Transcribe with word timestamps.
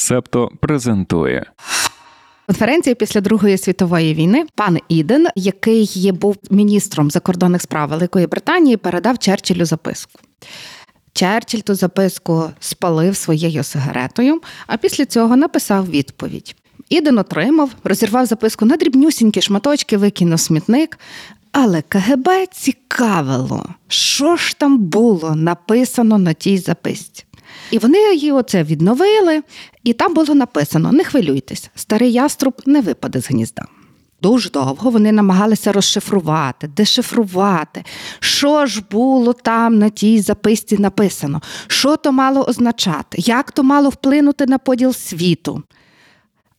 Септо 0.00 0.50
презентує. 0.60 1.46
Конференції 2.46 2.94
після 2.94 3.20
Другої 3.20 3.58
світової 3.58 4.14
війни 4.14 4.46
пан 4.54 4.78
Іден, 4.88 5.26
який 5.36 6.12
був 6.12 6.36
міністром 6.50 7.10
закордонних 7.10 7.62
справ 7.62 7.88
Великої 7.88 8.26
Британії, 8.26 8.76
передав 8.76 9.18
Черчиллю 9.18 9.64
записку. 9.64 10.18
Черчилль 11.12 11.60
ту 11.60 11.74
записку 11.74 12.50
спалив 12.60 13.16
своєю 13.16 13.64
сигаретою, 13.64 14.40
а 14.66 14.76
після 14.76 15.06
цього 15.06 15.36
написав 15.36 15.90
відповідь. 15.90 16.56
Іден 16.88 17.18
отримав, 17.18 17.70
розірвав 17.84 18.26
записку 18.26 18.64
на 18.64 18.76
дрібнюсінькі 18.76 19.42
шматочки, 19.42 19.96
викинув 19.96 20.40
смітник. 20.40 20.98
Але 21.52 21.82
КГБ 21.82 22.28
цікавило, 22.52 23.66
що 23.88 24.36
ж 24.36 24.58
там 24.58 24.78
було 24.78 25.34
написано 25.34 26.18
на 26.18 26.32
тій 26.32 26.58
записці. 26.58 27.24
І 27.70 27.78
вони 27.78 28.14
її 28.14 28.32
оце 28.32 28.62
відновили, 28.62 29.42
і 29.84 29.92
там 29.92 30.14
було 30.14 30.34
написано: 30.34 30.92
не 30.92 31.04
хвилюйтесь, 31.04 31.70
старий 31.74 32.12
яструб 32.12 32.62
не 32.66 32.80
випаде 32.80 33.20
з 33.20 33.30
гнізда. 33.30 33.66
Дуже 34.22 34.50
довго 34.50 34.90
вони 34.90 35.12
намагалися 35.12 35.72
розшифрувати, 35.72 36.68
дешифрувати, 36.68 37.84
що 38.20 38.66
ж 38.66 38.82
було 38.90 39.32
там 39.32 39.78
на 39.78 39.88
тій 39.88 40.20
записці 40.20 40.78
написано, 40.78 41.42
що 41.66 41.96
то 41.96 42.12
мало 42.12 42.44
означати, 42.44 43.18
як 43.20 43.52
то 43.52 43.62
мало 43.62 43.88
вплинути 43.88 44.46
на 44.46 44.58
поділ 44.58 44.92
світу. 44.92 45.62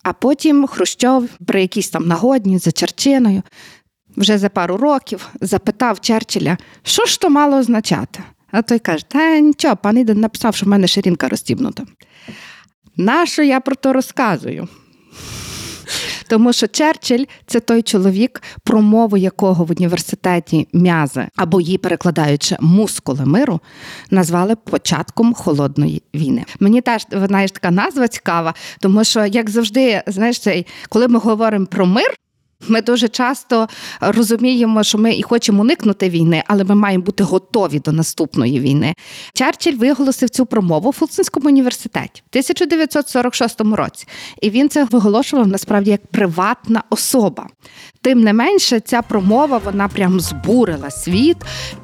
А 0.03 0.13
потім 0.13 0.67
Хрущов 0.67 1.29
при 1.47 1.61
якійсь 1.61 1.89
там 1.89 2.07
нагодні 2.07 2.57
за 2.57 2.71
Черчиною 2.71 3.43
вже 4.17 4.37
за 4.37 4.49
пару 4.49 4.77
років 4.77 5.29
запитав 5.41 5.99
Черчилля, 5.99 6.57
що 6.83 7.05
ж 7.05 7.21
то 7.21 7.29
мало 7.29 7.57
означати. 7.57 8.23
А 8.51 8.61
той 8.61 8.79
каже: 8.79 9.05
Та 9.07 9.39
нічого, 9.39 9.75
пан 9.75 9.97
Іден 9.97 10.19
написав, 10.19 10.55
що 10.55 10.65
в 10.65 10.69
мене 10.69 10.87
ширинка 10.87 11.27
розтібнута. 11.27 11.83
Нащо 12.97 13.43
я 13.43 13.59
про 13.59 13.75
то 13.75 13.93
розказую? 13.93 14.67
Тому 16.31 16.53
що 16.53 16.67
Черчилль 16.67 17.25
це 17.47 17.59
той 17.59 17.81
чоловік, 17.81 18.41
про 18.63 18.81
мову 18.81 19.17
якого 19.17 19.63
в 19.63 19.71
університеті 19.71 20.67
м'язи 20.73 21.27
або 21.35 21.61
її 21.61 21.77
перекладаючи 21.77 22.57
мускули 22.59 23.25
миру, 23.25 23.59
назвали 24.11 24.55
початком 24.55 25.33
холодної 25.33 26.03
війни. 26.15 26.45
Мені 26.59 26.81
теж 26.81 27.07
знаєш, 27.11 27.51
така 27.51 27.71
назва 27.71 28.07
цікава, 28.07 28.53
тому 28.79 29.03
що, 29.03 29.25
як 29.25 29.49
завжди, 29.49 30.03
знаєш, 30.07 30.41
коли 30.89 31.07
ми 31.07 31.19
говоримо 31.19 31.65
про 31.65 31.85
мир. 31.85 32.15
Ми 32.67 32.81
дуже 32.81 33.07
часто 33.07 33.67
розуміємо, 34.01 34.83
що 34.83 34.97
ми 34.97 35.13
і 35.13 35.23
хочемо 35.23 35.61
уникнути 35.61 36.09
війни, 36.09 36.43
але 36.47 36.63
ми 36.63 36.75
маємо 36.75 37.03
бути 37.03 37.23
готові 37.23 37.79
до 37.79 37.91
наступної 37.91 38.59
війни. 38.59 38.93
Черчилль 39.33 39.75
виголосив 39.75 40.29
цю 40.29 40.45
промову 40.45 40.89
в 40.89 40.93
Фулцинському 40.93 41.47
університеті 41.47 42.21
в 42.25 42.29
1946 42.31 43.61
році, 43.61 44.07
і 44.41 44.49
він 44.49 44.69
це 44.69 44.83
виголошував 44.83 45.47
насправді 45.47 45.91
як 45.91 46.07
приватна 46.07 46.83
особа. 46.89 47.47
Тим 48.03 48.21
не 48.21 48.33
менше, 48.33 48.79
ця 48.79 49.01
промова 49.01 49.57
вона 49.65 49.87
прям 49.87 50.19
збурила 50.19 50.91
світ, 50.91 51.37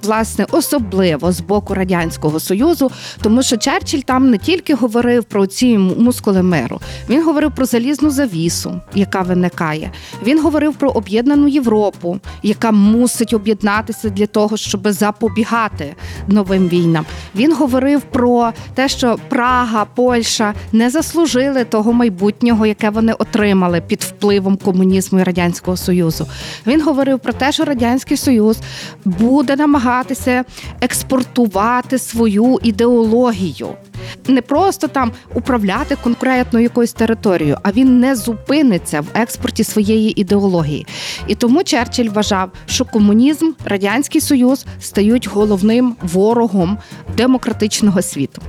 власне, 0.03 0.45
особливо 0.51 1.31
з 1.31 1.41
боку 1.41 1.73
радянського 1.73 2.39
союзу, 2.39 2.91
тому 3.21 3.43
що 3.43 3.57
Черчилль 3.57 3.99
там 3.99 4.29
не 4.29 4.37
тільки 4.37 4.75
говорив 4.75 5.23
про 5.23 5.47
ці 5.47 5.77
мускули 5.77 6.43
миру, 6.43 6.81
він 7.09 7.23
говорив 7.23 7.55
про 7.55 7.65
залізну 7.65 8.09
завісу, 8.09 8.81
яка 8.95 9.21
виникає. 9.21 9.91
Він 10.23 10.41
говорив 10.41 10.66
говорив 10.67 10.79
про 10.79 10.89
об'єднану 10.89 11.47
Європу, 11.47 12.19
яка 12.43 12.71
мусить 12.71 13.33
об'єднатися 13.33 14.09
для 14.09 14.25
того, 14.27 14.57
щоб 14.57 14.87
запобігати 14.91 15.95
новим 16.27 16.67
війнам. 16.67 17.05
Він 17.35 17.55
говорив 17.55 18.01
про 18.01 18.51
те, 18.73 18.89
що 18.89 19.17
Прага, 19.29 19.85
Польща 19.85 20.53
не 20.71 20.89
заслужили 20.89 21.63
того 21.63 21.93
майбутнього, 21.93 22.65
яке 22.65 22.89
вони 22.89 23.13
отримали 23.13 23.81
під 23.81 24.01
впливом 24.01 24.57
комунізму 24.57 25.19
і 25.19 25.23
радянського 25.23 25.77
союзу. 25.77 26.27
Він 26.67 26.81
говорив 26.81 27.19
про 27.19 27.33
те, 27.33 27.51
що 27.51 27.65
радянський 27.65 28.17
союз 28.17 28.57
буде 29.05 29.55
намагатися 29.55 30.43
експортувати 30.81 31.97
свою 31.97 32.59
ідеологію 32.63 33.67
не 34.27 34.41
просто 34.41 34.87
там 34.87 35.11
управляти 35.33 35.97
конкретно 36.03 36.59
якоюсь 36.59 36.93
територією, 36.93 37.57
а 37.63 37.71
він 37.71 37.99
не 37.99 38.15
зупиниться 38.15 39.01
в 39.01 39.05
експорті 39.13 39.63
своєї 39.63 40.21
ідеології. 40.21 40.87
І 41.27 41.35
тому 41.35 41.63
Черчилль 41.63 42.09
вважав, 42.09 42.51
що 42.65 42.85
комунізм, 42.85 43.51
радянський 43.65 44.21
союз 44.21 44.65
стають 44.79 45.27
головним 45.27 45.95
ворогом 46.01 46.77
демократичного 47.17 48.01
світу. 48.01 48.41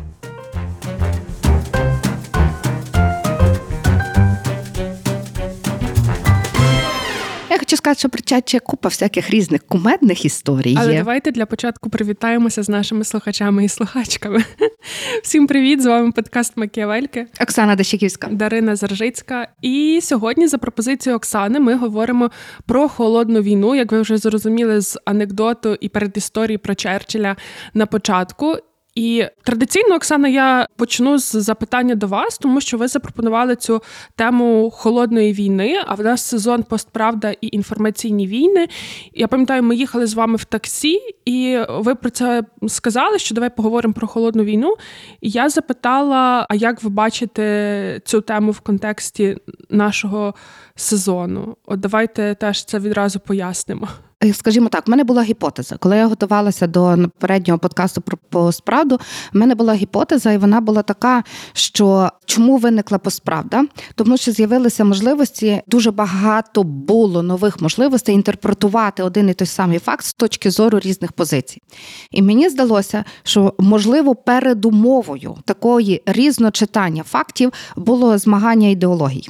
Хочу 7.68 7.76
сказати, 7.76 7.98
що 7.98 8.08
при 8.08 8.22
чаті 8.22 8.58
купа 8.58 8.88
всяких 8.88 9.30
різних 9.30 9.62
кумедних 9.66 10.24
історій. 10.24 10.76
Але 10.78 10.92
є. 10.92 10.98
давайте 10.98 11.30
для 11.30 11.46
початку 11.46 11.90
привітаємося 11.90 12.62
з 12.62 12.68
нашими 12.68 13.04
слухачами 13.04 13.64
і 13.64 13.68
слухачками. 13.68 14.44
Всім 15.22 15.46
привіт! 15.46 15.82
З 15.82 15.86
вами 15.86 16.12
подкаст 16.12 16.56
Макіавельки. 16.56 17.26
Оксана 17.40 17.76
Дещиківська. 17.76 18.28
Дарина 18.30 18.76
Заржицька. 18.76 19.48
І 19.62 20.00
сьогодні, 20.02 20.48
за 20.48 20.58
пропозицією 20.58 21.16
Оксани, 21.16 21.60
ми 21.60 21.74
говоримо 21.74 22.30
про 22.66 22.88
холодну 22.88 23.40
війну, 23.40 23.74
як 23.74 23.92
ви 23.92 24.00
вже 24.00 24.18
зрозуміли 24.18 24.80
з 24.80 24.98
анекдоту 25.04 25.76
і 25.80 25.88
передісторії 25.88 26.58
про 26.58 26.74
Черчилля 26.74 27.36
на 27.74 27.86
початку. 27.86 28.56
І 28.98 29.26
традиційно, 29.44 29.94
Оксана, 29.94 30.28
я 30.28 30.66
почну 30.76 31.18
з 31.18 31.30
запитання 31.32 31.94
до 31.94 32.06
вас, 32.06 32.38
тому 32.38 32.60
що 32.60 32.78
ви 32.78 32.88
запропонували 32.88 33.56
цю 33.56 33.82
тему 34.16 34.70
холодної 34.74 35.32
війни. 35.32 35.82
А 35.86 35.94
в 35.94 36.00
нас 36.00 36.24
сезон 36.24 36.62
постправда 36.62 37.34
і 37.40 37.48
інформаційні 37.52 38.26
війни. 38.26 38.68
Я 39.14 39.28
пам'ятаю, 39.28 39.62
ми 39.62 39.76
їхали 39.76 40.06
з 40.06 40.14
вами 40.14 40.36
в 40.36 40.44
таксі, 40.44 41.00
і 41.24 41.58
ви 41.68 41.94
про 41.94 42.10
це 42.10 42.42
сказали, 42.68 43.18
що 43.18 43.34
давай 43.34 43.56
поговоримо 43.56 43.94
про 43.94 44.06
холодну 44.06 44.44
війну. 44.44 44.74
І 45.20 45.30
я 45.30 45.48
запитала: 45.48 46.46
а 46.48 46.54
як 46.54 46.82
ви 46.82 46.90
бачите 46.90 48.00
цю 48.04 48.20
тему 48.20 48.50
в 48.50 48.60
контексті 48.60 49.36
нашого 49.70 50.34
сезону? 50.74 51.56
От 51.66 51.80
давайте 51.80 52.34
теж 52.34 52.64
це 52.64 52.78
відразу 52.78 53.20
пояснимо. 53.20 53.88
Е, 54.24 54.32
скажімо 54.34 54.68
так, 54.68 54.86
в 54.86 54.90
мене 54.90 55.04
була 55.04 55.22
гіпотеза. 55.22 55.76
Коли 55.76 55.96
я 55.96 56.06
готувалася 56.06 56.66
до 56.66 56.96
попереднього 57.02 57.58
подкасту 57.58 58.00
про 58.00 58.16
постправду, 58.16 58.96
в 59.32 59.36
мене 59.36 59.54
була 59.54 59.74
гіпотеза, 59.74 60.32
і 60.32 60.38
вона 60.38 60.60
була 60.60 60.82
така, 60.82 61.24
що 61.52 62.10
чому 62.24 62.56
виникла 62.56 62.98
постправда? 62.98 63.64
Тому 63.94 64.16
що 64.16 64.32
з'явилися 64.32 64.84
можливості, 64.84 65.62
дуже 65.66 65.90
багато 65.90 66.62
було 66.62 67.22
нових 67.22 67.60
можливостей 67.60 68.14
інтерпретувати 68.14 69.02
один 69.02 69.28
і 69.28 69.34
той 69.34 69.46
самий 69.46 69.78
факт 69.78 70.04
з 70.04 70.12
точки 70.12 70.50
зору 70.50 70.78
різних 70.78 71.12
позицій. 71.12 71.62
І 72.10 72.22
мені 72.22 72.48
здалося, 72.48 73.04
що 73.22 73.54
можливо 73.58 74.14
передумовою 74.14 75.36
такої 75.44 76.02
різночитання 76.06 77.02
фактів 77.02 77.52
було 77.76 78.18
змагання 78.18 78.68
ідеологій 78.68 79.28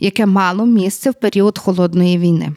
яке 0.00 0.26
мало 0.26 0.66
місце 0.66 1.10
в 1.10 1.14
період 1.14 1.58
холодної 1.58 2.18
війни. 2.18 2.52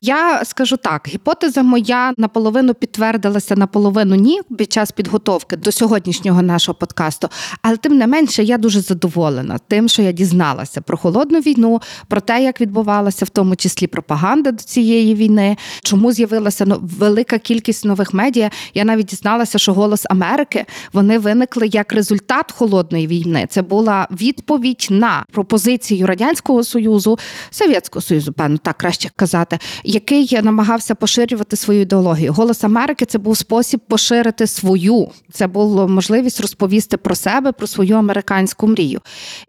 Я 0.00 0.44
скажу 0.44 0.76
так: 0.76 1.08
гіпотеза 1.08 1.62
моя 1.62 2.14
наполовину 2.16 2.74
підтвердилася, 2.74 3.56
наполовину 3.56 4.14
ні 4.14 4.40
під 4.58 4.72
час 4.72 4.92
підготовки 4.92 5.56
до 5.56 5.72
сьогоднішнього 5.72 6.42
нашого 6.42 6.78
подкасту. 6.78 7.28
Але 7.62 7.76
тим 7.76 7.98
не 7.98 8.06
менше, 8.06 8.42
я 8.42 8.58
дуже 8.58 8.80
задоволена 8.80 9.58
тим, 9.68 9.88
що 9.88 10.02
я 10.02 10.12
дізналася 10.12 10.80
про 10.80 10.96
холодну 10.96 11.38
війну, 11.38 11.80
про 12.08 12.20
те, 12.20 12.42
як 12.42 12.60
відбувалася 12.60 13.24
в 13.24 13.28
тому 13.28 13.56
числі 13.56 13.86
пропаганда 13.86 14.50
до 14.50 14.62
цієї 14.62 15.14
війни, 15.14 15.56
чому 15.82 16.12
з'явилася 16.12 16.66
велика 16.80 17.38
кількість 17.38 17.84
нових 17.84 18.14
медіа. 18.14 18.50
Я 18.74 18.84
навіть 18.84 19.06
дізналася, 19.06 19.58
що 19.58 19.74
голос 19.74 20.06
Америки 20.10 20.64
вони 20.92 21.18
виникли 21.18 21.66
як 21.66 21.92
результат 21.92 22.52
холодної 22.52 23.06
війни. 23.06 23.46
Це 23.50 23.62
була 23.62 24.08
відповідь 24.10 24.86
на 24.90 25.24
пропозицію 25.32 26.06
радянського. 26.06 26.45
Радянського 26.46 26.64
Союзу, 26.64 27.18
Совєтського 27.50 28.02
Союзу, 28.02 28.32
певно, 28.32 28.58
так 28.58 28.76
краще 28.76 29.10
казати, 29.16 29.58
який 29.84 30.42
намагався 30.42 30.94
поширювати 30.94 31.56
свою 31.56 31.80
ідеологію. 31.80 32.32
Голос 32.32 32.64
Америки 32.64 33.04
це 33.04 33.18
був 33.18 33.36
спосіб 33.36 33.80
поширити 33.88 34.46
свою. 34.46 35.08
Це 35.32 35.46
була 35.46 35.86
можливість 35.86 36.40
розповісти 36.40 36.96
про 36.96 37.14
себе, 37.14 37.52
про 37.52 37.66
свою 37.66 37.96
американську 37.96 38.66
мрію. 38.66 39.00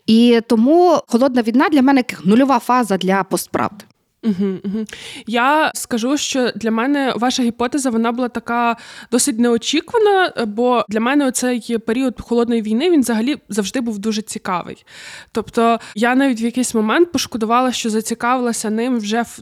І 0.08 0.42
тому 0.48 0.98
холодна 1.08 1.42
війна 1.42 1.70
для 1.70 1.82
мене 1.82 2.04
нульова 2.24 2.60
фаза 2.60 2.98
для 2.98 3.24
постправди. 3.24 3.86
Угу, 4.28 4.60
угу. 4.64 4.86
Я 5.28 5.72
скажу, 5.76 6.18
що 6.18 6.52
для 6.56 6.72
мене 6.72 7.14
ваша 7.16 7.44
гіпотеза 7.44 7.90
вона 7.90 8.12
була 8.12 8.30
така 8.30 8.78
досить 9.12 9.40
неочікувана, 9.40 10.34
бо 10.48 10.86
для 10.90 11.00
мене 11.00 11.32
цей 11.32 11.78
період 11.78 12.22
холодної 12.22 12.62
війни 12.62 12.92
він 12.92 13.02
взагалі 13.02 13.38
завжди 13.50 13.82
був 13.82 14.00
дуже 14.00 14.22
цікавий. 14.22 14.86
Тобто 15.32 15.80
я 15.96 16.16
навіть 16.16 16.42
в 16.42 16.44
якийсь 16.44 16.76
момент 16.76 17.12
пошкодувала, 17.12 17.72
що 17.72 17.90
зацікавилася 17.90 18.70
ним 18.70 18.98
вже 18.98 19.22
в. 19.22 19.40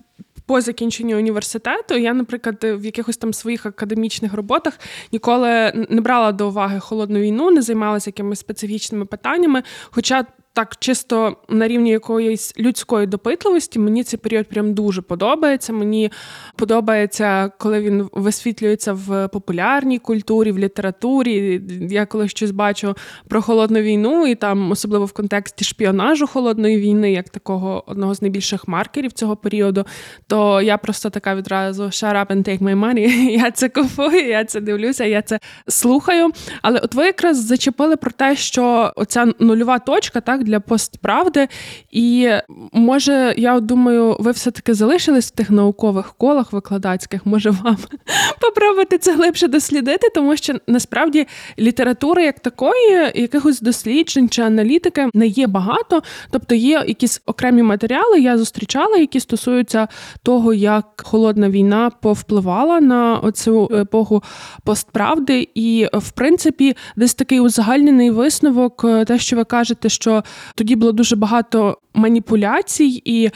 По 0.47 0.61
закінченню 0.61 1.17
університету 1.17 1.95
я, 1.97 2.13
наприклад, 2.13 2.57
в 2.63 2.85
якихось 2.85 3.17
там 3.17 3.33
своїх 3.33 3.65
академічних 3.65 4.33
роботах 4.33 4.79
ніколи 5.11 5.71
не 5.89 6.01
брала 6.01 6.31
до 6.31 6.47
уваги 6.47 6.79
холодну 6.79 7.19
війну, 7.19 7.51
не 7.51 7.61
займалася 7.61 8.09
якимись 8.09 8.39
специфічними 8.39 9.05
питаннями. 9.05 9.63
Хоча 9.91 10.25
так 10.55 10.75
чисто 10.79 11.37
на 11.49 11.67
рівні 11.67 11.89
якоїсь 11.89 12.53
людської 12.59 13.07
допитливості, 13.07 13.79
мені 13.79 14.03
цей 14.03 14.19
період 14.19 14.47
прям 14.47 14.73
дуже 14.73 15.01
подобається. 15.01 15.73
Мені 15.73 16.11
подобається, 16.55 17.51
коли 17.59 17.81
він 17.81 18.09
висвітлюється 18.11 18.93
в 18.93 19.27
популярній 19.27 19.99
культурі, 19.99 20.51
в 20.51 20.59
літературі. 20.59 21.61
Я 21.89 22.05
коли 22.05 22.27
щось 22.27 22.51
бачу 22.51 22.95
про 23.27 23.41
холодну 23.41 23.79
війну, 23.79 24.27
і 24.27 24.35
там, 24.35 24.71
особливо 24.71 25.05
в 25.05 25.11
контексті 25.11 25.65
шпіонажу 25.65 26.27
холодної 26.27 26.77
війни, 26.77 27.11
як 27.11 27.29
такого 27.29 27.83
одного 27.87 28.15
з 28.15 28.21
найбільших 28.21 28.67
маркерів 28.67 29.11
цього 29.11 29.35
періоду, 29.35 29.85
то 30.27 30.61
я 30.61 30.77
просто 30.77 31.09
така 31.09 31.35
відразу 31.35 31.83
shut 31.83 32.15
up 32.15 32.27
and 32.27 32.49
take 32.49 32.61
my 32.61 32.79
money. 32.79 33.07
Я 33.45 33.51
це 33.51 33.69
купую, 33.69 34.27
я 34.27 34.45
це 34.45 34.61
дивлюся, 34.61 35.05
я 35.05 35.21
це 35.21 35.39
слухаю. 35.67 36.31
Але 36.61 36.79
от 36.79 36.93
ви 36.93 37.05
якраз 37.05 37.45
зачепили 37.45 37.97
про 37.97 38.11
те, 38.11 38.35
що 38.35 38.93
оця 38.95 39.33
нульова 39.39 39.79
точка 39.79 40.21
так 40.21 40.44
для 40.45 40.59
постправди. 40.59 41.47
І 41.91 42.29
може, 42.71 43.33
я 43.37 43.59
думаю, 43.59 44.17
ви 44.19 44.31
все-таки 44.31 44.73
залишились 44.73 45.27
в 45.27 45.35
тих 45.35 45.49
наукових 45.49 46.13
колах 46.17 46.53
викладацьких. 46.53 47.25
Може 47.25 47.49
вам 47.49 47.77
попробувати 48.41 48.97
це 48.97 49.15
глибше 49.15 49.47
дослідити, 49.47 50.07
тому 50.15 50.37
що 50.37 50.53
насправді 50.67 51.27
літератури 51.59 52.23
як 52.23 52.39
такої, 52.39 53.11
якихось 53.15 53.61
досліджень 53.61 54.29
чи 54.29 54.41
аналітики 54.41 55.09
не 55.13 55.27
є 55.27 55.47
багато. 55.47 56.01
Тобто 56.31 56.55
є 56.55 56.83
якісь 56.87 57.21
окремі 57.25 57.63
матеріали, 57.63 58.21
я 58.21 58.37
зустрічала, 58.37 58.97
які 58.97 59.19
стосуються 59.19 59.87
того, 60.23 60.53
як 60.53 61.03
холодна 61.03 61.49
війна 61.49 61.91
повпливала 62.01 62.81
на 62.81 63.17
оцю 63.17 63.69
епоху 63.73 64.23
постправди. 64.63 65.47
І 65.55 65.87
в 65.93 66.11
принципі, 66.11 66.75
десь 66.95 67.13
такий 67.13 67.39
узагальнений 67.39 68.09
висновок, 68.09 68.85
те, 69.07 69.19
що 69.19 69.35
ви 69.35 69.43
кажете, 69.43 69.89
що 69.89 70.23
тоді 70.55 70.75
було 70.75 70.91
дуже 70.91 71.15
багато 71.15 71.77
маніпуляцій 71.93 73.01
і. 73.05 73.29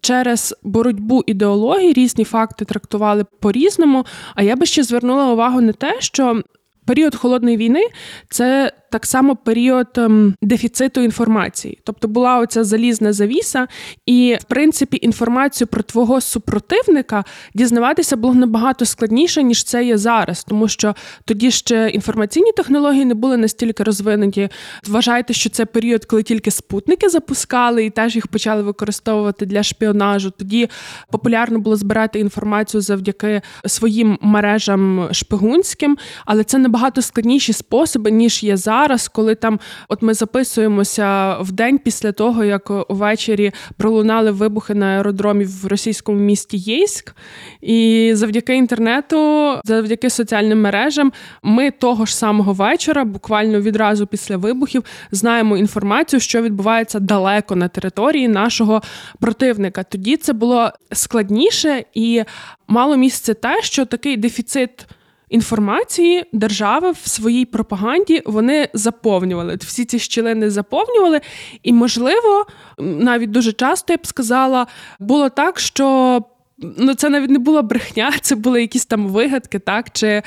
Через 0.00 0.54
боротьбу 0.62 1.22
ідеології 1.26 1.92
різні 1.92 2.24
факти 2.24 2.64
трактували 2.64 3.24
по-різному. 3.40 4.06
А 4.34 4.42
я 4.42 4.56
би 4.56 4.66
ще 4.66 4.82
звернула 4.82 5.32
увагу 5.32 5.60
на 5.60 5.72
те, 5.72 5.96
що 6.00 6.42
період 6.86 7.14
холодної 7.14 7.56
війни 7.56 7.86
це 8.30 8.72
так 8.94 9.06
само 9.06 9.36
період 9.36 9.86
ем, 9.96 10.34
дефіциту 10.42 11.00
інформації. 11.00 11.78
Тобто 11.84 12.08
була 12.08 12.38
оця 12.38 12.64
залізна 12.64 13.12
завіса, 13.12 13.66
і 14.06 14.36
в 14.40 14.44
принципі 14.44 14.98
інформацію 15.02 15.68
про 15.68 15.82
твого 15.82 16.20
супротивника 16.20 17.24
дізнаватися 17.54 18.16
було 18.16 18.34
набагато 18.34 18.84
складніше, 18.84 19.42
ніж 19.42 19.64
це 19.64 19.84
є 19.84 19.98
зараз, 19.98 20.44
тому 20.44 20.68
що 20.68 20.94
тоді 21.24 21.50
ще 21.50 21.88
інформаційні 21.88 22.52
технології 22.52 23.04
не 23.04 23.14
були 23.14 23.36
настільки 23.36 23.82
розвинені. 23.84 24.48
Вважайте, 24.86 25.34
що 25.34 25.50
це 25.50 25.66
період, 25.66 26.04
коли 26.04 26.22
тільки 26.22 26.50
спутники 26.50 27.08
запускали 27.08 27.84
і 27.84 27.90
теж 27.90 28.14
їх 28.14 28.26
почали 28.26 28.62
використовувати 28.62 29.46
для 29.46 29.62
шпіонажу. 29.62 30.30
Тоді 30.30 30.68
популярно 31.10 31.58
було 31.58 31.76
збирати 31.76 32.18
інформацію 32.18 32.80
завдяки 32.80 33.42
своїм 33.66 34.18
мережам 34.20 35.08
шпигунським, 35.12 35.98
але 36.26 36.44
це 36.44 36.58
набагато 36.58 37.02
складніші 37.02 37.52
способи 37.52 38.10
ніж 38.10 38.42
є 38.42 38.56
зараз 38.56 38.83
зараз, 38.84 39.08
коли 39.08 39.34
там 39.34 39.60
от 39.88 40.02
ми 40.02 40.14
записуємося 40.14 41.36
в 41.40 41.52
день 41.52 41.78
після 41.78 42.12
того, 42.12 42.44
як 42.44 42.90
увечері 42.90 43.52
пролунали 43.76 44.30
вибухи 44.30 44.74
на 44.74 44.86
аеродромі 44.86 45.44
в 45.44 45.66
російському 45.66 46.18
місті 46.18 46.56
Єйськ, 46.56 47.14
і 47.60 48.10
завдяки 48.14 48.54
інтернету, 48.56 49.50
завдяки 49.64 50.10
соціальним 50.10 50.60
мережам, 50.60 51.12
ми 51.42 51.70
того 51.70 52.06
ж 52.06 52.16
самого 52.16 52.52
вечора, 52.52 53.04
буквально 53.04 53.60
відразу 53.60 54.06
після 54.06 54.36
вибухів, 54.36 54.84
знаємо 55.10 55.56
інформацію, 55.56 56.20
що 56.20 56.42
відбувається 56.42 57.00
далеко 57.00 57.56
на 57.56 57.68
території 57.68 58.28
нашого 58.28 58.82
противника. 59.20 59.82
Тоді 59.82 60.16
це 60.16 60.32
було 60.32 60.70
складніше 60.92 61.84
і 61.94 62.22
мало 62.68 62.96
місце 62.96 63.34
те, 63.34 63.62
що 63.62 63.84
такий 63.84 64.16
дефіцит 64.16 64.86
інформації 65.34 66.24
держава 66.32 66.90
в 66.90 67.08
своїй 67.08 67.44
пропаганді 67.44 68.22
вони 68.26 68.68
заповнювали. 68.74 69.56
Всі 69.56 69.84
ці 69.84 69.98
щілини 69.98 70.50
заповнювали, 70.50 71.20
і, 71.62 71.72
можливо, 71.72 72.46
навіть 72.78 73.30
дуже 73.30 73.52
часто 73.52 73.92
я 73.92 73.96
б 73.96 74.06
сказала, 74.06 74.66
було 75.00 75.28
так, 75.28 75.60
що. 75.60 76.20
Ну, 76.78 76.94
це 76.94 77.08
навіть 77.08 77.30
не 77.30 77.38
була 77.38 77.62
брехня, 77.62 78.12
це 78.20 78.34
були 78.34 78.60
якісь 78.60 78.86
там 78.86 79.06
вигадки, 79.06 79.58
так 79.58 79.90
чи 79.92 80.22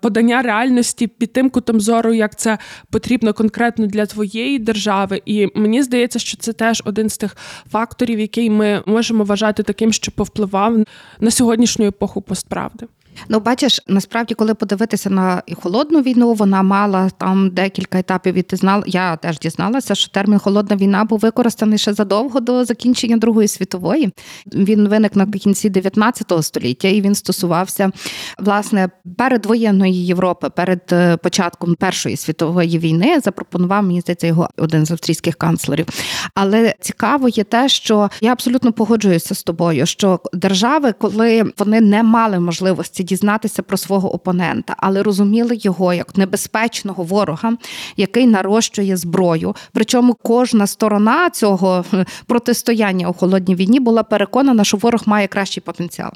подання 0.00 0.42
реальності 0.42 1.06
під 1.06 1.32
тим 1.32 1.50
кутом 1.50 1.80
зору, 1.80 2.14
як 2.14 2.38
це 2.38 2.58
потрібно 2.90 3.32
конкретно 3.32 3.86
для 3.86 4.06
твоєї 4.06 4.58
держави. 4.58 5.22
І 5.26 5.48
мені 5.54 5.82
здається, 5.82 6.18
що 6.18 6.36
це 6.36 6.52
теж 6.52 6.82
один 6.84 7.08
з 7.08 7.18
тих 7.18 7.36
факторів, 7.70 8.20
який 8.20 8.50
ми 8.50 8.82
можемо 8.86 9.24
вважати 9.24 9.62
таким, 9.62 9.92
що 9.92 10.12
повпливав 10.12 10.76
на 11.20 11.30
сьогоднішню 11.30 11.86
епоху 11.86 12.22
постправди. 12.22 12.86
Ну, 13.28 13.40
бачиш, 13.40 13.80
насправді, 13.86 14.34
коли 14.34 14.54
подивитися 14.54 15.10
на 15.10 15.42
холодну 15.62 16.00
війну, 16.00 16.34
вона 16.34 16.62
мала 16.62 17.10
там 17.18 17.50
декілька 17.50 17.98
етапів. 17.98 18.34
І 18.34 18.42
ти 18.42 18.56
знала, 18.56 18.84
я 18.86 19.16
теж 19.16 19.38
дізналася, 19.38 19.94
що 19.94 20.10
термін 20.10 20.38
холодна 20.38 20.76
війна 20.76 21.04
був 21.04 21.18
використаний 21.18 21.78
ще 21.78 21.92
задовго 21.92 22.40
до 22.40 22.64
закінчення 22.64 23.16
Другої 23.16 23.48
світової. 23.48 24.12
Він 24.52 24.88
виник 24.88 25.16
на 25.16 25.26
кінці 25.26 25.70
19 25.70 26.32
століття, 26.40 26.88
і 26.88 27.00
він 27.00 27.14
стосувався 27.14 27.90
власне 28.38 28.88
передвоєнної 29.18 30.06
Європи, 30.06 30.50
перед 30.50 30.80
е, 30.92 31.16
початком 31.16 31.74
Першої 31.74 32.16
світової 32.16 32.78
війни. 32.78 33.20
Запропонував 33.20 33.82
мені 33.84 34.00
здається, 34.00 34.26
його 34.26 34.48
один 34.56 34.86
з 34.86 34.90
австрійських 34.90 35.36
канцлерів. 35.36 35.86
Але 36.34 36.74
цікаво 36.80 37.28
є 37.28 37.44
те, 37.44 37.68
що 37.68 38.10
я 38.20 38.32
абсолютно 38.32 38.72
погоджуюся 38.72 39.34
з 39.34 39.42
тобою, 39.42 39.86
що 39.86 40.20
держави, 40.32 40.94
коли 40.98 41.52
вони 41.58 41.80
не 41.80 42.02
мали 42.02 42.40
можливості 42.40 42.99
дізнатися 43.02 43.62
про 43.62 43.76
свого 43.76 44.14
опонента, 44.14 44.74
але 44.78 45.02
розуміли 45.02 45.58
його 45.60 45.94
як 45.94 46.16
небезпечного 46.16 47.04
ворога, 47.04 47.56
який 47.96 48.26
нарощує 48.26 48.96
зброю. 48.96 49.54
Причому 49.72 50.14
кожна 50.22 50.66
сторона 50.66 51.30
цього 51.30 51.84
протистояння 52.26 53.08
у 53.08 53.12
холодній 53.12 53.54
війні 53.54 53.80
була 53.80 54.02
переконана, 54.02 54.64
що 54.64 54.76
ворог 54.76 55.02
має 55.06 55.26
кращий 55.26 55.62
потенціал. 55.66 56.10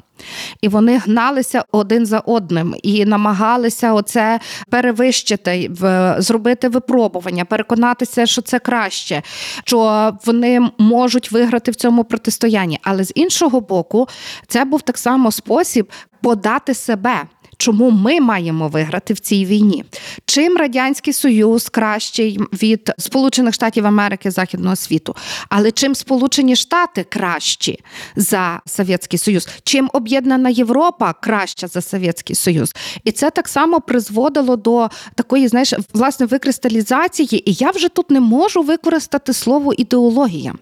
І 0.61 0.67
вони 0.67 0.97
гналися 0.97 1.63
один 1.71 2.05
за 2.05 2.19
одним 2.19 2.75
і 2.83 3.05
намагалися 3.05 3.93
оце 3.93 4.39
перевищити, 4.69 5.71
зробити 6.17 6.69
випробування, 6.69 7.45
переконатися, 7.45 8.25
що 8.25 8.41
це 8.41 8.59
краще, 8.59 9.21
що 9.65 10.11
вони 10.25 10.69
можуть 10.77 11.31
виграти 11.31 11.71
в 11.71 11.75
цьому 11.75 12.03
протистоянні. 12.03 12.79
Але 12.83 13.03
з 13.03 13.11
іншого 13.15 13.61
боку, 13.61 14.07
це 14.47 14.65
був 14.65 14.81
так 14.81 14.97
само 14.97 15.31
спосіб 15.31 15.91
подати 16.21 16.73
себе. 16.73 17.23
Чому 17.57 17.91
ми 17.91 18.19
маємо 18.19 18.67
виграти 18.67 19.13
в 19.13 19.19
цій 19.19 19.45
війні? 19.45 19.83
Чим 20.25 20.57
радянський 20.57 21.13
союз 21.13 21.69
кращий 21.69 22.39
від 22.53 22.91
Сполучених 22.97 23.53
Штатів 23.53 23.85
Америки 23.87 24.31
Західного 24.31 24.75
світу, 24.75 25.15
але 25.49 25.71
чим 25.71 25.95
Сполучені 25.95 26.55
Штати 26.55 27.05
кращі 27.09 27.79
за 28.15 28.61
Совєтський 28.65 29.19
Союз? 29.19 29.47
Чим 29.63 29.89
об'єднана 29.93 30.49
Європа 30.49 31.13
краща 31.13 31.67
за 31.67 31.81
Совєтський 31.81 32.35
Союз? 32.35 32.75
І 33.03 33.11
це 33.11 33.31
так 33.31 33.47
само 33.47 33.81
призводило 33.81 34.55
до 34.55 34.89
такої, 35.15 35.47
знаєш, 35.47 35.73
власне 35.93 36.25
викристалізації. 36.25 37.49
І 37.51 37.53
я 37.53 37.71
вже 37.71 37.89
тут 37.89 38.11
не 38.11 38.19
можу 38.19 38.61
використати 38.61 39.33
слово 39.33 39.73
ідеологія, 39.73 40.53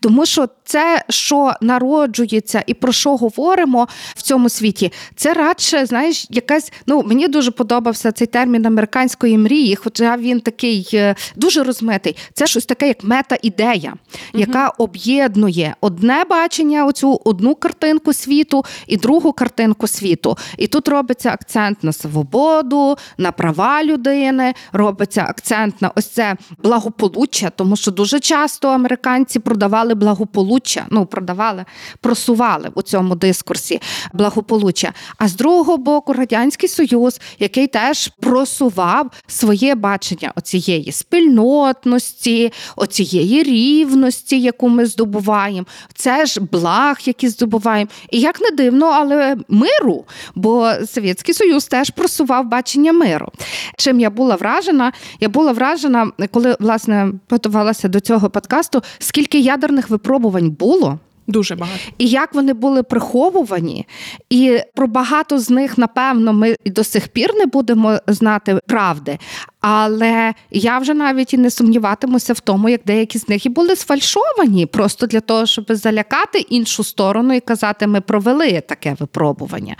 тому 0.00 0.26
що 0.26 0.48
це, 0.64 1.04
що 1.08 1.52
народжується 1.60 2.62
і 2.66 2.74
про 2.74 2.92
що 2.92 3.16
говоримо 3.16 3.88
в 4.16 4.22
цьому 4.22 4.48
світі, 4.48 4.92
це 5.16 5.34
радше, 5.34 5.86
знаєш 5.86 6.26
якась, 6.30 6.72
ну 6.86 7.02
мені 7.02 7.28
дуже 7.28 7.50
подобався 7.50 8.12
цей 8.12 8.26
термін 8.26 8.66
американської 8.66 9.38
мрії, 9.38 9.76
хоча 9.76 10.16
він 10.16 10.40
такий 10.40 10.88
е, 10.94 11.14
дуже 11.36 11.62
розмитий. 11.62 12.16
Це 12.34 12.46
щось 12.46 12.66
таке, 12.66 12.88
як 12.88 13.04
мета-ідея, 13.04 13.94
яка 14.34 14.68
об'єднує 14.68 15.74
одне 15.80 16.24
бачення, 16.30 16.86
оцю 16.86 17.20
одну 17.24 17.54
картинку 17.54 18.12
світу 18.12 18.64
і 18.86 18.96
другу 18.96 19.32
картинку 19.32 19.86
світу. 19.86 20.36
І 20.58 20.66
тут 20.66 20.88
робиться 20.88 21.30
акцент 21.30 21.84
на 21.84 21.92
свободу, 21.92 22.96
на 23.18 23.32
права 23.32 23.84
людини, 23.84 24.54
робиться 24.72 25.24
акцент 25.28 25.82
на 25.82 25.92
ось 25.94 26.06
це 26.06 26.36
благополуччя, 26.62 27.50
тому 27.50 27.76
що 27.76 27.90
дуже 27.90 28.20
часто 28.20 28.68
американці 28.68 29.38
продавали 29.38 29.77
продавали 29.78 29.94
благополуччя, 29.94 30.86
ну 30.90 31.06
продавали, 31.06 31.64
просували 32.00 32.70
у 32.74 32.82
цьому 32.82 33.14
дискурсі 33.14 33.80
благополуччя. 34.12 34.92
А 35.18 35.28
з 35.28 35.36
другого 35.36 35.76
боку, 35.76 36.12
радянський 36.12 36.68
союз, 36.68 37.20
який 37.38 37.66
теж 37.66 38.08
просував 38.20 39.10
своє 39.26 39.74
бачення 39.74 40.32
оцієї 40.36 40.92
спільнотності, 40.92 42.52
оцієї 42.76 43.42
рівності, 43.42 44.40
яку 44.40 44.68
ми 44.68 44.86
здобуваємо, 44.86 45.66
це 45.94 46.26
ж 46.26 46.40
благ, 46.40 46.98
які 47.04 47.28
здобуваємо. 47.28 47.90
І 48.10 48.20
як 48.20 48.40
не 48.40 48.50
дивно, 48.50 48.86
але 48.86 49.36
миру, 49.48 50.04
бо 50.34 50.72
Совєтський 50.86 51.34
Союз 51.34 51.66
теж 51.66 51.90
просував 51.90 52.44
бачення 52.44 52.92
миру. 52.92 53.28
Чим 53.76 54.00
я 54.00 54.10
була 54.10 54.36
вражена? 54.36 54.92
Я 55.20 55.28
була 55.28 55.52
вражена, 55.52 56.10
коли 56.30 56.56
власне 56.60 57.12
готувалася 57.30 57.88
до 57.88 58.00
цього 58.00 58.30
подкасту, 58.30 58.82
скільки 58.98 59.38
ядерних 59.68 59.90
випробувань 59.90 60.50
було. 60.50 60.98
Дуже 61.26 61.56
багато. 61.56 61.80
І 61.98 62.08
як 62.08 62.34
вони 62.34 62.52
були 62.52 62.82
приховувані, 62.82 63.86
і 64.30 64.60
про 64.74 64.86
багато 64.86 65.38
з 65.38 65.50
них, 65.50 65.78
напевно, 65.78 66.32
ми 66.32 66.56
до 66.66 66.84
сих 66.84 67.08
пір 67.08 67.34
не 67.34 67.46
будемо 67.46 67.98
знати 68.06 68.60
правди. 68.66 69.18
Але 69.60 70.34
я 70.50 70.78
вже 70.78 70.94
навіть 70.94 71.34
і 71.34 71.38
не 71.38 71.50
сумніватимуся 71.50 72.32
в 72.32 72.40
тому, 72.40 72.68
як 72.68 72.80
деякі 72.86 73.18
з 73.18 73.28
них 73.28 73.46
і 73.46 73.48
були 73.48 73.76
сфальшовані, 73.76 74.66
просто 74.66 75.06
для 75.06 75.20
того, 75.20 75.46
щоб 75.46 75.64
залякати 75.68 76.38
іншу 76.38 76.84
сторону 76.84 77.34
і 77.34 77.40
казати, 77.40 77.86
ми 77.86 78.00
провели 78.00 78.60
таке 78.60 78.96
випробування. 79.00 79.76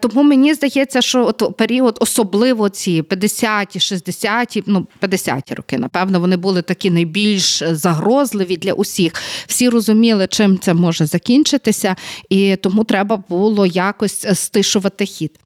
Тому 0.00 0.22
мені 0.22 0.54
здається, 0.54 1.02
що 1.02 1.26
от 1.26 1.56
період, 1.56 1.98
особливо 2.00 2.68
ці 2.68 3.02
50-ті, 3.02 3.78
60-ті, 3.78 4.64
ну 4.66 4.86
50-ті 5.02 5.54
роки, 5.54 5.78
напевно, 5.78 6.20
вони 6.20 6.36
були 6.36 6.62
такі 6.62 6.90
найбільш 6.90 7.62
загрозливі 7.66 8.56
для 8.56 8.72
усіх. 8.72 9.12
Всі 9.46 9.68
розуміли, 9.68 10.26
чим 10.26 10.58
це 10.58 10.74
може 10.74 11.06
закінчитися, 11.06 11.96
і 12.28 12.56
тому 12.56 12.84
треба 12.84 13.24
було 13.28 13.66
якось 13.66 14.26
стишувати 14.38 15.06
хід. 15.06 15.38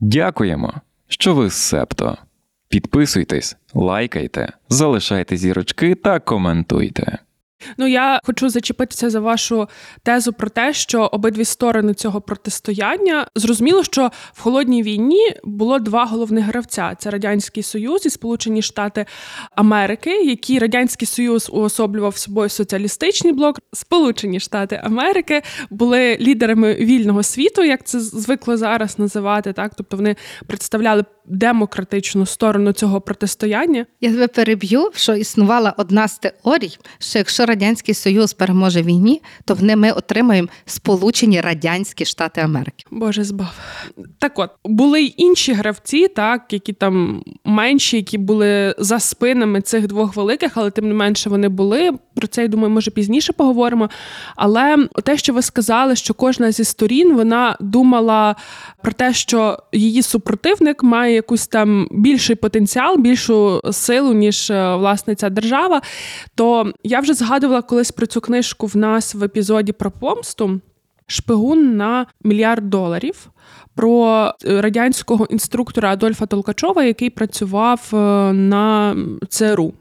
Дякуємо, 0.00 0.74
що 1.08 1.34
ви 1.34 1.50
з 1.50 1.54
септо. 1.54 2.18
Підписуйтесь, 2.68 3.56
лайкайте, 3.74 4.52
залишайте 4.68 5.36
зірочки 5.36 5.94
та 5.94 6.20
коментуйте. 6.20 7.18
Ну 7.78 7.86
я 7.86 8.20
хочу 8.24 8.48
зачепитися 8.48 9.10
за 9.10 9.20
вашу 9.20 9.68
тезу 10.02 10.32
про 10.32 10.48
те, 10.48 10.72
що 10.72 11.02
обидві 11.02 11.44
сторони 11.44 11.94
цього 11.94 12.20
протистояння 12.20 13.26
зрозуміло, 13.34 13.84
що 13.84 14.10
в 14.32 14.40
холодній 14.40 14.82
війні 14.82 15.34
було 15.44 15.78
два 15.78 16.04
головних 16.04 16.44
гравця: 16.44 16.94
це 16.98 17.10
радянський 17.10 17.62
союз 17.62 18.06
і 18.06 18.10
Сполучені 18.10 18.62
Штати 18.62 19.06
Америки, 19.54 20.22
які 20.22 20.58
радянський 20.58 21.08
союз 21.08 21.50
уособлював 21.52 22.16
собою 22.16 22.48
соціалістичний 22.48 23.32
блок. 23.32 23.60
Сполучені 23.72 24.40
Штати 24.40 24.80
Америки 24.84 25.42
були 25.70 26.16
лідерами 26.20 26.74
вільного 26.74 27.22
світу, 27.22 27.64
як 27.64 27.84
це 27.84 28.00
звикло 28.00 28.56
зараз 28.56 28.98
називати. 28.98 29.52
Так, 29.52 29.72
тобто 29.76 29.96
вони 29.96 30.16
представляли 30.46 31.04
демократичну 31.28 32.26
сторону 32.26 32.72
цього 32.72 33.00
протистояння. 33.00 33.86
Я 34.00 34.10
тебе 34.10 34.28
переб'ю, 34.28 34.90
що 34.94 35.14
існувала 35.14 35.74
одна 35.76 36.08
з 36.08 36.18
теорій, 36.18 36.78
що 36.98 37.18
якщо 37.18 37.46
радянський 37.46 37.94
союз 37.94 38.32
переможе 38.32 38.82
війні, 38.82 39.22
то 39.44 39.54
в 39.54 39.62
ми 39.76 39.92
отримаємо 39.92 40.48
Сполучені 40.66 41.40
Радянські 41.40 42.04
Штати 42.04 42.40
Америки. 42.40 42.84
Боже 42.90 43.24
збав. 43.24 43.54
Так, 44.18 44.38
от 44.38 44.50
були 44.64 45.00
й 45.00 45.14
інші 45.16 45.52
гравці, 45.52 46.08
так 46.08 46.52
які 46.52 46.72
там 46.72 47.22
менші, 47.44 47.96
які 47.96 48.18
були 48.18 48.74
за 48.78 49.00
спинами 49.00 49.60
цих 49.60 49.86
двох 49.86 50.16
великих, 50.16 50.52
але 50.54 50.70
тим 50.70 50.88
не 50.88 50.94
менше 50.94 51.30
вони 51.30 51.48
були. 51.48 51.90
Про 52.14 52.26
це 52.26 52.42
я 52.42 52.48
думаю, 52.48 52.70
може 52.70 52.90
пізніше 52.90 53.32
поговоримо. 53.32 53.90
Але 54.36 54.88
те, 55.04 55.16
що 55.16 55.32
ви 55.32 55.42
сказали, 55.42 55.96
що 55.96 56.14
кожна 56.14 56.52
зі 56.52 56.64
сторін 56.64 57.14
вона 57.14 57.56
думала 57.60 58.36
про 58.82 58.92
те, 58.92 59.12
що 59.12 59.58
її 59.72 60.02
супротивник 60.02 60.82
має 60.82 61.17
якусь 61.18 61.46
там 61.46 61.88
більший 61.90 62.36
потенціал, 62.36 62.98
більшу 62.98 63.60
силу, 63.72 64.12
ніж 64.12 64.50
е, 64.50 64.74
власне 64.74 65.14
ця 65.14 65.30
держава. 65.30 65.82
То 66.34 66.72
я 66.82 67.00
вже 67.00 67.14
згадувала 67.14 67.62
колись 67.62 67.92
про 67.92 68.06
цю 68.06 68.20
книжку 68.20 68.66
в 68.66 68.76
нас 68.76 69.14
в 69.14 69.24
епізоді 69.24 69.72
про 69.72 69.90
помсту. 69.90 70.60
Шпигун 71.06 71.76
на 71.76 72.06
мільярд 72.24 72.70
доларів 72.70 73.30
про 73.74 74.32
е, 74.44 74.60
радянського 74.60 75.26
інструктора 75.30 75.92
Адольфа 75.92 76.26
Толкачова, 76.26 76.84
який 76.84 77.10
працював 77.10 77.90
е, 77.92 77.96
на 78.32 78.96
ЦРУ 79.28 79.72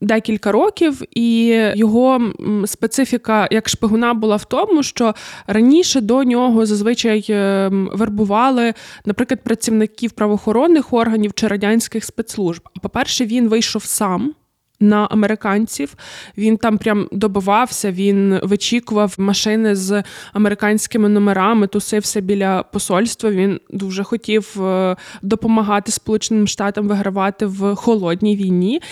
декілька 0.00 0.52
років, 0.52 1.02
і 1.10 1.46
його 1.74 2.32
специфіка 2.66 3.48
як 3.50 3.68
шпигуна 3.68 4.14
була 4.14 4.36
в 4.36 4.44
тому, 4.44 4.82
що 4.82 5.14
раніше 5.46 6.00
до 6.00 6.24
нього 6.24 6.66
зазвичай 6.66 7.26
ем, 7.28 7.90
вербували, 7.92 8.74
наприклад, 9.04 9.40
працівників 9.44 10.10
правоохоронних 10.10 10.92
органів 10.92 11.32
чи 11.34 11.46
радянських 11.46 12.04
спецслужб. 12.04 12.68
А 12.76 12.80
по-перше, 12.80 13.26
він 13.26 13.48
вийшов 13.48 13.84
сам 13.84 14.34
на 14.80 15.04
американців. 15.04 15.94
Він 16.38 16.56
там 16.56 16.78
прям 16.78 17.08
добивався, 17.12 17.92
він 17.92 18.40
вичікував 18.42 19.14
машини 19.18 19.74
з 19.74 20.02
американськими 20.32 21.08
номерами, 21.08 21.66
тусився 21.66 22.20
біля 22.20 22.62
посольства. 22.62 23.30
Він 23.30 23.60
дуже 23.70 24.04
хотів 24.04 24.62
е, 24.62 24.96
допомагати 25.22 25.92
Сполученим 25.92 26.46
Штатам 26.46 26.88
вигравати 26.88 27.46
в 27.46 27.74
холодній 27.74 28.36
війні. 28.36 28.82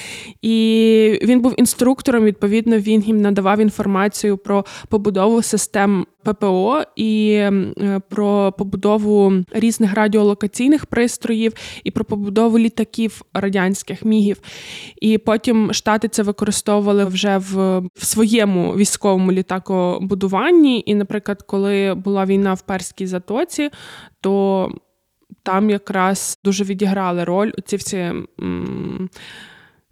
І 0.43 1.21
він 1.23 1.41
був 1.41 1.55
інструктором. 1.57 2.25
Відповідно, 2.25 2.79
він 2.79 3.03
їм 3.03 3.21
надавав 3.21 3.61
інформацію 3.61 4.37
про 4.37 4.65
побудову 4.89 5.43
систем 5.43 6.07
ППО 6.33 6.83
і 6.97 7.31
е, 7.33 8.01
про 8.09 8.53
побудову 8.53 9.33
різних 9.53 9.95
радіолокаційних 9.95 10.87
пристроїв, 10.87 11.53
і 11.85 11.91
про 11.91 12.05
побудову 12.05 12.59
літаків 12.59 13.23
радянських 13.35 14.05
мігів. 14.05 14.41
І 15.01 15.19
потім 15.19 15.73
штати 15.73 16.09
це 16.09 16.23
використовували 16.23 17.05
вже 17.05 17.39
в, 17.39 17.79
в 17.79 18.05
своєму 18.05 18.73
військовому 18.73 19.33
літакобудуванні. 19.33 20.83
І, 20.87 20.95
наприклад, 20.95 21.43
коли 21.43 21.95
була 21.95 22.25
війна 22.25 22.55
в 22.55 22.61
Перській 22.61 23.07
затоці, 23.07 23.71
то 24.21 24.69
там 25.43 25.71
якраз 25.71 26.39
дуже 26.45 26.65
відіграли 26.65 27.25
роль 27.25 27.51
ці 27.65 27.77
всі. 27.77 27.97
М- 27.97 29.09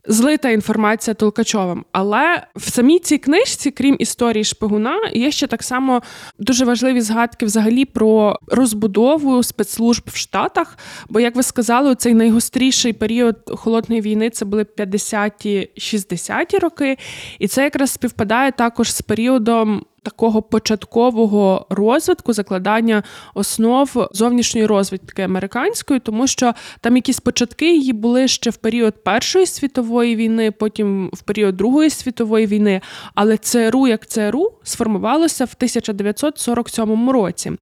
злита 0.06 0.50
інформація 0.50 1.14
Толкачовим. 1.14 1.84
Але 1.92 2.46
в 2.56 2.70
самій 2.70 2.98
цій 2.98 3.18
книжці, 3.18 3.70
крім 3.70 3.96
історії 3.98 4.44
шпигуна, 4.44 4.98
є 5.12 5.30
ще 5.30 5.46
так 5.46 5.62
само 5.62 6.02
дуже 6.38 6.64
важливі 6.64 7.00
згадки 7.00 7.46
взагалі 7.46 7.84
про 7.84 8.38
розбудову 8.48 9.42
спецслужб 9.42 10.02
в 10.12 10.16
Штатах. 10.16 10.78
Бо, 11.08 11.20
як 11.20 11.36
ви 11.36 11.42
сказали, 11.42 11.94
цей 11.94 12.14
найгостріший 12.14 12.92
період 12.92 13.36
холодної 13.46 14.00
війни 14.00 14.30
це 14.30 14.44
були 14.44 14.62
50-ті, 14.62 15.70
60-ті 15.76 16.58
роки, 16.58 16.98
і 17.38 17.48
це 17.48 17.62
якраз 17.64 17.90
співпадає 17.90 18.52
також 18.52 18.92
з 18.92 19.02
періодом 19.02 19.84
такого 20.06 20.42
початкового 20.42 21.66
розвитку, 21.70 22.32
закладання 22.32 23.02
основ 23.34 24.08
зовнішньої 24.12 24.66
розвідки 24.66 25.22
американської, 25.22 26.00
тому 26.00 26.26
що 26.26 26.54
там 26.80 26.96
якісь 26.96 27.20
початки 27.20 27.76
її 27.76 27.92
були 27.92 28.28
ще 28.28 28.50
в 28.50 28.56
період 28.56 29.04
Першої 29.04 29.46
світової 29.46 30.16
війни, 30.16 30.50
потім 30.50 31.10
в 31.12 31.22
період 31.22 31.56
Другої 31.56 31.90
світової 31.90 32.46
війни. 32.46 32.80
Але 33.14 33.36
ЦРУ 33.36 33.86
як 33.86 34.06
ЦРУ 34.06 34.52
сформувалося 34.62 35.44
в 35.44 35.52
1947 35.56 37.10
році. 37.10 37.52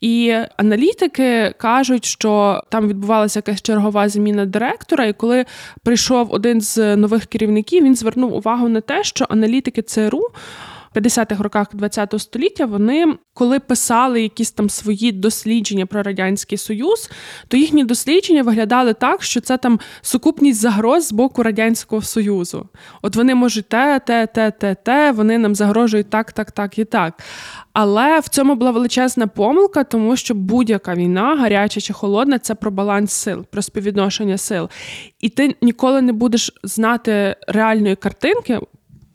І 0.00 0.34
аналітики 0.56 1.54
кажуть, 1.58 2.04
що 2.04 2.62
там 2.70 2.88
відбувалася 2.88 3.38
якась 3.38 3.62
чергова 3.62 4.08
зміна 4.08 4.46
директора, 4.46 5.04
і 5.04 5.12
коли 5.12 5.44
прийшов 5.84 6.32
один 6.32 6.60
з 6.60 6.96
нових 6.96 7.26
керівників, 7.26 7.84
він 7.84 7.96
звернув 7.96 8.34
увагу 8.34 8.68
на 8.68 8.80
те, 8.80 9.04
що 9.04 9.26
аналітики 9.28 9.82
ЦРУ. 9.82 10.22
50-х 10.94 11.42
роках 11.42 11.66
ХХ 11.70 12.18
століття 12.18 12.66
вони, 12.66 13.06
коли 13.34 13.60
писали 13.60 14.22
якісь 14.22 14.50
там 14.50 14.70
свої 14.70 15.12
дослідження 15.12 15.86
про 15.86 16.02
радянський 16.02 16.58
союз, 16.58 17.10
то 17.48 17.56
їхні 17.56 17.84
дослідження 17.84 18.42
виглядали 18.42 18.94
так, 18.94 19.22
що 19.22 19.40
це 19.40 19.56
там 19.56 19.80
сукупність 20.02 20.60
загроз 20.60 21.06
з 21.06 21.12
боку 21.12 21.42
радянського 21.42 22.02
союзу. 22.02 22.68
От 23.02 23.16
вони 23.16 23.34
можуть 23.34 23.68
те, 23.68 24.00
те, 24.06 24.26
те, 24.26 24.50
те, 24.50 24.74
те, 24.74 25.12
вони 25.12 25.38
нам 25.38 25.54
загрожують 25.54 26.10
так, 26.10 26.32
так, 26.32 26.52
так 26.52 26.78
і 26.78 26.84
так. 26.84 27.22
Але 27.72 28.20
в 28.20 28.28
цьому 28.28 28.54
була 28.54 28.70
величезна 28.70 29.26
помилка, 29.26 29.84
тому 29.84 30.16
що 30.16 30.34
будь-яка 30.34 30.94
війна, 30.94 31.36
гаряча 31.36 31.80
чи 31.80 31.92
холодна, 31.92 32.38
це 32.38 32.54
про 32.54 32.70
баланс 32.70 33.12
сил, 33.12 33.44
про 33.50 33.62
співвідношення 33.62 34.38
сил. 34.38 34.68
І 35.20 35.28
ти 35.28 35.56
ніколи 35.62 36.02
не 36.02 36.12
будеш 36.12 36.52
знати 36.62 37.36
реальної 37.48 37.96
картинки 37.96 38.60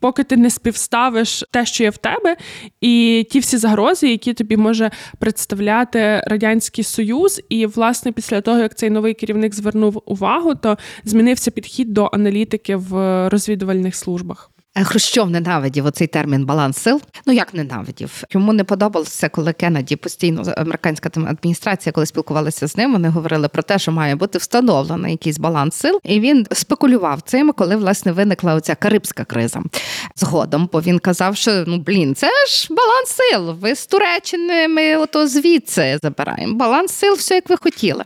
поки 0.00 0.24
ти 0.24 0.36
не 0.36 0.50
співставиш 0.50 1.44
те, 1.50 1.66
що 1.66 1.84
є 1.84 1.90
в 1.90 1.96
тебе, 1.96 2.36
і 2.80 3.26
ті 3.30 3.38
всі 3.38 3.56
загрози, 3.56 4.08
які 4.08 4.34
тобі 4.34 4.56
може 4.56 4.90
представляти 5.18 6.24
радянський 6.26 6.84
союз, 6.84 7.40
і 7.48 7.66
власне 7.66 8.12
після 8.12 8.40
того 8.40 8.58
як 8.58 8.74
цей 8.74 8.90
новий 8.90 9.14
керівник 9.14 9.54
звернув 9.54 10.02
увагу, 10.06 10.54
то 10.54 10.78
змінився 11.04 11.50
підхід 11.50 11.92
до 11.92 12.10
аналітики 12.12 12.76
в 12.76 13.28
розвідувальних 13.28 13.96
службах. 13.96 14.49
Е, 14.76 14.84
Хрущов 14.84 15.30
ненавидів 15.30 15.86
оцей 15.86 16.06
термін 16.06 16.44
баланс 16.44 16.78
сил. 16.78 17.00
Ну 17.26 17.32
як 17.32 17.54
ненавидів? 17.54 18.22
Йому 18.30 18.52
не 18.52 18.64
подобалося, 18.64 19.28
коли 19.28 19.52
Кеннеді 19.52 19.96
постійно 19.96 20.42
американська 20.56 21.10
адміністрація, 21.26 21.92
коли 21.92 22.06
спілкувалися 22.06 22.66
з 22.66 22.76
ним, 22.76 22.92
вони 22.92 23.08
говорили 23.08 23.48
про 23.48 23.62
те, 23.62 23.78
що 23.78 23.92
має 23.92 24.14
бути 24.14 24.38
встановлений 24.38 25.10
якийсь 25.12 25.38
баланс 25.38 25.74
сил. 25.74 26.00
І 26.04 26.20
він 26.20 26.46
спекулював 26.52 27.20
цим, 27.20 27.52
коли 27.52 27.76
власне 27.76 28.12
виникла 28.12 28.54
оця 28.54 28.74
карибська 28.74 29.24
криза. 29.24 29.62
Згодом, 30.16 30.68
бо 30.72 30.80
він 30.80 30.98
казав, 30.98 31.36
що 31.36 31.64
ну 31.66 31.78
блін, 31.78 32.14
це 32.14 32.28
ж 32.48 32.68
баланс 32.70 33.08
сил. 33.08 33.50
Ви 33.60 33.74
з 33.74 33.86
Туреччини 33.86 34.68
ми 34.68 34.96
ото 34.96 35.26
звідси 35.26 35.98
забираємо. 36.02 36.54
Баланс 36.54 36.92
сил, 36.92 37.14
все 37.14 37.34
як 37.34 37.50
ви 37.50 37.56
хотіли. 37.56 38.04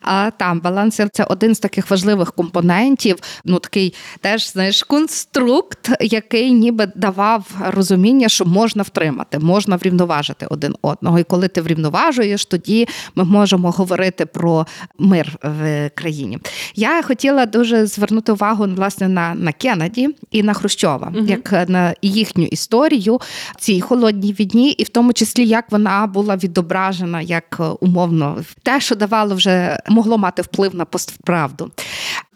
А 0.00 0.30
там 0.30 0.60
баланс 0.60 0.96
сил 0.96 1.08
це 1.12 1.24
один 1.24 1.54
з 1.54 1.58
таких 1.58 1.90
важливих 1.90 2.32
компонентів. 2.32 3.18
Ну 3.44 3.58
такий 3.58 3.94
теж 4.20 4.52
знаєш 4.52 4.82
конструкт, 4.82 5.90
який 6.06 6.52
ніби 6.52 6.92
давав 6.94 7.44
розуміння, 7.68 8.28
що 8.28 8.44
можна 8.44 8.82
втримати, 8.82 9.38
можна 9.38 9.76
врівноважити 9.76 10.46
один 10.50 10.74
одного. 10.82 11.18
І 11.18 11.24
коли 11.24 11.48
ти 11.48 11.60
врівноважуєш, 11.60 12.44
тоді 12.44 12.88
ми 13.14 13.24
можемо 13.24 13.70
говорити 13.70 14.26
про 14.26 14.66
мир 14.98 15.36
в 15.42 15.90
країні. 15.94 16.38
Я 16.74 17.02
хотіла 17.02 17.46
дуже 17.46 17.86
звернути 17.86 18.32
увагу 18.32 18.66
власне 18.76 19.08
на, 19.08 19.34
на 19.34 19.52
Кеннеді 19.52 20.08
і 20.30 20.42
на 20.42 20.52
Хрущова, 20.54 21.10
Мгм. 21.10 21.26
як 21.26 21.68
на 21.68 21.94
їхню 22.02 22.44
історію 22.44 23.20
цій 23.58 23.80
холодній 23.80 24.32
війні, 24.32 24.70
і 24.70 24.84
в 24.84 24.88
тому 24.88 25.12
числі 25.12 25.46
як 25.46 25.72
вона 25.72 26.06
була 26.06 26.36
відображена 26.36 27.20
як 27.20 27.56
е, 27.60 27.64
умовно 27.80 28.36
те, 28.62 28.80
що 28.80 28.94
давало 28.94 29.34
вже 29.34 29.80
могло 29.88 30.18
мати 30.18 30.42
вплив 30.42 30.74
на 30.74 30.84
постправду. 30.84 31.70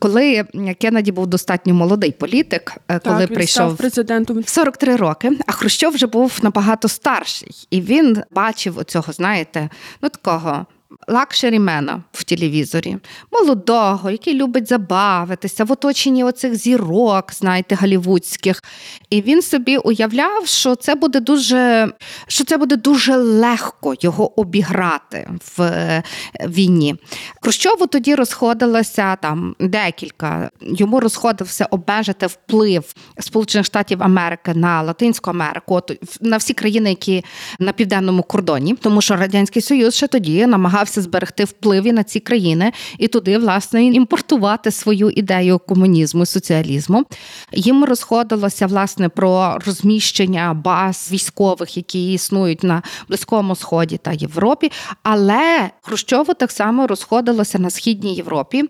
Коли 0.01 0.45
Кеннеді 0.81 1.13
був 1.13 1.27
достатньо 1.27 1.75
молодий 1.75 2.13
політик, 2.13 2.73
е, 2.89 2.99
коли 2.99 3.19
так, 3.19 3.29
він 3.29 3.35
прийшов 3.35 3.67
став 3.67 3.77
президентом. 3.77 4.45
43 4.45 4.97
роки, 4.97 5.33
а 5.47 5.53
Хрущов 5.53 5.93
вже 5.93 6.07
був 6.07 6.39
набагато 6.43 6.89
старший, 6.89 7.67
і 7.71 7.81
він 7.81 8.23
бачив 8.31 8.79
оцього, 8.79 9.13
знаєте, 9.13 9.69
ну 10.03 10.09
такого. 10.09 10.67
Лакшерімена 11.09 12.03
в 12.13 12.25
телевізорі, 12.25 12.97
молодого, 13.33 14.11
який 14.11 14.35
любить 14.35 14.69
забавитися 14.69 15.65
в 15.65 15.73
оточенні 15.73 16.25
оцих 16.25 16.55
зірок, 16.55 17.33
знаєте, 17.33 17.75
голівудських. 17.75 18.63
І 19.11 19.23
він 19.23 19.43
собі 19.43 19.77
уявляв, 19.77 20.47
що 20.47 20.75
це 20.75 20.95
буде 20.95 21.21
дуже, 21.21 21.93
що 22.27 22.45
це 22.45 22.57
буде 22.57 22.77
дуже 22.77 23.17
легко 23.17 23.95
його 24.01 24.41
обіграти 24.41 25.31
в 25.57 25.63
е, 25.63 26.03
війні. 26.47 26.97
Хрущову 27.43 27.87
тоді 27.87 28.15
розходилося 28.15 29.17
там 29.17 29.55
декілька. 29.61 30.51
Йому 30.61 31.01
розходився 31.01 31.67
обмежити 31.71 32.27
вплив 32.27 32.95
Сполучених 33.19 33.67
Штатів 33.67 34.03
Америки 34.03 34.55
на 34.55 34.83
Латинську 34.83 35.31
Америку, 35.31 35.81
на 36.21 36.37
всі 36.37 36.55
країни, 36.55 36.89
які 36.89 37.25
на 37.59 37.73
південному 37.73 38.23
кордоні, 38.23 38.75
тому 38.75 39.03
що 39.03 39.17
радянський 39.17 39.63
союз 39.63 39.95
ще 39.95 40.07
тоді 40.07 40.47
намагався 40.47 40.80
зберегти 40.89 41.45
вплив 41.45 41.87
на 41.93 42.05
ці 42.05 42.21
країни 42.21 42.73
і 42.99 43.09
туди 43.09 43.39
власне 43.39 43.85
імпортувати 43.85 44.71
свою 44.71 45.11
ідею 45.11 45.59
комунізму, 45.59 46.23
і 46.23 46.27
соціалізму. 46.27 47.05
Їм 47.53 47.85
розходилося 47.85 48.67
власне 48.67 49.09
про 49.09 49.59
розміщення 49.67 50.55
баз 50.55 51.09
військових, 51.13 51.77
які 51.77 52.13
існують 52.13 52.63
на 52.63 52.83
Близькому 53.09 53.57
Сході 53.57 53.97
та 53.97 54.13
Європі. 54.13 54.73
Але 55.03 55.71
Хрущову 55.83 56.35
так 56.35 56.51
само 56.51 56.87
розходилося 56.87 57.59
на 57.59 57.71
східній 57.71 58.15
Європі, 58.15 58.65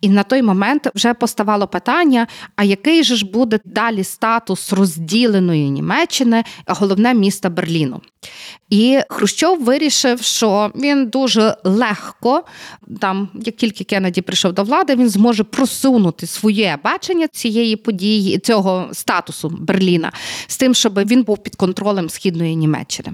і 0.00 0.08
на 0.08 0.22
той 0.22 0.42
момент 0.42 0.88
вже 0.94 1.14
поставало 1.14 1.66
питання: 1.66 2.26
а 2.56 2.64
який 2.64 3.02
же 3.02 3.16
ж 3.16 3.26
буде 3.26 3.60
далі 3.64 4.04
статус 4.04 4.72
розділеної 4.72 5.70
Німеччини, 5.70 6.44
головне 6.66 7.14
міста 7.14 7.50
Берліну? 7.50 8.00
І 8.70 9.00
Хрущов 9.08 9.64
вирішив, 9.64 10.22
що 10.22 10.70
він 10.76 11.06
дуже 11.06 11.51
легко, 11.64 12.44
там, 13.00 13.28
як 13.34 13.56
тільки 13.56 13.84
Кеннеді 13.84 14.20
прийшов 14.20 14.52
до 14.52 14.62
влади, 14.62 14.96
він 14.96 15.08
зможе 15.08 15.44
просунути 15.44 16.26
своє 16.26 16.78
бачення 16.84 17.28
цієї 17.28 17.76
події, 17.76 18.38
цього 18.38 18.88
статусу 18.92 19.48
Берліна, 19.60 20.12
з 20.46 20.56
тим, 20.56 20.74
щоб 20.74 20.98
він 20.98 21.22
був 21.22 21.38
під 21.38 21.56
контролем 21.56 22.10
східної 22.10 22.56
Німеччини, 22.56 23.12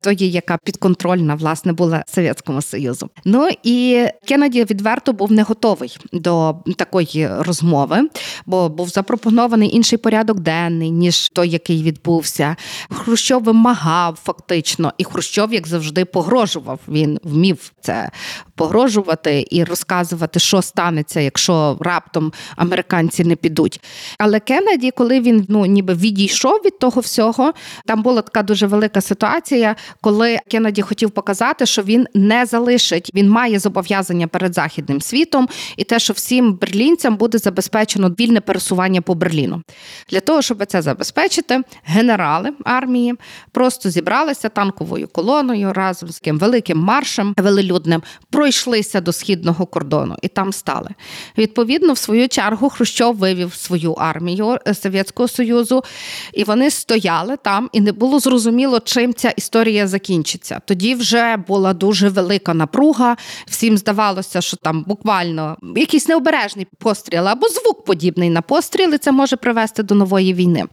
тої, 0.00 0.30
яка 0.30 0.58
підконтрольна 0.64 1.34
власне 1.34 1.72
була 1.72 2.04
Совєтському 2.06 2.62
Союзу. 2.62 3.10
Ну 3.24 3.48
і 3.62 4.06
Кеннеді 4.28 4.64
відверто 4.64 5.12
був 5.12 5.32
не 5.32 5.42
готовий 5.42 5.98
до 6.12 6.56
такої 6.76 7.28
розмови, 7.38 8.08
бо 8.46 8.68
був 8.68 8.88
запропонований 8.88 9.76
інший 9.76 9.98
порядок 9.98 10.40
денний, 10.40 10.90
ніж 10.90 11.28
той, 11.28 11.48
який 11.48 11.82
відбувся. 11.82 12.56
Хрущов 12.90 13.42
вимагав 13.42 14.18
фактично, 14.24 14.92
і 14.98 15.04
Хрущов, 15.04 15.54
як 15.54 15.66
завжди, 15.66 16.04
погрожував. 16.04 16.80
Він 16.88 17.18
вмів 17.22 17.72
It's 17.78 17.88
uh, 17.88 18.08
погрожувати 18.56 19.46
і 19.50 19.64
розказувати, 19.64 20.40
що 20.40 20.62
станеться, 20.62 21.20
якщо 21.20 21.76
раптом 21.80 22.32
американці 22.56 23.24
не 23.24 23.36
підуть. 23.36 23.80
Але 24.18 24.40
Кеннеді, 24.40 24.90
коли 24.90 25.20
він 25.20 25.46
ну 25.48 25.66
ніби 25.66 25.94
відійшов 25.94 26.60
від 26.64 26.78
того 26.78 27.00
всього, 27.00 27.52
там 27.86 28.02
була 28.02 28.22
така 28.22 28.42
дуже 28.42 28.66
велика 28.66 29.00
ситуація, 29.00 29.76
коли 30.00 30.38
Кеннеді 30.50 30.82
хотів 30.82 31.10
показати, 31.10 31.66
що 31.66 31.82
він 31.82 32.06
не 32.14 32.46
залишить, 32.46 33.10
він 33.14 33.30
має 33.30 33.58
зобов'язання 33.58 34.26
перед 34.26 34.54
західним 34.54 35.00
світом, 35.00 35.48
і 35.76 35.84
те, 35.84 35.98
що 35.98 36.12
всім 36.12 36.54
берлінцям 36.54 37.16
буде 37.16 37.38
забезпечено 37.38 38.08
вільне 38.08 38.40
пересування 38.40 39.00
по 39.00 39.14
Берліну. 39.14 39.62
Для 40.10 40.20
того, 40.20 40.42
щоб 40.42 40.66
це 40.66 40.82
забезпечити, 40.82 41.62
генерали 41.84 42.52
армії 42.64 43.14
просто 43.52 43.90
зібралися 43.90 44.48
танковою 44.48 45.08
колоною 45.08 45.72
разом 45.72 46.08
з 46.08 46.18
ким 46.18 46.38
великим 46.38 46.78
маршем 46.78 47.34
велелюдним, 47.38 48.02
пройшлися 48.46 49.00
до 49.00 49.12
східного 49.12 49.66
кордону 49.66 50.16
і 50.22 50.28
там 50.28 50.52
стали. 50.52 50.90
Відповідно, 51.38 51.92
в 51.92 51.98
свою 51.98 52.28
чергу 52.28 52.68
Хрущов 52.68 53.16
вивів 53.16 53.54
свою 53.54 53.92
армію 53.92 54.58
е, 54.68 54.74
Совєтського 54.74 55.28
Союзу, 55.28 55.84
і 56.32 56.44
вони 56.44 56.70
стояли 56.70 57.36
там, 57.36 57.68
і 57.72 57.80
не 57.80 57.92
було 57.92 58.18
зрозуміло, 58.18 58.80
чим 58.80 59.14
ця 59.14 59.30
історія 59.30 59.86
закінчиться. 59.86 60.60
Тоді 60.66 60.94
вже 60.94 61.36
була 61.36 61.74
дуже 61.74 62.08
велика 62.08 62.54
напруга. 62.54 63.16
Всім 63.46 63.78
здавалося, 63.78 64.40
що 64.40 64.56
там 64.56 64.84
буквально 64.86 65.56
якийсь 65.76 66.08
необережний 66.08 66.66
постріл 66.78 67.28
або 67.28 67.48
звук 67.48 67.84
подібний 67.84 68.30
на 68.30 68.42
постріли, 68.42 68.98
це 68.98 69.12
може 69.12 69.36
привести 69.36 69.82
до 69.82 69.94
нової 69.94 70.34
війни. 70.34 70.64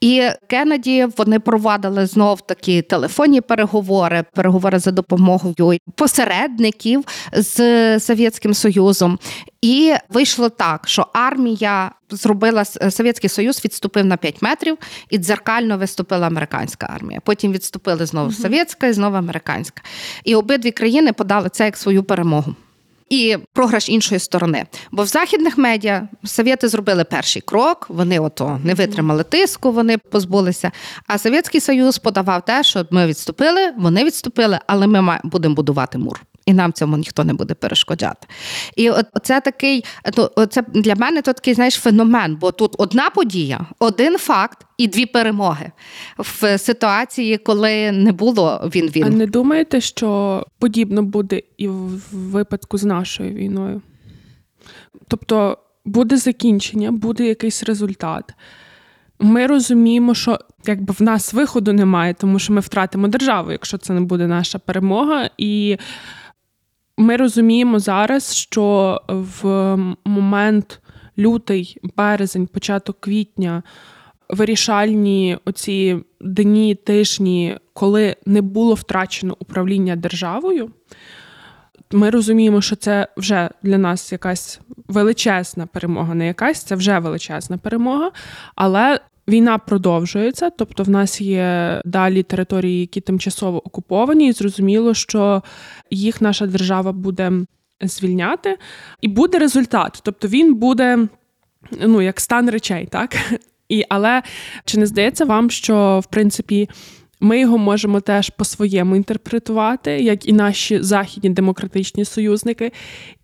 І 0.00 0.22
Кеннеді 0.48 1.06
вони 1.16 1.40
провадили 1.40 2.06
знов 2.06 2.40
такі 2.40 2.82
телефонні 2.82 3.40
переговори, 3.40 4.24
переговори 4.34 4.78
за 4.78 4.90
допомогою 4.90 5.78
посередників 5.94 7.01
з 7.32 8.00
Совєтським 8.00 8.54
Союзом. 8.54 9.18
І 9.62 9.94
вийшло 10.08 10.48
так, 10.48 10.88
що 10.88 11.06
армія 11.12 11.90
зробила 12.10 12.64
Совєтський 12.64 13.30
Союз, 13.30 13.64
відступив 13.64 14.04
на 14.04 14.16
5 14.16 14.42
метрів, 14.42 14.78
і 15.10 15.18
дзеркально 15.18 15.78
виступила 15.78 16.26
американська 16.26 16.86
армія. 16.94 17.20
Потім 17.24 17.52
відступили 17.52 18.06
знову 18.06 18.30
uh 18.30 18.42
совєтська 18.42 18.86
і 18.86 18.92
знову 18.92 19.16
американська. 19.16 19.82
І 20.24 20.34
обидві 20.34 20.70
країни 20.70 21.12
подали 21.12 21.48
це 21.48 21.64
як 21.64 21.76
свою 21.76 22.02
перемогу. 22.02 22.54
І 23.12 23.36
програш 23.52 23.88
іншої 23.88 24.18
сторони. 24.18 24.66
Бо 24.92 25.02
в 25.02 25.06
західних 25.06 25.58
медіа 25.58 26.08
совєти 26.24 26.68
зробили 26.68 27.04
перший 27.04 27.42
крок, 27.42 27.86
вони 27.88 28.20
ото 28.20 28.60
не 28.64 28.74
витримали 28.74 29.24
тиску, 29.24 29.72
вони 29.72 29.98
позбулися. 29.98 30.70
А 31.06 31.18
Совєтський 31.18 31.60
Союз 31.60 31.98
подавав 31.98 32.44
те, 32.44 32.62
що 32.62 32.86
ми 32.90 33.06
відступили, 33.06 33.72
вони 33.78 34.04
відступили, 34.04 34.58
але 34.66 34.86
ми 34.86 35.18
будемо 35.24 35.54
будувати 35.54 35.98
мур. 35.98 36.20
І 36.46 36.52
нам 36.52 36.72
цьому 36.72 36.96
ніхто 36.96 37.24
не 37.24 37.34
буде 37.34 37.54
перешкоджати. 37.54 38.26
І 38.76 38.90
от 38.90 39.06
це 39.22 39.40
такий, 39.40 39.84
ну, 40.16 40.46
це 40.46 40.62
для 40.74 40.94
мене 40.94 41.22
то 41.22 41.32
такий 41.32 41.54
знаєш, 41.54 41.74
феномен, 41.74 42.36
бо 42.36 42.52
тут 42.52 42.74
одна 42.78 43.10
подія, 43.10 43.66
один 43.78 44.18
факт 44.18 44.66
і 44.78 44.86
дві 44.86 45.06
перемоги 45.06 45.72
в 46.18 46.58
ситуації, 46.58 47.38
коли 47.38 47.92
не 47.92 48.12
було 48.12 48.70
він 48.74 48.86
він. 48.86 49.04
А 49.04 49.10
не 49.10 49.26
думаєте, 49.26 49.80
що 49.80 50.42
подібно 50.58 51.02
буде 51.02 51.42
і 51.56 51.68
в 51.68 52.00
випадку 52.12 52.78
з 52.78 52.84
нашою 52.84 53.34
війною? 53.34 53.82
Тобто 55.08 55.58
буде 55.84 56.16
закінчення, 56.16 56.92
буде 56.92 57.24
якийсь 57.26 57.62
результат. 57.62 58.34
Ми 59.18 59.46
розуміємо, 59.46 60.14
що 60.14 60.38
якби 60.66 60.94
в 60.98 61.02
нас 61.02 61.32
виходу 61.32 61.72
немає, 61.72 62.14
тому 62.14 62.38
що 62.38 62.52
ми 62.52 62.60
втратимо 62.60 63.08
державу, 63.08 63.52
якщо 63.52 63.78
це 63.78 63.92
не 63.92 64.00
буде 64.00 64.26
наша 64.26 64.58
перемога. 64.58 65.30
І 65.38 65.78
ми 66.98 67.16
розуміємо 67.16 67.78
зараз, 67.78 68.34
що 68.36 69.00
в 69.08 69.76
момент 70.04 70.80
лютий, 71.18 71.78
березень, 71.96 72.46
початок 72.46 73.00
квітня 73.00 73.62
вирішальні 74.28 75.38
оці 75.44 75.98
дні, 76.20 76.74
тижні, 76.74 77.58
коли 77.72 78.16
не 78.26 78.42
було 78.42 78.74
втрачено 78.74 79.36
управління 79.38 79.96
державою. 79.96 80.70
Ми 81.90 82.10
розуміємо, 82.10 82.60
що 82.60 82.76
це 82.76 83.08
вже 83.16 83.50
для 83.62 83.78
нас 83.78 84.12
якась 84.12 84.60
величезна 84.88 85.66
перемога, 85.66 86.14
не 86.14 86.26
якась, 86.26 86.62
це 86.62 86.74
вже 86.74 86.98
величезна 86.98 87.58
перемога, 87.58 88.10
але 88.54 89.00
Війна 89.32 89.58
продовжується, 89.58 90.50
тобто 90.50 90.82
в 90.82 90.90
нас 90.90 91.20
є 91.20 91.80
далі 91.84 92.22
території, 92.22 92.80
які 92.80 93.00
тимчасово 93.00 93.66
окуповані, 93.66 94.28
і 94.28 94.32
зрозуміло, 94.32 94.94
що 94.94 95.42
їх 95.90 96.20
наша 96.20 96.46
держава 96.46 96.92
буде 96.92 97.32
звільняти, 97.80 98.56
і 99.00 99.08
буде 99.08 99.38
результат. 99.38 100.00
Тобто 100.02 100.28
він 100.28 100.54
буде 100.54 101.08
ну 101.80 102.02
як 102.02 102.20
стан 102.20 102.50
речей, 102.50 102.88
так 102.90 103.16
і 103.68 103.84
але 103.88 104.22
чи 104.64 104.78
не 104.78 104.86
здається 104.86 105.24
вам, 105.24 105.50
що 105.50 106.00
в 106.04 106.06
принципі? 106.06 106.68
Ми 107.20 107.40
його 107.40 107.58
можемо 107.58 108.00
теж 108.00 108.30
по-своєму 108.30 108.96
інтерпретувати, 108.96 109.90
як 109.90 110.28
і 110.28 110.32
наші 110.32 110.82
західні 110.82 111.30
демократичні 111.30 112.04
союзники, 112.04 112.72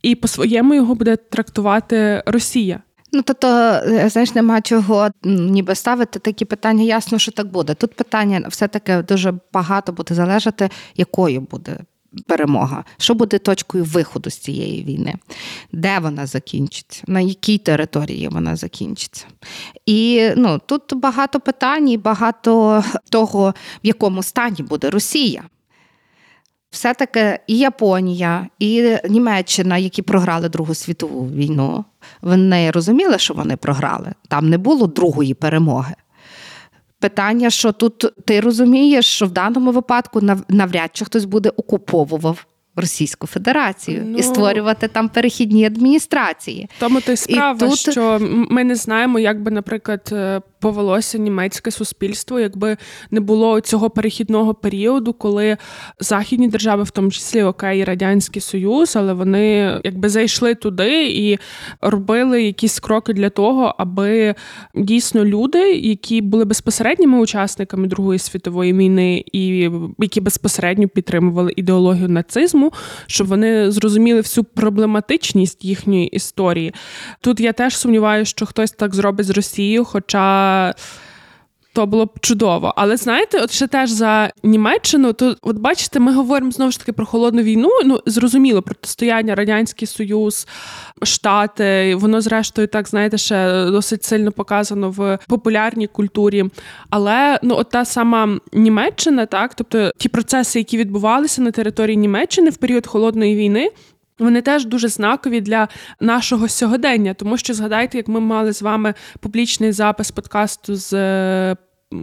і 0.03 0.15
по-своєму 0.15 0.75
його 0.75 0.95
буде 0.95 1.17
трактувати 1.17 2.23
Росія. 2.27 2.83
Ну, 3.13 3.23
тобто, 3.23 3.49
е, 3.49 4.09
знаєш, 4.09 4.35
нема 4.35 4.61
чого 4.61 5.09
ніби 5.25 5.75
ставити 5.75 6.19
такі 6.19 6.45
питання. 6.45 6.85
Ясно, 6.85 7.19
що 7.19 7.33
так 7.33 7.47
буде. 7.47 7.75
Тут 7.75 7.95
питання 7.95 8.47
все-таки 8.49 9.03
дуже 9.03 9.35
багато 9.53 9.93
буде 9.93 10.15
залежати, 10.15 10.71
якою 10.97 11.41
буде 11.41 11.79
перемога, 12.27 12.85
що 12.97 13.15
буде 13.15 13.39
точкою 13.39 13.85
виходу 13.85 14.31
з 14.31 14.39
цієї 14.39 14.85
війни, 14.85 15.15
де 15.73 15.99
вона 15.99 16.27
закінчиться, 16.27 17.03
на 17.07 17.21
якій 17.21 17.59
території 17.59 18.29
вона 18.29 18.57
закінчиться. 18.57 19.27
І 19.87 20.31
ну, 20.37 20.61
тут 20.67 20.95
багато 20.95 21.41
питань, 21.41 22.01
багато 22.05 22.85
того, 23.11 23.55
в 23.85 23.87
якому 23.87 24.23
стані 24.23 24.63
буде 24.63 24.91
Росія. 24.91 25.43
Все-таки 26.71 27.39
і 27.47 27.59
Японія, 27.59 28.47
і 28.59 28.97
Німеччина, 29.09 29.79
які 29.79 30.03
програли 30.03 30.49
Другу 30.49 30.75
світову 30.75 31.29
війну, 31.29 31.85
вони 32.23 32.71
розуміли, 32.71 33.19
що 33.19 33.35
вони 33.35 33.57
програли. 33.57 34.13
Там 34.29 34.51
не 34.51 34.59
було 34.59 34.87
другої 34.87 35.35
перемоги. 35.35 35.95
Питання, 37.01 37.51
що 37.51 37.73
тут 37.73 38.05
ти 38.25 38.41
розумієш, 38.41 39.07
що 39.07 39.27
в 39.27 39.31
даному 39.31 39.73
випадку 39.73 40.21
навряд 40.49 40.91
чи 40.93 41.05
хтось 41.05 41.25
буде 41.25 41.49
окуповував 41.49 42.47
Російську 42.81 43.27
Федерацію 43.27 44.03
ну, 44.07 44.19
і 44.19 44.23
створювати 44.23 44.89
там 44.89 45.09
перехідні 45.09 45.67
адміністрації. 45.67 46.69
Тому 46.79 47.01
то 47.01 47.13
й 47.13 47.17
справа, 47.17 47.67
і 47.67 47.71
тут... 47.71 47.79
що 47.79 48.19
ми 48.51 48.65
не 48.65 48.75
знаємо, 48.75 49.19
як 49.19 49.43
би, 49.43 49.51
наприклад, 49.51 50.11
е, 50.13 50.41
повелося 50.61 51.19
німецьке 51.19 51.71
суспільство, 51.71 52.41
якби 52.41 52.77
не 53.11 53.21
було 53.21 53.61
цього 53.61 53.91
перехідного 53.91 54.55
періоду, 54.55 55.13
коли 55.13 55.57
західні 56.01 56.49
держави, 56.49 56.83
в 56.83 56.91
тому 56.91 57.11
числі 57.11 57.43
окей, 57.43 57.85
радянський 57.85 58.43
союз, 58.43 58.97
але 58.97 59.13
вони 59.13 59.81
якби 59.85 60.09
зайшли 60.09 60.55
туди 60.55 61.07
і 61.11 61.39
робили 61.81 62.43
якісь 62.43 62.81
кроки 62.81 63.13
для 63.13 63.31
того, 63.31 63.75
аби 63.79 64.35
дійсно 64.75 65.25
люди, 65.25 65.73
які 65.73 66.21
були 66.21 66.45
безпосередніми 66.45 67.19
учасниками 67.19 67.89
Другої 67.89 68.19
світової 68.19 68.73
війни, 68.73 69.25
і 69.33 69.71
які 69.99 70.21
безпосередньо 70.21 70.89
підтримували 70.89 71.53
ідеологію 71.57 72.09
нацизму, 72.09 72.68
щоб 73.07 73.27
вони 73.27 73.71
зрозуміли 73.71 74.21
всю 74.21 74.45
проблематичність 74.45 75.65
їхньої 75.65 76.07
історії. 76.07 76.75
Тут 77.21 77.41
я 77.41 77.53
теж 77.53 77.77
сумніваюся, 77.77 78.31
що 78.31 78.47
хтось 78.47 78.71
так 78.71 78.95
зробить 78.95 79.27
з 79.27 79.31
Росією, 79.31 79.85
хоча 79.85 80.75
то 81.73 81.87
було 81.87 82.07
б 82.07 82.11
чудово. 82.21 82.73
Але 82.77 82.97
знаєте, 82.97 83.41
от 83.41 83.51
ще 83.51 83.67
теж 83.67 83.91
за 83.91 84.31
Німеччину, 84.43 85.13
то 85.13 85.37
от 85.43 85.57
бачите, 85.59 86.01
ми 86.01 86.15
говоримо 86.15 86.51
знову 86.51 86.71
ж 86.71 86.79
таки 86.79 86.93
про 86.93 87.07
холодну 87.07 87.43
війну. 87.43 87.71
Ну 87.85 88.01
зрозуміло, 88.07 88.63
протистояння 88.63 89.35
Радянський 89.35 89.89
Союз, 89.89 90.47
Штати, 91.03 91.95
воно 91.95 92.21
зрештою 92.21 92.69
так 92.69 92.89
знаєте, 92.89 93.19
ще 93.19 93.65
досить 93.65 94.05
сильно 94.05 94.33
показано 94.33 94.91
в 94.91 95.19
популярній 95.29 95.87
культурі. 95.87 96.45
Але 96.91 97.41
ну, 97.43 97.55
от 97.55 97.71
та 97.71 97.85
сама 97.85 98.39
Німеччина, 98.53 99.27
так, 99.27 99.55
тобто 99.55 99.91
ті 99.99 100.09
процеси, 100.09 100.59
які 100.59 100.77
відбувалися 100.77 101.43
на 101.43 101.51
території 101.51 101.97
Німеччини 101.97 102.51
в 102.51 102.57
період 102.57 102.87
холодної 102.87 103.37
війни. 103.37 103.71
Вони 104.19 104.43
теж 104.43 104.65
дуже 104.65 104.89
знакові 104.89 105.41
для 105.41 105.69
нашого 106.01 106.49
сьогодення, 106.49 107.15
тому 107.15 107.37
що 107.37 107.55
згадайте, 107.55 107.97
як 107.97 108.09
ми 108.09 108.21
мали 108.21 108.53
з 108.53 108.63
вами 108.63 108.95
публічний 109.21 109.73
запис 109.73 110.11
подкасту 110.11 110.75
з 110.77 110.93
е, 110.93 111.57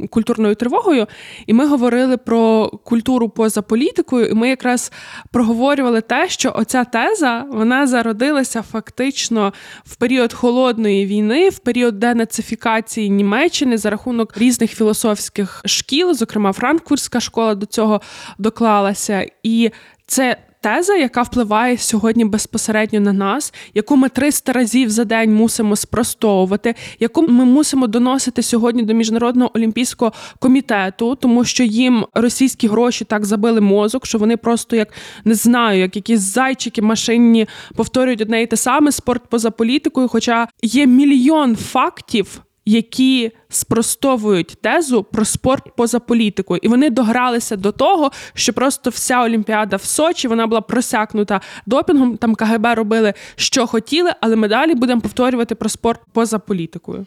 культурною 0.09 0.55
тривогою, 0.55 1.07
і 1.47 1.53
ми 1.53 1.67
говорили 1.67 2.17
про 2.17 2.69
культуру 2.69 3.29
поза 3.29 3.61
політикою, 3.61 4.27
і 4.27 4.33
ми 4.33 4.49
якраз 4.49 4.91
проговорювали 5.31 6.01
те, 6.01 6.29
що 6.29 6.53
оця 6.55 6.83
теза 6.83 7.45
вона 7.51 7.87
зародилася 7.87 8.61
фактично 8.61 9.53
в 9.85 9.95
період 9.95 10.33
холодної 10.33 11.05
війни, 11.05 11.49
в 11.49 11.59
період 11.59 11.99
денацифікації 11.99 13.09
Німеччини 13.09 13.77
за 13.77 13.89
рахунок 13.89 14.37
різних 14.37 14.71
філософських 14.71 15.61
шкіл, 15.65 16.13
зокрема 16.13 16.53
Франкфуртська 16.53 17.19
школа 17.19 17.55
до 17.55 17.65
цього 17.65 18.01
доклалася. 18.37 19.27
І 19.43 19.71
це 20.07 20.37
теза, 20.65 20.95
яка 20.95 21.21
впливає 21.21 21.77
сьогодні 21.77 22.25
безпосередньо 22.25 22.99
на 22.99 23.13
нас, 23.13 23.53
яку 23.73 23.95
ми 23.95 24.09
300 24.09 24.53
разів 24.53 24.89
за 24.89 25.05
день 25.05 25.35
мусимо 25.35 25.75
спростовувати, 25.75 26.75
яку 26.99 27.21
ми 27.21 27.45
мусимо 27.45 27.87
доносити 27.87 28.41
сьогодні 28.41 28.83
до 28.83 28.93
міжнародного 28.93 29.51
олімпійського 29.53 30.13
комітету, 30.39 31.15
тому 31.15 31.45
що 31.45 31.63
їм 31.63 32.05
російські 32.13 32.67
гроші 32.67 33.05
так 33.05 33.25
забили 33.25 33.61
мозок, 33.61 34.05
що 34.05 34.17
вони 34.17 34.37
просто 34.37 34.75
як 34.75 34.93
не 35.25 35.33
знаю, 35.33 35.79
як 35.79 35.95
якісь 35.95 36.19
зайчики 36.19 36.81
машинні 36.81 37.47
повторюють 37.75 38.21
одне 38.21 38.41
і 38.41 38.47
те 38.47 38.57
саме 38.57 38.91
спорт 38.91 39.23
поза 39.29 39.51
політикою. 39.51 40.07
Хоча 40.07 40.47
є 40.61 40.87
мільйон 40.87 41.55
фактів 41.55 42.44
які 42.65 43.31
спростовують 43.49 44.57
тезу 44.61 45.03
про 45.03 45.25
спорт 45.25 45.75
поза 45.75 45.99
політикою, 45.99 46.59
і 46.63 46.67
вони 46.67 46.89
догралися 46.89 47.55
до 47.55 47.71
того, 47.71 48.11
що 48.33 48.53
просто 48.53 48.89
вся 48.89 49.23
Олімпіада 49.23 49.75
в 49.75 49.83
Сочі 49.83 50.27
вона 50.27 50.47
була 50.47 50.61
просякнута 50.61 51.41
допінгом. 51.65 52.17
Там 52.17 52.35
КГБ 52.35 52.65
робили 52.75 53.13
що 53.35 53.67
хотіли, 53.67 54.11
але 54.21 54.35
ми 54.35 54.47
далі 54.47 54.75
будемо 54.75 55.01
повторювати 55.01 55.55
про 55.55 55.69
спорт 55.69 56.01
поза 56.13 56.39
політикою. 56.39 57.05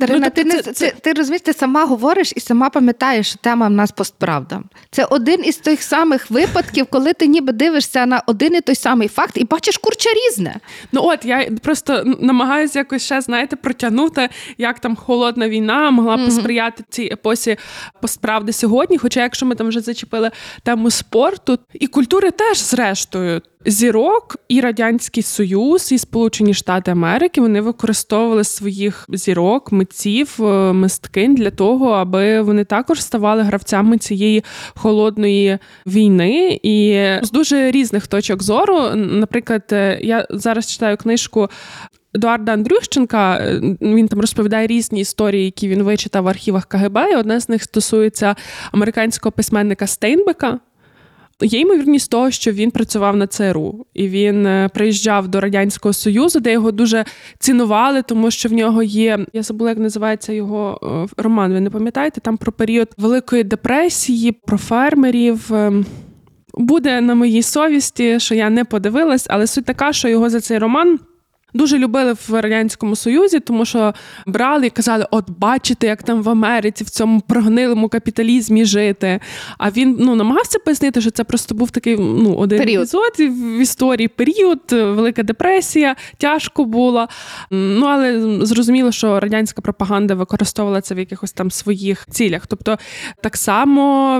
Дарина, 0.00 0.26
ну, 0.26 0.30
ти, 0.30 0.44
не, 0.44 0.62
це... 0.62 0.90
ти 0.90 1.12
розумієш, 1.12 1.42
ти 1.42 1.52
сама 1.52 1.84
говориш 1.84 2.32
і 2.36 2.40
сама 2.40 2.70
пам'ятаєш, 2.70 3.28
що 3.28 3.38
тема 3.38 3.66
в 3.68 3.70
нас 3.70 3.90
постправда. 3.90 4.62
Це 4.90 5.04
один 5.04 5.44
із 5.44 5.56
тих 5.56 5.82
самих 5.82 6.30
випадків, 6.30 6.86
коли 6.90 7.12
ти 7.12 7.26
ніби 7.26 7.52
дивишся 7.52 8.06
на 8.06 8.22
один 8.26 8.54
і 8.54 8.60
той 8.60 8.74
самий 8.74 9.08
факт 9.08 9.32
і 9.36 9.44
бачиш 9.44 9.78
курча 9.78 10.10
різне. 10.10 10.56
Ну 10.92 11.00
от 11.04 11.24
я 11.24 11.50
просто 11.62 12.02
намагаюся 12.20 12.78
якось 12.78 13.02
ще 13.02 13.20
знаєте 13.20 13.56
протягнути, 13.56 14.28
як 14.58 14.78
там 14.78 14.96
холодна 14.96 15.48
війна 15.48 15.90
могла 15.90 16.16
mm 16.16 16.24
посприяти 16.24 16.84
цій 16.90 17.04
епосі 17.12 17.56
постправди 18.00 18.52
сьогодні. 18.52 18.98
Хоча, 18.98 19.22
якщо 19.22 19.46
ми 19.46 19.54
там 19.54 19.68
вже 19.68 19.80
зачепили 19.80 20.30
тему 20.62 20.90
спорту 20.90 21.58
і 21.72 21.86
культури, 21.86 22.30
теж 22.30 22.58
зрештою. 22.58 23.42
Зірок 23.66 24.36
і 24.48 24.60
радянський 24.60 25.22
союз, 25.22 25.92
і 25.92 25.98
Сполучені 25.98 26.54
Штати 26.54 26.90
Америки 26.90 27.40
вони 27.40 27.60
використовували 27.60 28.44
своїх 28.44 29.06
зірок, 29.08 29.72
митців, 29.72 30.36
е, 30.40 30.72
мисткинь 30.72 31.34
для 31.34 31.50
того, 31.50 31.90
аби 31.90 32.42
вони 32.42 32.64
також 32.64 33.02
ставали 33.02 33.42
гравцями 33.42 33.98
цієї 33.98 34.44
холодної 34.74 35.58
війни. 35.86 36.60
І 36.62 37.06
з 37.22 37.30
дуже 37.30 37.70
різних 37.70 38.06
точок 38.06 38.42
зору, 38.42 38.94
наприклад, 38.94 39.62
е, 39.72 39.98
я 40.02 40.26
зараз 40.30 40.72
читаю 40.72 40.96
книжку. 40.96 41.48
Едуарда 42.14 42.52
Андрющенка 42.52 43.36
е, 43.36 43.60
він 43.80 44.08
там 44.08 44.20
розповідає 44.20 44.66
різні 44.66 45.00
історії, 45.00 45.44
які 45.44 45.68
він 45.68 45.82
вичитав 45.82 46.24
в 46.24 46.28
архівах 46.28 46.66
КГБ. 46.66 46.98
і 47.12 47.16
Одна 47.16 47.40
з 47.40 47.48
них 47.48 47.62
стосується 47.62 48.36
американського 48.72 49.32
письменника 49.32 49.86
Стейнбека. 49.86 50.58
Є 51.42 51.60
ймовірність 51.60 52.10
того, 52.10 52.30
що 52.30 52.52
він 52.52 52.70
працював 52.70 53.16
на 53.16 53.26
ЦРУ, 53.26 53.86
і 53.94 54.08
він 54.08 54.46
е, 54.46 54.68
приїжджав 54.74 55.28
до 55.28 55.40
радянського 55.40 55.92
союзу, 55.92 56.40
де 56.40 56.52
його 56.52 56.72
дуже 56.72 57.04
цінували, 57.38 58.02
тому 58.02 58.30
що 58.30 58.48
в 58.48 58.52
нього 58.52 58.82
є. 58.82 59.18
Я 59.32 59.42
забула, 59.42 59.70
як 59.70 59.78
називається 59.78 60.32
його 60.32 60.80
е, 60.82 61.22
роман. 61.22 61.52
Ви 61.52 61.60
не 61.60 61.70
пам'ятаєте? 61.70 62.20
Там 62.20 62.36
про 62.36 62.52
період 62.52 62.88
великої 62.98 63.44
депресії, 63.44 64.32
про 64.32 64.58
фермерів. 64.58 65.54
Ем, 65.54 65.86
буде 66.54 67.00
на 67.00 67.14
моїй 67.14 67.42
совісті, 67.42 68.20
що 68.20 68.34
я 68.34 68.50
не 68.50 68.64
подивилась, 68.64 69.26
але 69.28 69.46
суть 69.46 69.64
така, 69.64 69.92
що 69.92 70.08
його 70.08 70.30
за 70.30 70.40
цей 70.40 70.58
роман. 70.58 70.98
Дуже 71.54 71.78
любили 71.78 72.12
в 72.28 72.40
радянському 72.40 72.96
союзі, 72.96 73.40
тому 73.40 73.64
що 73.64 73.94
брали 74.26 74.66
і 74.66 74.70
казали: 74.70 75.06
от 75.10 75.30
бачите, 75.30 75.86
як 75.86 76.02
там 76.02 76.22
в 76.22 76.28
Америці 76.28 76.84
в 76.84 76.90
цьому 76.90 77.20
прогнилому 77.20 77.88
капіталізмі 77.88 78.64
жити. 78.64 79.20
А 79.58 79.70
він 79.70 79.96
ну 79.98 80.14
намагався 80.14 80.58
пояснити, 80.58 81.00
що 81.00 81.10
це 81.10 81.24
просто 81.24 81.54
був 81.54 81.70
такий 81.70 81.96
ну 81.98 82.34
один 82.34 82.58
період. 82.58 82.82
епізод 82.82 83.12
в 83.18 83.60
історії 83.60 84.08
період, 84.08 84.60
велика 84.70 85.22
депресія, 85.22 85.96
тяжко 86.18 86.64
було. 86.64 87.08
Ну 87.50 87.86
але 87.86 88.20
зрозуміло, 88.46 88.92
що 88.92 89.20
радянська 89.20 89.60
пропаганда 89.60 90.14
використовувала 90.14 90.80
це 90.80 90.94
в 90.94 90.98
якихось 90.98 91.32
там 91.32 91.50
своїх 91.50 92.06
цілях. 92.10 92.46
Тобто, 92.46 92.78
так 93.22 93.36
само 93.36 94.14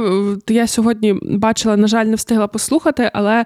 е, 0.48 0.54
я 0.54 0.66
сьогодні 0.66 1.14
бачила, 1.22 1.76
на 1.76 1.86
жаль, 1.86 2.06
не 2.06 2.16
встигла 2.16 2.48
послухати, 2.48 3.10
але 3.12 3.44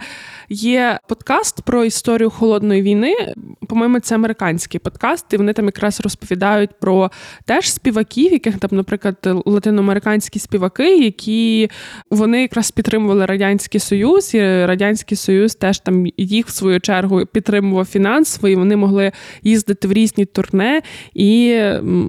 є 0.49 0.99
подкаст 1.09 1.63
про 1.63 1.85
історію 1.85 2.31
холодної 2.31 2.83
війни 2.83 3.35
по-моєму, 3.75 4.01
це 4.01 4.15
американський 4.15 4.81
подкаст, 4.81 5.33
і 5.33 5.37
вони 5.37 5.53
там 5.53 5.65
якраз 5.65 6.01
розповідають 6.01 6.71
про 6.81 7.11
теж 7.45 7.73
співаків, 7.73 8.33
яких 8.33 8.59
там, 8.59 8.71
наприклад, 8.73 9.17
латиноамериканські 9.47 10.39
співаки, 10.39 10.99
які 10.99 11.71
вони 12.11 12.43
якраз 12.43 12.71
підтримували 12.71 13.27
радянський 13.27 13.81
союз, 13.81 14.35
і 14.35 14.41
радянський 14.67 15.17
союз 15.17 15.55
теж 15.55 15.79
там 15.79 16.07
їх 16.17 16.47
в 16.47 16.51
свою 16.51 16.81
чергу 16.81 17.27
підтримував 17.27 17.85
фінансово, 17.85 18.49
і 18.49 18.57
вони 18.57 18.77
могли 18.77 19.13
їздити 19.43 19.89
в 19.89 19.93
різні 19.93 20.25
турне 20.25 20.83
і 21.15 21.61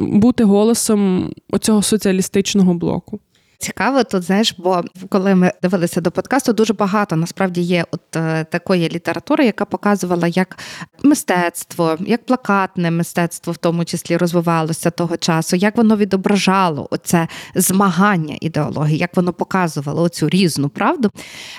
бути 0.07 0.43
голосом 0.43 1.31
оцього 1.49 1.81
соціалістичного 1.81 2.73
блоку. 2.73 3.19
Цікаво 3.57 4.03
тут, 4.03 4.23
знаєш, 4.23 4.55
бо 4.57 4.83
коли 5.09 5.35
ми 5.35 5.51
дивилися 5.61 6.01
до 6.01 6.11
подкасту, 6.11 6.53
дуже 6.53 6.73
багато 6.73 7.15
насправді 7.15 7.61
є 7.61 7.85
от 7.91 8.15
е, 8.15 8.45
такої 8.51 8.89
літератури, 8.89 9.45
яка 9.45 9.65
показувала, 9.65 10.27
як 10.27 10.57
мистецтво, 11.03 11.97
як 11.99 12.25
плакатне 12.25 12.91
мистецтво, 12.91 13.53
в 13.53 13.57
тому 13.57 13.85
числі 13.85 14.17
розвивалося 14.17 14.91
того 14.91 15.17
часу, 15.17 15.55
як 15.55 15.77
воно 15.77 15.97
відображало 15.97 16.87
оце 16.91 17.27
змагання 17.55 18.37
ідеології, 18.41 18.97
як 18.97 19.15
воно 19.15 19.33
показувало 19.33 20.01
оцю 20.01 20.29
різну 20.29 20.69
правду. 20.69 21.11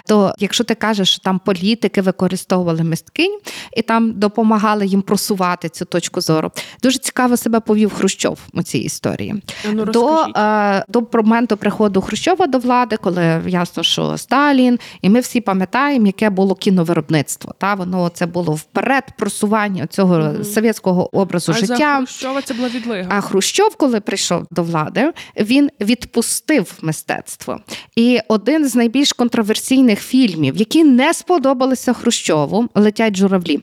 То 0.07 0.35
якщо 0.39 0.65
ти 0.65 0.75
кажеш, 0.75 1.09
що 1.09 1.23
там 1.23 1.39
політики 1.39 2.03
використовували 2.03 2.83
мисткинь 2.83 3.39
і 3.77 3.83
там 3.83 4.13
допомагали 4.13 4.87
їм 4.87 5.03
просувати 5.03 5.69
цю 5.69 5.85
точку 5.85 6.21
зору, 6.21 6.51
дуже 6.83 6.99
цікаво 6.99 7.37
себе 7.37 7.61
повів 7.61 7.95
Хрущов 7.95 8.39
у 8.53 8.63
цій 8.63 8.79
історії. 8.79 9.43
Ну, 9.73 9.85
до, 9.85 10.27
е, 10.37 10.85
до 10.89 11.07
моменту 11.13 11.57
приходу 11.57 11.86
приходу 11.87 12.01
Хрущова 12.01 12.47
до 12.47 12.59
влади, 12.59 12.97
коли 12.97 13.43
ясно, 13.47 13.83
що 13.83 14.19
Сталін, 14.19 14.79
і 15.03 15.09
ми 15.09 15.21
всі 15.21 15.41
пам'ятаємо, 15.41 16.07
яке 16.07 16.31
було 16.31 16.55
кіновиробництво. 16.55 17.55
Та 17.59 17.75
воно 17.75 18.09
це 18.09 18.27
було 18.27 18.55
вперед 18.55 19.05
просування 19.19 19.87
цього 19.87 20.15
mm 20.17 20.45
совєтського 20.45 21.17
образу 21.17 21.53
а 21.53 21.55
життя. 21.55 21.77
За 21.77 21.97
Хрущова 21.97 22.43
це 22.43 22.55
була 22.55 22.69
відлига. 22.69 23.09
А 23.09 23.21
Хрущов, 23.21 23.77
коли 23.77 24.01
прийшов 24.01 24.47
до 24.51 24.63
влади, 24.63 25.13
він 25.41 25.71
відпустив 25.81 26.73
мистецтво. 26.83 27.61
І 27.97 28.19
один 28.29 28.69
з 28.69 28.75
найбільш 28.75 29.13
контроверсійних 29.13 30.01
фільмів, 30.01 30.57
які 30.57 30.85
не 30.85 31.15
сподобалися 31.15 31.93
Хрущову, 31.93 32.69
летять 32.75 33.17
журавлі 33.17 33.61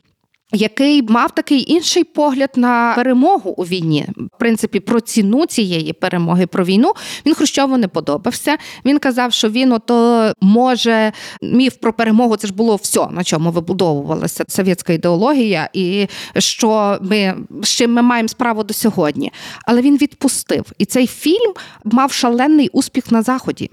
який 0.54 1.02
мав 1.02 1.30
такий 1.30 1.72
інший 1.72 2.04
погляд 2.04 2.50
на 2.56 2.92
перемогу 2.96 3.50
у 3.50 3.64
війні, 3.64 4.06
в 4.16 4.38
принципі, 4.38 4.80
про 4.80 5.00
ціну 5.00 5.46
цієї 5.46 5.92
перемоги 5.92 6.46
про 6.46 6.64
війну. 6.64 6.92
Він 7.26 7.34
Хрущову 7.34 7.76
не 7.76 7.88
подобався. 7.88 8.56
Він 8.84 8.98
казав, 8.98 9.32
що 9.32 9.48
він 9.48 9.72
ото 9.72 10.32
може 10.40 11.12
міф 11.42 11.74
про 11.74 11.92
перемогу. 11.92 12.36
Це 12.36 12.46
ж 12.46 12.54
було 12.54 12.76
все, 12.76 13.06
на 13.10 13.24
чому 13.24 13.50
вибудовувалася 13.50 14.44
совєтська 14.48 14.92
ідеологія, 14.92 15.68
і 15.72 16.06
що 16.38 16.98
ми 17.00 17.34
з 17.62 17.68
чим 17.68 17.92
ми 17.92 18.02
маємо 18.02 18.28
справу 18.28 18.64
до 18.64 18.74
сьогодні. 18.74 19.32
Але 19.66 19.82
він 19.82 19.96
відпустив, 19.96 20.64
і 20.78 20.84
цей 20.84 21.06
фільм 21.06 21.52
мав 21.84 22.12
шалений 22.12 22.70
успіх 22.72 23.12
на 23.12 23.22
заході. 23.22 23.70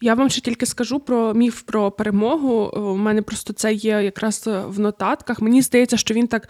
Я 0.00 0.14
вам 0.14 0.30
ще 0.30 0.40
тільки 0.40 0.66
скажу 0.66 1.00
про 1.00 1.34
міф 1.34 1.62
про 1.62 1.90
перемогу. 1.90 2.72
У 2.76 2.96
мене 2.96 3.22
просто 3.22 3.52
це 3.52 3.72
є 3.72 4.02
якраз 4.02 4.48
в 4.66 4.80
нотатках. 4.80 5.40
Мені 5.40 5.62
здається, 5.62 5.96
що 5.96 6.14
він 6.14 6.26
так 6.26 6.48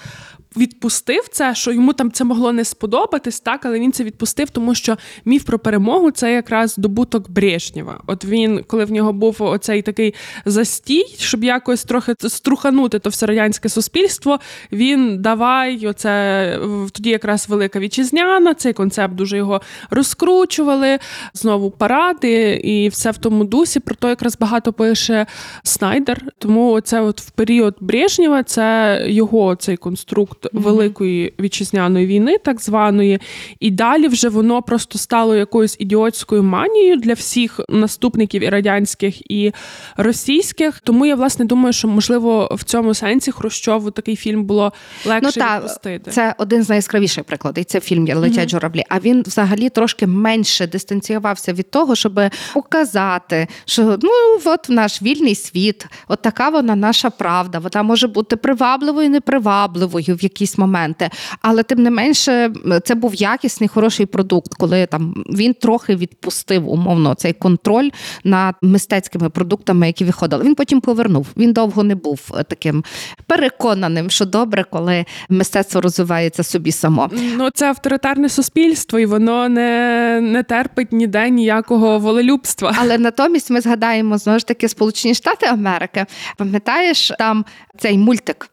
відпустив 0.56 1.28
це, 1.30 1.54
що 1.54 1.72
йому 1.72 1.92
там 1.92 2.12
це 2.12 2.24
могло 2.24 2.52
не 2.52 2.64
сподобатись, 2.64 3.40
так, 3.40 3.66
але 3.66 3.78
він 3.78 3.92
це 3.92 4.04
відпустив, 4.04 4.50
тому 4.50 4.74
що 4.74 4.96
міф 5.24 5.44
про 5.44 5.58
перемогу 5.58 6.10
це 6.10 6.32
якраз 6.32 6.76
добуток 6.76 7.30
Брежнєва. 7.30 8.00
От 8.06 8.24
він, 8.24 8.64
коли 8.66 8.84
в 8.84 8.92
нього 8.92 9.12
був 9.12 9.36
оцей 9.38 9.82
такий 9.82 10.14
застій, 10.44 11.04
щоб 11.18 11.44
якось 11.44 11.84
трохи 11.84 12.14
струханути 12.18 12.98
то 12.98 13.10
все 13.10 13.26
радянське 13.26 13.68
суспільство. 13.68 14.38
Він 14.72 15.22
давай, 15.22 15.86
оце 15.86 16.60
тоді 16.92 17.10
якраз 17.10 17.48
велика 17.48 17.78
вітчизняна. 17.78 18.54
Цей 18.54 18.72
концепт 18.72 19.14
дуже 19.14 19.36
його 19.36 19.60
розкручували. 19.90 20.98
Знову 21.34 21.70
паради, 21.70 22.60
і 22.64 22.88
все 22.88 23.10
в 23.10 23.18
тому 23.18 23.35
дусі. 23.44 23.80
Про 23.80 23.94
то 23.94 24.08
якраз 24.08 24.38
багато 24.38 24.72
пише 24.72 25.26
Снайдер. 25.62 26.22
Тому 26.38 26.80
це 26.80 27.00
от 27.00 27.20
в 27.20 27.30
період 27.30 27.76
Брежнєва 27.80 28.42
це 28.42 29.00
його 29.08 29.54
цей 29.56 29.76
конструкт 29.76 30.46
Великої 30.52 31.34
вітчизняної 31.40 32.06
війни, 32.06 32.38
так 32.38 32.60
званої, 32.60 33.20
і 33.60 33.70
далі 33.70 34.08
вже 34.08 34.28
воно 34.28 34.62
просто 34.62 34.98
стало 34.98 35.36
якоюсь 35.36 35.76
ідіотською 35.78 36.42
манією 36.42 36.96
для 36.96 37.12
всіх 37.12 37.60
наступників 37.68 38.42
і 38.42 38.48
радянських 38.48 39.30
і 39.30 39.52
російських. 39.96 40.80
Тому 40.80 41.06
я 41.06 41.14
власне 41.14 41.44
думаю, 41.44 41.72
що 41.72 41.88
можливо 41.88 42.48
в 42.54 42.64
цьому 42.64 42.94
сенсі 42.94 43.32
Хрущову 43.32 43.90
такий 43.90 44.16
фільм 44.16 44.44
було 44.44 44.72
легше 45.06 45.20
ну, 45.22 45.32
та, 45.32 45.56
відпустити. 45.56 46.10
Це 46.10 46.34
один 46.38 46.62
з 46.62 46.68
найяскравіших 46.68 47.24
прикладів. 47.24 47.64
Це 47.64 47.80
фільм 47.80 48.06
Летять 48.14 48.48
mm-hmm. 48.48 48.50
журавлі. 48.50 48.82
А 48.88 48.98
він 48.98 49.22
взагалі 49.26 49.68
трошки 49.68 50.06
менше 50.06 50.66
дистанціювався 50.66 51.52
від 51.52 51.70
того, 51.70 51.94
щоб 51.94 52.20
показати, 52.54 53.25
що 53.64 53.98
ну 54.02 54.10
от 54.44 54.66
наш 54.68 55.02
вільний 55.02 55.34
світ, 55.34 55.86
от 56.08 56.22
така 56.22 56.48
вона 56.48 56.76
наша 56.76 57.10
правда. 57.10 57.58
Вона 57.58 57.82
може 57.82 58.08
бути 58.08 58.36
привабливою, 58.36 59.10
непривабливою 59.10 60.16
в 60.16 60.22
якісь 60.22 60.58
моменти. 60.58 61.10
Але 61.42 61.62
тим 61.62 61.82
не 61.82 61.90
менше, 61.90 62.52
це 62.84 62.94
був 62.94 63.14
якісний 63.14 63.68
хороший 63.68 64.06
продукт, 64.06 64.54
коли 64.54 64.86
там 64.86 65.24
він 65.30 65.54
трохи 65.54 65.96
відпустив 65.96 66.68
умовно 66.68 67.14
цей 67.14 67.32
контроль 67.32 67.90
над 68.24 68.54
мистецькими 68.62 69.28
продуктами, 69.28 69.86
які 69.86 70.04
виходили. 70.04 70.44
Він 70.44 70.54
потім 70.54 70.80
повернув. 70.80 71.26
Він 71.36 71.52
довго 71.52 71.82
не 71.82 71.94
був 71.94 72.20
е, 72.34 72.42
таким 72.42 72.84
переконаним, 73.26 74.10
що 74.10 74.24
добре, 74.24 74.64
коли 74.70 75.04
мистецтво 75.28 75.80
розвивається 75.80 76.42
собі 76.42 76.72
само. 76.72 77.10
Ну 77.36 77.50
це 77.50 77.68
авторитарне 77.68 78.28
суспільство, 78.28 78.98
і 78.98 79.06
воно 79.06 79.48
не, 79.48 80.18
не 80.22 80.42
терпить 80.42 80.92
ніде 80.92 81.30
ніякого 81.30 81.98
волелюбства. 81.98 82.76
Але 82.78 82.98
натомість 83.18 83.50
ми 83.50 83.60
згадаємо 83.60 84.18
знову 84.18 84.38
ж 84.38 84.46
таки 84.46 84.68
Сполучені 84.68 85.14
Штати 85.14 85.46
Америки. 85.46 86.06
Пам'ятаєш 86.36 87.12
там 87.18 87.44
цей 87.78 87.98
мультик? 87.98 88.50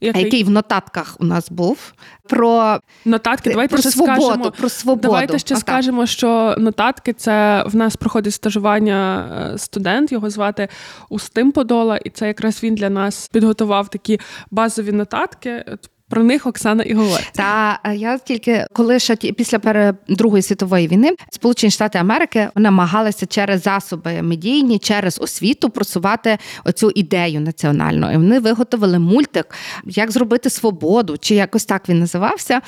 який? 0.00 0.22
який 0.22 0.44
в 0.44 0.50
нотатках 0.50 1.16
у 1.20 1.24
нас 1.24 1.50
був. 1.50 1.92
Про 2.28 2.80
нотатки. 3.04 3.50
Давайте 3.50 3.72
про 3.72 3.82
ще 3.82 3.90
свободу, 3.90 4.22
скажемо, 4.22 4.50
про 4.50 4.68
свободу. 4.68 5.02
Давайте 5.02 5.38
ще 5.38 5.54
а 5.54 5.58
скажемо, 5.58 6.00
так. 6.00 6.08
що 6.08 6.54
нотатки 6.58 7.12
це 7.12 7.64
в 7.66 7.76
нас 7.76 7.96
проходить 7.96 8.34
стажування 8.34 9.28
е, 9.54 9.58
студент, 9.58 10.12
його 10.12 10.30
звати 10.30 10.68
Устим 11.08 11.52
Подола, 11.52 11.96
і 11.96 12.10
це 12.10 12.26
якраз 12.26 12.62
він 12.62 12.74
для 12.74 12.90
нас 12.90 13.28
підготував 13.28 13.88
такі 13.88 14.20
базові 14.50 14.92
нотатки. 14.92 15.64
Про 16.08 16.22
них 16.22 16.46
Оксана 16.46 16.82
і 16.82 16.94
говорить. 16.94 17.30
Та 17.34 17.80
я 17.94 18.18
тільки 18.18 18.66
коли 18.72 18.98
ще 18.98 19.16
після 19.16 19.94
Другої 20.08 20.42
світової 20.42 20.88
війни 20.88 21.10
Сполучені 21.30 21.70
Штати 21.70 21.98
Америки 21.98 22.48
намагалися 22.54 23.26
через 23.26 23.62
засоби 23.62 24.22
медійні, 24.22 24.78
через 24.78 25.18
освіту 25.20 25.70
просувати 25.70 26.38
оцю 26.64 26.90
ідею 26.94 27.40
національну. 27.40 28.12
І 28.12 28.16
Вони 28.16 28.40
виготовили 28.40 28.98
мультик, 28.98 29.54
як 29.84 30.10
зробити 30.10 30.50
свободу, 30.50 31.16
чи 31.20 31.34
якось 31.34 31.64
так 31.64 31.88
він 31.88 31.98
називався. 31.98 32.60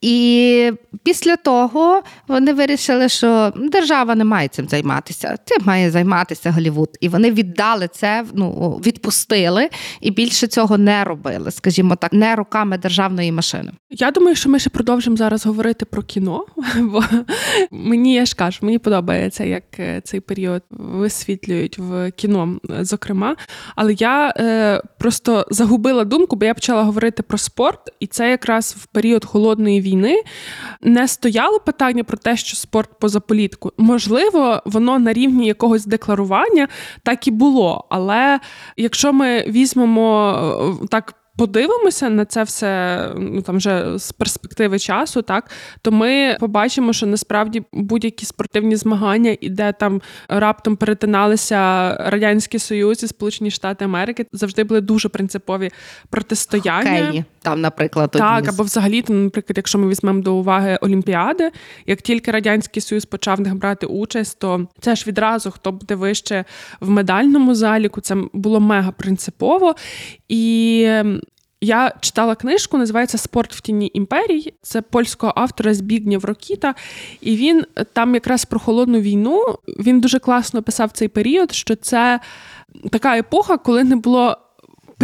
І 0.00 0.72
після 1.02 1.36
того 1.36 2.02
вони 2.28 2.52
вирішили, 2.52 3.08
що 3.08 3.52
держава 3.56 4.14
не 4.14 4.24
має 4.24 4.48
цим 4.48 4.68
займатися. 4.68 5.36
Цим 5.44 5.58
має 5.64 5.90
займатися 5.90 6.50
Голівуд. 6.50 6.88
І 7.00 7.08
вони 7.08 7.30
віддали 7.30 7.88
це, 7.88 8.24
ну 8.34 8.80
відпустили 8.86 9.68
і 10.00 10.10
більше 10.10 10.46
цього 10.46 10.78
не 10.78 11.04
робили, 11.04 11.50
скажімо 11.50 11.96
так, 11.96 12.12
не 12.12 12.36
руками 12.36 12.78
державної 12.84 13.32
машини. 13.32 13.72
Я 13.90 14.10
думаю, 14.10 14.36
що 14.36 14.50
ми 14.50 14.58
ще 14.58 14.70
продовжимо 14.70 15.16
зараз 15.16 15.46
говорити 15.46 15.84
про 15.84 16.02
кіно, 16.02 16.44
бо 16.80 17.02
мені 17.70 18.14
я 18.14 18.26
ж 18.26 18.36
кажу, 18.36 18.58
мені 18.62 18.78
подобається, 18.78 19.44
як 19.44 19.64
е, 19.78 20.00
цей 20.04 20.20
період 20.20 20.62
висвітлюють 20.70 21.78
в 21.78 22.10
кіно, 22.10 22.60
зокрема. 22.80 23.36
Але 23.76 23.92
я 23.92 24.34
е, 24.36 24.82
просто 24.98 25.46
загубила 25.50 26.04
думку, 26.04 26.36
бо 26.36 26.44
я 26.44 26.54
почала 26.54 26.82
говорити 26.82 27.22
про 27.22 27.38
спорт, 27.38 27.80
і 28.00 28.06
це 28.06 28.30
якраз 28.30 28.76
в 28.78 28.86
період 28.86 29.24
холодної 29.24 29.80
війни 29.80 30.22
не 30.82 31.08
стояло 31.08 31.60
питання 31.60 32.04
про 32.04 32.16
те, 32.16 32.36
що 32.36 32.56
спорт 32.56 32.90
поза 33.00 33.20
політику. 33.20 33.72
Можливо, 33.78 34.62
воно 34.64 34.98
на 34.98 35.12
рівні 35.12 35.46
якогось 35.46 35.86
декларування 35.86 36.68
так 37.02 37.28
і 37.28 37.30
було. 37.30 37.86
Але 37.90 38.40
якщо 38.76 39.12
ми 39.12 39.44
візьмемо 39.48 40.34
е, 40.82 40.86
так 40.86 41.23
подивимося 41.36 42.10
на 42.10 42.24
це 42.24 42.42
все 42.42 43.10
ну 43.16 43.42
там 43.42 43.56
вже 43.56 43.98
з 43.98 44.12
перспективи 44.12 44.78
часу, 44.78 45.22
так 45.22 45.50
то 45.82 45.92
ми 45.92 46.36
побачимо, 46.40 46.92
що 46.92 47.06
насправді 47.06 47.62
будь-які 47.72 48.26
спортивні 48.26 48.76
змагання, 48.76 49.36
і 49.40 49.48
де 49.48 49.72
там 49.72 50.02
раптом 50.28 50.76
перетиналися 50.76 51.94
радянський 51.96 52.60
Союз 52.60 53.02
і 53.02 53.08
Сполучені 53.08 53.50
Штати 53.50 53.84
Америки, 53.84 54.26
завжди 54.32 54.64
були 54.64 54.80
дуже 54.80 55.08
принципові 55.08 55.70
протистояння. 56.10 57.06
Хокеї, 57.06 57.24
там, 57.42 57.60
наприклад, 57.60 58.10
так 58.10 58.48
або 58.48 58.62
взагалі, 58.62 59.02
там, 59.02 59.24
наприклад, 59.24 59.56
якщо 59.56 59.78
ми 59.78 59.88
візьмемо 59.88 60.22
до 60.22 60.34
уваги 60.34 60.78
Олімпіади, 60.80 61.50
як 61.86 62.02
тільки 62.02 62.30
радянський 62.30 62.82
союз 62.82 63.04
почав 63.04 63.40
них 63.40 63.54
брати 63.54 63.86
участь, 63.86 64.38
то 64.38 64.66
це 64.80 64.96
ж 64.96 65.04
відразу 65.06 65.50
хто 65.50 65.72
буде 65.72 65.94
вище 65.94 66.44
в 66.80 66.90
медальному 66.90 67.54
заліку, 67.54 68.00
це 68.00 68.16
було 68.32 68.60
мега 68.60 68.90
принципово 68.90 69.74
і 70.28 70.88
Я 71.64 71.92
читала 72.00 72.34
книжку, 72.34 72.78
називається 72.78 73.18
Спорт 73.18 73.54
в 73.54 73.60
тіні 73.60 73.90
імперій. 73.94 74.54
Це 74.62 74.82
польського 74.82 75.32
автора 75.36 75.74
Збігнєв 75.74 76.24
Рокіта. 76.24 76.74
І 77.20 77.36
він 77.36 77.64
там 77.92 78.14
якраз 78.14 78.44
про 78.44 78.60
холодну 78.60 79.00
війну. 79.00 79.44
Він 79.78 80.00
дуже 80.00 80.18
класно 80.18 80.62
писав 80.62 80.90
цей 80.90 81.08
період, 81.08 81.52
що 81.52 81.76
це 81.76 82.20
така 82.90 83.18
епоха, 83.18 83.56
коли 83.56 83.84
не 83.84 83.96
було 83.96 84.36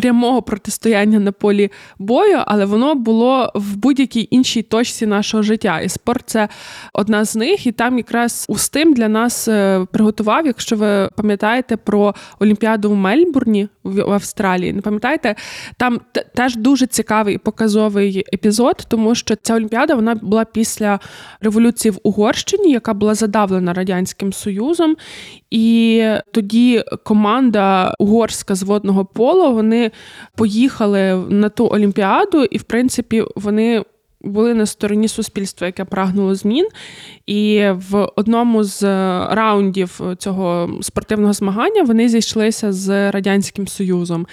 прямого 0.00 0.42
протистояння 0.42 1.18
на 1.18 1.32
полі 1.32 1.70
бою, 1.98 2.38
але 2.46 2.64
воно 2.64 2.94
було 2.94 3.52
в 3.54 3.76
будь-якій 3.76 4.28
іншій 4.30 4.62
точці 4.62 5.06
нашого 5.06 5.42
життя. 5.42 5.80
І 5.80 5.88
спорт 5.88 6.22
це 6.26 6.48
одна 6.92 7.24
з 7.24 7.36
них. 7.36 7.66
І 7.66 7.72
там 7.72 7.98
якраз 7.98 8.46
Устим 8.48 8.94
для 8.94 9.08
нас 9.08 9.48
е, 9.48 9.86
приготував, 9.92 10.46
якщо 10.46 10.76
ви 10.76 11.08
пам'ятаєте 11.16 11.76
про 11.76 12.14
Олімпіаду 12.38 12.90
в 12.90 12.96
Мельбурні 12.96 13.68
в 13.84 14.12
Австралії. 14.12 14.72
Не 14.72 14.80
пам'ятаєте? 14.80 15.34
Там 15.76 16.00
теж 16.34 16.56
дуже 16.56 16.86
цікавий 16.86 17.34
і 17.34 17.38
показовий 17.38 18.24
епізод, 18.34 18.86
тому 18.88 19.14
що 19.14 19.36
ця 19.36 19.54
Олімпіада 19.54 19.94
вона 19.94 20.14
була 20.14 20.44
після 20.44 21.00
революції 21.40 21.92
в 21.92 21.98
Угорщині, 22.02 22.72
яка 22.72 22.94
була 22.94 23.14
задавлена 23.14 23.72
радянським 23.72 24.32
союзом. 24.32 24.96
І 25.50 26.04
тоді 26.32 26.84
команда 27.04 27.94
угорська 27.98 28.54
з 28.54 28.62
водного 28.62 29.04
полу 29.04 29.54
вони 29.54 29.89
поїхали 30.37 31.14
на 31.29 31.48
ту 31.48 31.68
олімпіаду, 31.68 32.44
і 32.44 32.59
в 32.59 32.62
принципі 32.62 33.24
вони 33.37 33.85
були 34.20 34.55
на 34.55 34.66
стороні 34.66 35.09
суспільства, 35.09 35.66
яке 35.66 35.85
прагнуло 35.85 36.35
змін. 36.35 36.68
І 37.26 37.66
в 37.90 38.09
одному 38.16 38.64
з 38.64 38.83
раундів 39.35 40.00
цього 40.18 40.70
спортивного 40.83 41.33
змагання 41.33 41.83
вони 41.83 42.09
зійшлися 42.09 42.72
з 42.72 43.11
радянським 43.11 43.68
союзом. 43.68 44.26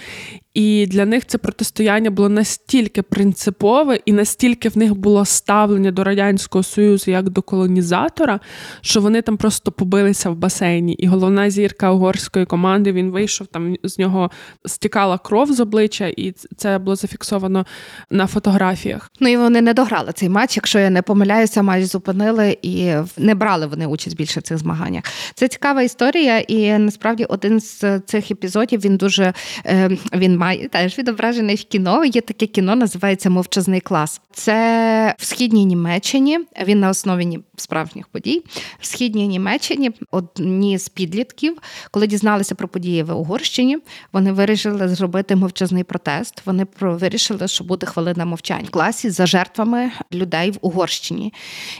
І 0.58 0.86
для 0.86 1.06
них 1.06 1.26
це 1.26 1.38
протистояння 1.38 2.10
було 2.10 2.28
настільки 2.28 3.02
принципове, 3.02 4.00
і 4.04 4.12
настільки 4.12 4.68
в 4.68 4.78
них 4.78 4.94
було 4.94 5.24
ставлення 5.24 5.90
до 5.90 6.04
радянського 6.04 6.62
союзу 6.62 7.10
як 7.10 7.30
до 7.30 7.42
колонізатора, 7.42 8.40
що 8.80 9.00
вони 9.00 9.22
там 9.22 9.36
просто 9.36 9.72
побилися 9.72 10.30
в 10.30 10.36
басейні. 10.36 10.92
І 10.92 11.06
головна 11.06 11.50
зірка 11.50 11.92
угорської 11.92 12.46
команди 12.46 12.92
він 12.92 13.10
вийшов 13.10 13.46
там 13.46 13.76
з 13.82 13.98
нього 13.98 14.30
стікала 14.66 15.18
кров 15.18 15.52
з 15.52 15.60
обличчя, 15.60 16.06
і 16.06 16.34
це 16.56 16.78
було 16.78 16.96
зафіксовано 16.96 17.66
на 18.10 18.26
фотографіях. 18.26 19.10
Ну 19.20 19.28
і 19.28 19.36
вони 19.36 19.60
не 19.60 19.74
дограли 19.74 20.12
цей 20.12 20.28
матч. 20.28 20.56
Якщо 20.56 20.78
я 20.78 20.90
не 20.90 21.02
помиляюся, 21.02 21.62
матч 21.62 21.84
зупинили 21.84 22.58
і 22.62 22.92
не 23.16 23.34
брали 23.34 23.66
вони 23.66 23.86
участь 23.86 24.16
більше 24.16 24.40
в 24.40 24.42
цих 24.42 24.58
змаганнях. 24.58 25.04
Це 25.34 25.48
цікава 25.48 25.82
історія, 25.82 26.38
і 26.38 26.78
насправді 26.78 27.24
один 27.24 27.60
з 27.60 28.00
цих 28.00 28.30
епізодів 28.30 28.80
він 28.80 28.96
дуже 28.96 29.32
е, 29.66 29.90
він 30.14 30.36
має 30.36 30.47
теж 30.56 30.98
відображений 30.98 31.56
в 31.56 31.64
кіно. 31.64 32.04
Є 32.04 32.20
таке 32.20 32.46
кіно, 32.46 32.76
називається 32.76 33.30
Мовчазний 33.30 33.80
клас. 33.80 34.20
Це 34.32 35.14
в 35.18 35.24
східній 35.24 35.64
Німеччині. 35.64 36.38
Він 36.64 36.80
на 36.80 36.88
основі 36.88 37.38
справжніх 37.56 38.08
подій. 38.08 38.42
В 38.80 38.86
східній 38.86 39.28
Німеччині 39.28 39.90
одні 40.10 40.78
з 40.78 40.88
підлітків, 40.88 41.58
коли 41.90 42.06
дізналися 42.06 42.54
про 42.54 42.68
події 42.68 43.02
в 43.02 43.16
Угорщині, 43.16 43.78
вони 44.12 44.32
вирішили 44.32 44.88
зробити 44.88 45.36
мовчазний 45.36 45.84
протест. 45.84 46.42
Вони 46.44 46.66
вирішили, 46.80 47.48
що 47.48 47.64
буде 47.64 47.86
хвилина 47.86 48.24
мовчань 48.24 48.64
в 48.64 48.70
класі 48.70 49.10
за 49.10 49.26
жертвами 49.26 49.90
людей 50.12 50.50
в 50.50 50.58
Угорщині. 50.60 51.34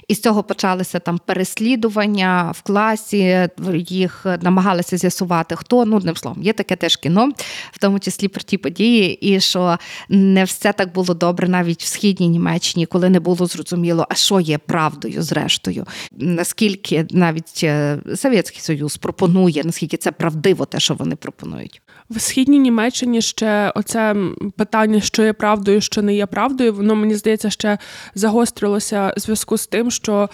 І 0.09 0.15
з 0.15 0.21
цього 0.21 0.43
почалися 0.43 0.99
там 0.99 1.19
переслідування 1.27 2.53
в 2.57 2.63
класі. 2.63 3.49
Їх 3.75 4.27
намагалися 4.41 4.97
з'ясувати, 4.97 5.57
хто 5.57 5.85
ну 5.85 5.97
одним 5.97 6.17
словом. 6.17 6.43
Є 6.43 6.53
таке 6.53 6.77
теж 6.77 6.97
кіно, 6.97 7.33
в 7.73 7.79
тому 7.79 7.99
числі 7.99 8.29
ті 8.49 8.59
події, 8.59 9.35
і 9.35 9.41
що 9.41 9.79
не 10.09 10.45
все 10.45 10.73
так 10.73 10.93
було 10.93 11.15
добре 11.15 11.49
навіть 11.49 11.83
в 11.83 11.87
східній 11.87 12.29
Німеччині, 12.29 12.87
коли 12.87 13.09
не 13.09 13.21
було 13.21 13.47
зрозуміло, 13.47 14.07
а 14.11 14.15
що 14.15 14.41
є 14.41 14.59
правдою, 14.59 15.23
зрештою, 15.23 15.87
наскільки 16.13 17.07
навіть 17.11 17.61
е, 17.65 17.99
Совєтський 18.17 18.61
Союз 18.61 18.97
пропонує, 18.97 19.65
наскільки 19.65 19.97
це 19.97 20.13
правдиво, 20.13 20.65
те, 20.65 20.81
що 20.81 20.95
вони 20.95 21.17
пропонують. 21.17 21.83
В 22.11 22.21
східній 22.21 22.59
Німеччині 22.59 23.23
ще 23.23 23.73
оце 23.75 24.17
питання, 24.57 25.01
що 25.01 25.25
є 25.25 25.33
правдою, 25.33 25.81
що 25.81 26.03
не 26.03 26.15
є 26.15 26.27
правдою, 26.27 26.75
воно 26.75 26.95
мені 26.95 27.15
здається 27.15 27.51
ще 27.51 27.79
загострилося 28.15 29.15
в 29.17 29.21
зв'язку 29.21 29.57
з 29.57 29.67
тим, 29.67 29.91
що 29.91 30.29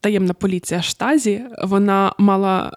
таємна 0.00 0.34
поліція 0.34 0.82
штазі 0.82 1.44
вона 1.62 2.12
мала 2.18 2.72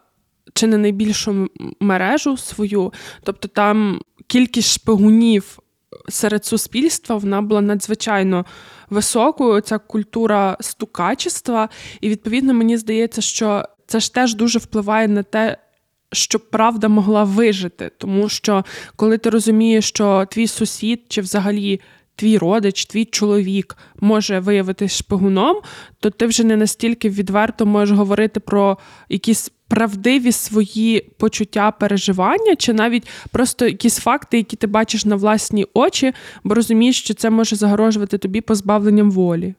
чи 0.53 0.67
не 0.67 0.77
найбільшу 0.77 1.49
мережу 1.79 2.37
свою, 2.37 2.93
тобто 3.23 3.47
там 3.47 4.01
кількість 4.27 4.73
шпигунів 4.73 5.59
серед 6.09 6.45
суспільства 6.45 7.15
вона 7.15 7.41
була 7.41 7.61
надзвичайно 7.61 8.45
високою. 8.89 9.61
Ця 9.61 9.77
культура 9.77 10.57
стукачества, 10.59 11.69
і 12.01 12.09
відповідно 12.09 12.53
мені 12.53 12.77
здається, 12.77 13.21
що 13.21 13.65
це 13.87 13.99
ж 13.99 14.13
теж 14.13 14.35
дуже 14.35 14.59
впливає 14.59 15.07
на 15.07 15.23
те. 15.23 15.57
Щоб 16.13 16.49
правда 16.49 16.87
могла 16.87 17.23
вижити, 17.23 17.91
тому 17.97 18.29
що 18.29 18.65
коли 18.95 19.17
ти 19.17 19.29
розумієш, 19.29 19.87
що 19.87 20.27
твій 20.31 20.47
сусід 20.47 21.01
чи 21.07 21.21
взагалі 21.21 21.79
твій 22.21 22.37
родич, 22.37 22.85
твій 22.85 23.05
чоловік 23.05 23.77
може 23.99 24.39
виявитись 24.39 24.95
шпигуном, 24.95 25.57
то 25.99 26.09
ти 26.09 26.25
вже 26.25 26.43
не 26.43 26.57
настільки 26.57 27.09
відверто 27.09 27.65
можеш 27.65 27.97
говорити 27.97 28.39
про 28.39 28.77
якісь 29.09 29.51
правдиві 29.67 30.31
свої 30.31 31.11
почуття, 31.17 31.71
переживання, 31.71 32.55
чи 32.55 32.73
навіть 32.73 33.07
просто 33.31 33.65
якісь 33.65 33.97
факти, 33.97 34.37
які 34.37 34.55
ти 34.55 34.67
бачиш 34.67 35.05
на 35.05 35.15
власні 35.15 35.65
очі, 35.73 36.13
бо 36.43 36.53
розумієш, 36.53 36.99
що 36.99 37.13
це 37.13 37.29
може 37.29 37.55
загрожувати 37.55 38.17
тобі 38.17 38.41
позбавленням 38.41 39.11
волі. 39.11 39.53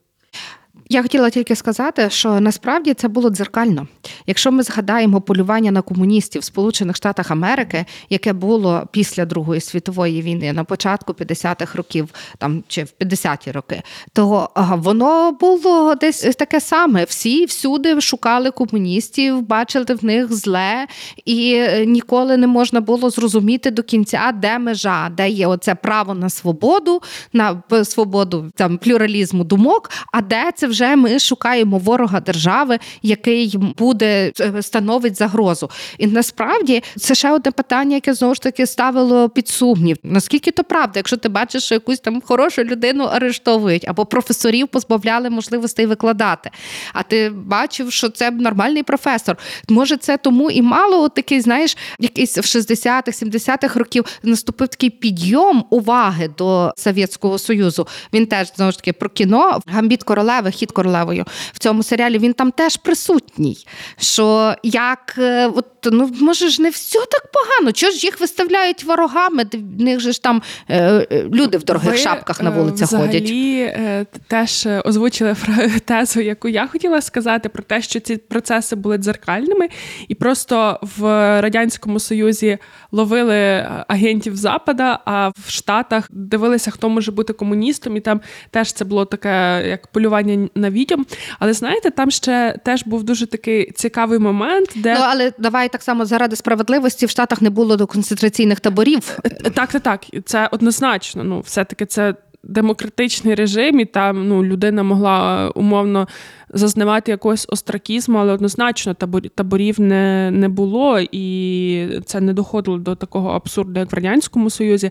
Я 0.93 1.03
хотіла 1.03 1.31
тільки 1.31 1.57
сказати, 1.57 2.11
що 2.11 2.41
насправді 2.41 2.95
це 2.95 3.09
було 3.09 3.31
дзеркально. 3.31 3.87
Якщо 4.27 4.53
ми 4.53 4.63
згадаємо 4.63 5.21
полювання 5.21 5.71
на 5.71 5.83
комуністів 5.83 6.43
в 6.43 6.45
Сполучених 6.45 6.97
Штатах 6.97 7.31
Америки, 7.31 7.85
яке 8.11 8.33
було 8.33 8.89
після 8.91 9.25
Другої 9.25 9.61
світової 9.61 10.23
війни 10.23 10.53
на 10.53 10.65
початку 10.65 11.13
50-х 11.13 11.75
років, 11.75 12.09
там 12.39 12.65
чи 12.69 12.85
в 12.85 12.93
50-ті 13.01 13.53
роки, 13.53 13.83
то 14.13 14.51
воно 14.57 15.33
було 15.33 15.95
десь 15.95 16.21
таке 16.21 16.61
саме. 16.61 17.05
Всі 17.05 17.45
всюди 17.45 18.01
шукали 18.01 18.51
комуністів, 18.51 19.43
бачили 19.43 19.87
в 19.89 20.05
них 20.05 20.33
зле, 20.33 20.87
і 21.25 21.55
е, 21.55 21.87
ніколи 21.87 22.37
не 22.37 22.47
можна 22.47 22.81
було 22.81 23.11
зрозуміти 23.11 23.71
до 23.71 23.83
кінця, 23.83 24.33
де 24.35 24.59
межа, 24.59 25.11
де 25.17 25.29
є 25.29 25.47
оце 25.47 25.75
право 25.75 26.15
на 26.15 26.31
свободу, 26.31 27.03
на 27.33 27.63
свободу 27.85 28.51
там 28.55 28.79
плюралізму 28.79 29.45
думок, 29.45 29.91
а 30.13 30.21
де 30.21 30.53
це 30.57 30.67
вже 30.67 30.82
вже 30.83 30.97
ми 30.97 31.18
шукаємо 31.18 31.79
ворога 31.79 32.21
держави, 32.21 32.79
який 33.03 33.57
буде 33.79 34.33
е, 34.40 34.62
становить 34.62 35.16
загрозу. 35.16 35.71
І 35.99 36.07
насправді 36.07 36.83
це 36.99 37.14
ще 37.14 37.33
одне 37.33 37.51
питання, 37.51 37.95
яке 37.95 38.14
знову 38.14 38.35
ж 38.35 38.42
таки 38.42 38.66
ставило 38.66 39.29
під 39.29 39.49
сумнів. 39.49 39.97
Наскільки 40.03 40.51
то 40.51 40.64
правда, 40.64 40.92
якщо 40.97 41.16
ти 41.16 41.29
бачиш, 41.29 41.64
що 41.64 41.75
якусь 41.75 42.01
там 42.01 42.23
хорошу 42.25 42.64
людину 42.64 43.05
арештовують 43.05 43.88
або 43.88 44.07
професорів 44.07 44.68
позбавляли 44.68 45.31
можливостей 45.31 45.87
викладати, 45.87 46.51
а 46.92 47.03
ти 47.03 47.31
бачив, 47.31 47.92
що 47.92 48.09
це 48.09 48.31
нормальний 48.31 48.83
професор. 48.83 49.37
Може, 49.68 49.97
це 49.97 50.16
тому 50.16 50.51
і 50.51 50.62
мало 50.62 51.09
такий, 51.09 51.40
знаєш, 51.40 51.77
якийсь 51.99 52.38
в 52.38 52.40
60-х, 52.40 53.23
70-х 53.23 53.79
років 53.79 54.05
наступив 54.23 54.68
такий 54.68 54.90
підйом 54.90 55.64
уваги 55.71 56.31
до 56.38 56.73
Совєтського 56.77 57.38
Союзу. 57.38 57.87
Він 58.12 58.27
теж 58.27 58.53
знову 58.57 58.73
ж 58.73 58.79
таки 58.79 58.92
про 58.92 59.09
кіно 59.09 59.61
Гамбіт 59.66 60.03
королеви 60.03 60.51
хід 60.62 60.72
королевою 60.72 61.25
в 61.53 61.59
цьому 61.59 61.83
серіалі 61.83 62.18
він 62.18 62.33
там 62.33 62.51
теж 62.51 62.77
присутній. 62.77 63.66
Що 63.98 64.55
як 64.62 65.14
е, 65.18 65.46
от 65.46 65.66
ну 65.85 66.11
може 66.20 66.48
ж 66.48 66.62
не 66.62 66.70
все 66.70 66.98
так 66.98 67.31
погано? 67.33 67.72
Чого 67.72 67.92
ж 67.92 68.07
їх 68.07 68.20
виставляють 68.20 68.85
ворогами? 68.85 69.44
В 69.53 69.83
них 69.83 70.01
же 70.01 70.12
ж 70.12 70.22
там 70.22 70.42
е, 70.68 71.07
е 71.11 71.25
люди 71.33 71.59
в 71.59 71.64
дорогих 71.64 71.90
Ви, 71.90 71.96
шапках 71.98 72.42
на 72.42 72.51
вулицях 72.51 72.88
взагалі, 72.88 73.07
ходять. 73.07 73.31
Е, 73.31 74.07
теж 74.29 74.68
озвучили 74.85 75.37
тезу, 75.85 76.20
яку 76.20 76.48
я 76.48 76.66
хотіла 76.66 77.01
сказати, 77.01 77.48
про 77.48 77.62
те, 77.62 77.83
що 77.83 78.01
ці 78.01 78.16
процеси 78.16 78.77
були 78.77 78.98
дзеркальними, 78.98 79.68
і 80.09 80.14
просто 80.14 80.79
в 80.98 81.03
радянському 81.40 82.01
союзі 82.01 82.59
ловили 82.92 83.68
агентів 83.88 84.37
Запада, 84.37 84.98
а 85.05 85.29
в 85.29 85.51
Штатах 85.51 86.09
дивилися, 86.11 86.70
хто 86.70 86.88
може 86.88 87.12
бути 87.12 87.33
комуністом, 87.33 87.96
і 87.96 88.01
там 88.01 88.20
теж 88.51 88.72
це 88.72 88.85
було 88.85 89.05
таке 89.05 89.64
як 89.68 89.87
полювання 89.87 90.48
на 90.55 90.71
відьом. 90.71 91.07
Але 91.38 91.53
знаєте, 91.53 91.91
там 91.91 92.11
ще 92.11 92.59
теж 92.65 92.83
був 92.87 93.03
дуже 93.03 93.27
такий 93.27 93.71
цікавий 93.71 94.19
момент, 94.19 94.71
де 94.77 94.95
ну 94.95 95.01
але 95.03 95.33
давай 95.38 95.69
так 95.69 95.83
само 95.83 96.05
заради 96.05 96.37
справедливості 96.37 97.07
в 97.07 97.11
Штатах 97.11 97.43
не 97.43 97.51
було 97.51 97.77
до 97.77 97.87
концентраційних 97.87 98.61
таборів. 98.61 99.19
Е, 99.25 99.31
так, 99.51 99.73
так, 99.73 99.83
так. 99.83 100.07
Це 100.25 100.49
однозначно. 100.53 101.25
Ну, 101.25 101.41
все-таки 101.41 101.87
це. 101.87 102.15
Демократичний 102.45 103.35
режим, 103.35 103.81
і 103.81 103.85
там 103.85 104.29
ну, 104.29 104.44
людина 104.44 104.83
могла 104.83 105.50
умовно 105.55 106.09
зазнавати 106.48 107.11
якогось 107.11 107.46
остракізму, 107.48 108.19
але 108.19 108.33
однозначно 108.33 108.94
таборів 109.35 109.81
не 109.81 110.31
не 110.31 110.48
було, 110.48 111.00
і 111.13 111.88
це 112.07 112.21
не 112.21 112.33
доходило 112.33 112.79
до 112.79 112.94
такого 112.94 113.31
абсурду, 113.31 113.81
як 113.81 113.92
в 113.92 113.94
Радянському 113.94 114.50
Союзі. 114.50 114.90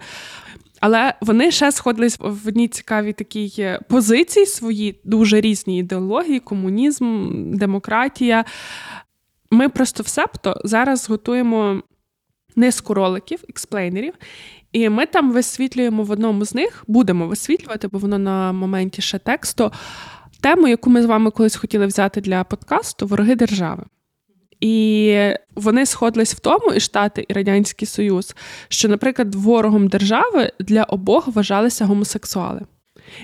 Але 0.82 1.14
вони 1.22 1.52
ще 1.52 1.72
сходились 1.72 2.18
в 2.20 2.48
одній 2.48 2.68
цікавій 2.68 3.14
такій 3.14 3.54
е, 3.60 3.80
позиції 3.90 4.46
свої, 4.46 5.00
дуже 5.04 5.42
різні 5.42 5.78
ідеології: 5.78 6.40
комунізм, 6.40 7.32
демократія. 7.54 8.46
Ми 9.52 9.70
просто 9.70 10.04
в 10.04 10.08
Септо 10.08 10.62
зараз 10.64 11.10
готуємо 11.10 11.82
низку 12.56 12.94
роликів, 12.94 13.40
експлейнерів, 13.50 14.14
і 14.72 14.90
ми 14.90 15.06
там 15.06 15.32
висвітлюємо 15.32 16.04
в 16.04 16.12
одному 16.12 16.46
з 16.46 16.56
них, 16.56 16.84
будемо 16.88 17.28
висвітлювати, 17.28 17.88
бо 17.88 17.98
воно 17.98 18.18
на 18.18 18.52
моменті 18.52 19.02
ще 19.02 19.20
тексту. 19.20 19.72
Тему, 20.42 20.68
яку 20.68 20.90
ми 20.90 21.02
з 21.02 21.06
вами 21.06 21.32
колись 21.32 21.56
хотіли 21.56 21.86
взяти 21.86 22.22
для 22.22 22.44
подкасту 22.44 23.08
Вороги 23.08 23.36
держави. 23.36 23.84
І 24.62 25.18
вони 25.56 25.86
сходились 25.86 26.36
в 26.36 26.40
тому, 26.40 26.74
і 26.76 26.80
Штати, 26.80 27.26
і 27.28 27.34
Радянський 27.34 27.88
Союз, 27.88 28.36
що, 28.68 28.90
наприклад, 28.90 29.36
ворогом 29.36 29.88
держави 29.88 30.52
для 30.60 30.84
обох 30.84 31.28
вважалися 31.28 31.86
гомосексуали. 31.86 32.62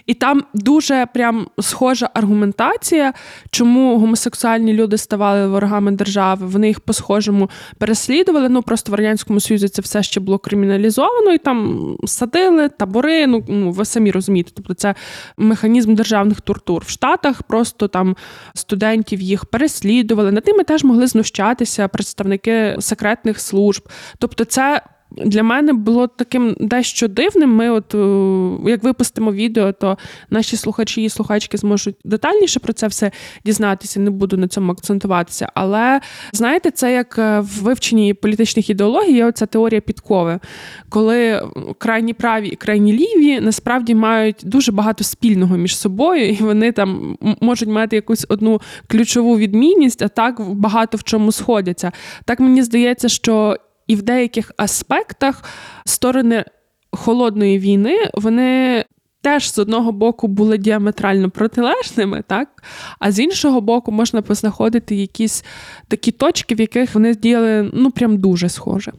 І 0.05 0.13
там 0.13 0.43
дуже 0.53 1.07
прям 1.13 1.47
схожа 1.59 2.09
аргументація, 2.13 3.13
чому 3.51 3.99
гомосексуальні 3.99 4.73
люди 4.73 4.97
ставали 4.97 5.47
ворогами 5.47 5.91
держави. 5.91 6.47
Вони 6.47 6.67
їх 6.67 6.79
по-схожому 6.79 7.49
переслідували. 7.77 8.49
Ну 8.49 8.61
просто 8.61 8.91
в 8.91 8.95
радянському 8.95 9.39
союзі 9.39 9.67
це 9.67 9.81
все 9.81 10.03
ще 10.03 10.19
було 10.19 10.37
криміналізовано, 10.39 11.33
і 11.33 11.37
там 11.37 11.95
садили 12.05 12.69
табори. 12.69 13.27
Ну 13.27 13.43
ну 13.47 13.71
ви 13.71 13.85
самі 13.85 14.11
розумієте. 14.11 14.51
Тобто 14.55 14.73
це 14.73 14.95
механізм 15.37 15.95
державних 15.95 16.41
тортур 16.41 16.83
в 16.85 16.89
Штатах. 16.89 17.43
Просто 17.43 17.87
там 17.87 18.15
студентів 18.55 19.21
їх 19.21 19.45
переслідували. 19.45 20.31
Над 20.31 20.47
ними 20.47 20.63
теж 20.63 20.83
могли 20.83 21.07
знущатися 21.07 21.87
представники 21.87 22.75
секретних 22.79 23.39
служб. 23.39 23.89
Тобто, 24.19 24.45
це 24.45 24.81
для 25.11 25.43
мене 25.43 25.73
було 25.73 26.07
таким 26.07 26.55
дещо 26.59 27.07
дивним. 27.07 27.55
Ми, 27.55 27.69
от 27.69 27.95
е, 27.95 28.69
як 28.69 28.83
випустимо 28.83 29.31
відео, 29.31 29.71
то 29.71 29.97
наші 30.29 30.57
слухачі 30.57 31.03
і 31.03 31.09
слухачки 31.09 31.57
зможуть 31.57 31.95
детальніше 32.03 32.59
про 32.59 32.73
це 32.73 32.87
все 32.87 33.11
дізнатися. 33.45 33.99
Не 33.99 34.09
буду 34.09 34.37
на 34.37 34.47
цьому 34.47 34.71
акцентуватися. 34.71 35.49
Але 35.53 36.01
знаєте, 36.33 36.71
це 36.71 36.93
як 36.93 37.17
е, 37.17 37.39
в 37.39 37.63
вивченні 37.63 38.13
політичних 38.13 38.69
ідеологій 38.69 39.13
є 39.13 39.25
оця 39.25 39.45
теорія 39.45 39.81
підкови, 39.81 40.39
коли 40.89 41.41
крайні 41.77 42.13
праві 42.13 42.47
і 42.47 42.55
крайні 42.55 42.93
ліві 42.93 43.39
насправді 43.39 43.95
мають 43.95 44.41
дуже 44.43 44.71
багато 44.71 45.03
спільного 45.03 45.57
між 45.57 45.77
собою, 45.77 46.29
і 46.29 46.35
вони 46.35 46.71
там 46.71 47.17
можуть 47.41 47.69
мати 47.69 47.95
якусь 47.95 48.25
одну 48.29 48.61
ключову 48.87 49.37
відмінність, 49.37 50.01
а 50.01 50.07
так 50.07 50.41
багато 50.49 50.97
в 50.97 51.03
чому 51.03 51.31
сходяться. 51.31 51.91
Так 52.25 52.39
мені 52.39 52.63
здається, 52.63 53.09
що 53.09 53.57
і 53.87 53.95
в 53.95 54.01
деяких 54.01 54.51
аспектах 54.57 55.43
сторони 55.85 56.45
холодної 56.91 57.59
війни 57.59 57.97
вони. 58.13 58.85
Теж 59.21 59.53
з 59.53 59.59
одного 59.59 59.91
боку 59.91 60.27
були 60.27 60.57
діаметрально 60.57 61.29
протилежними, 61.29 62.23
так 62.27 62.63
а 62.99 63.11
з 63.11 63.19
іншого 63.19 63.61
боку, 63.61 63.91
можна 63.91 64.21
познаходити 64.21 64.95
якісь 64.95 65.45
такі 65.87 66.11
точки, 66.11 66.55
в 66.55 66.59
яких 66.59 66.95
вони 66.95 67.15
діяли 67.15 67.71
ну 67.73 67.91
прям 67.91 68.17
дуже 68.17 68.49
схоже. 68.49 68.93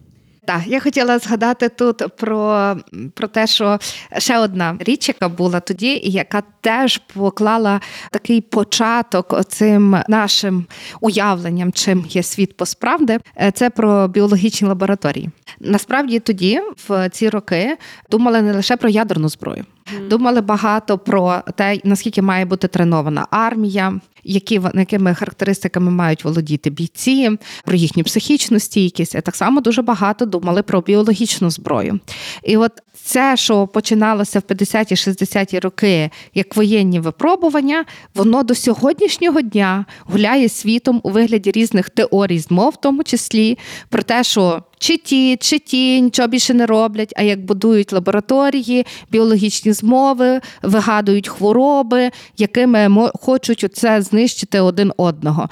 Так, 0.49 0.62
я 0.66 0.80
хотіла 0.80 1.18
згадати 1.18 1.68
тут 1.68 2.03
про 2.16 2.76
про 3.14 3.28
те, 3.28 3.46
що 3.46 3.78
ще 4.18 4.38
одна 4.38 4.76
річ, 4.80 5.09
яка 5.09 5.28
була 5.28 5.61
тоді, 5.61 6.01
і 6.05 6.11
яка 6.11 6.42
теж 6.61 6.99
поклала 6.99 7.80
такий 8.11 8.40
початок 8.40 9.44
цим 9.49 9.96
нашим 10.09 10.66
уявленням, 11.01 11.72
чим 11.72 12.05
є 12.09 12.22
світ 12.22 12.57
посправди, 12.57 13.18
е, 13.40 13.51
це 13.51 13.70
про 13.70 14.09
біологічні 14.09 14.68
лабораторії. 14.68 15.30
Насправді 15.61 16.18
тоді, 16.18 16.61
в 16.88 17.09
ці 17.09 17.28
роки, 17.28 17.76
думали 18.11 18.42
не 18.42 18.53
лише 18.53 18.76
про 18.76 18.88
ядерну 18.88 19.28
зброю. 19.28 19.64
Думали 20.11 20.41
багато 20.41 20.99
про 20.99 21.43
те, 21.55 21.80
наскільки 21.84 22.22
має 22.22 22.45
бути 22.45 22.68
тренована 22.68 23.26
армія, 23.30 24.01
які 24.24 24.61
якими 24.74 25.14
характеристиками 25.14 25.91
мають 25.91 26.24
володіти 26.24 26.70
бійці, 26.70 27.30
про 27.64 27.76
їхню 27.76 28.03
психічну 28.05 28.61
стійкість. 28.61 29.22
Так 29.22 29.36
само 29.36 29.61
дуже 29.61 29.82
багато 29.82 30.26
думали 30.26 30.62
про 30.62 30.80
біологічну 30.80 31.51
зброю. 31.51 32.01
І 32.43 32.57
от 32.57 32.72
це, 33.05 33.36
що 33.36 33.66
починалося 33.66 34.39
в 34.39 34.43
50-ті, 34.43 34.95
60-ті 34.95 35.59
роки 35.59 36.11
як 36.34 36.57
воєнні 36.57 37.01
випробування, 37.01 37.84
воно 38.14 38.43
до 38.43 38.55
сьогоднішнього 38.55 39.41
дня 39.41 39.84
гуляє 40.05 40.49
світом 40.49 41.01
у 41.05 41.11
вигляді 41.11 41.51
різних 41.51 41.91
теорій 41.91 42.39
змов, 42.39 42.72
в 42.72 42.80
тому 42.80 43.05
числі 43.05 43.59
про 43.89 44.03
те, 44.03 44.24
що 44.24 44.62
чи 44.79 44.97
ті, 44.97 45.37
чи 45.37 45.59
ті 45.59 46.03
нічого 46.03 46.29
більше 46.29 46.55
не 46.55 46.66
роблять, 46.66 47.12
а 47.16 47.22
як 47.22 47.45
будують 47.45 47.93
лабораторії, 47.93 48.87
біологічні 49.11 49.72
змови, 49.72 50.41
вигадують 50.62 51.29
хвороби, 51.29 52.11
якими 52.37 53.11
хочуть 53.20 53.76
це 53.76 54.03
знищити 54.03 54.61
один 54.61 54.93
одного. 54.97 55.49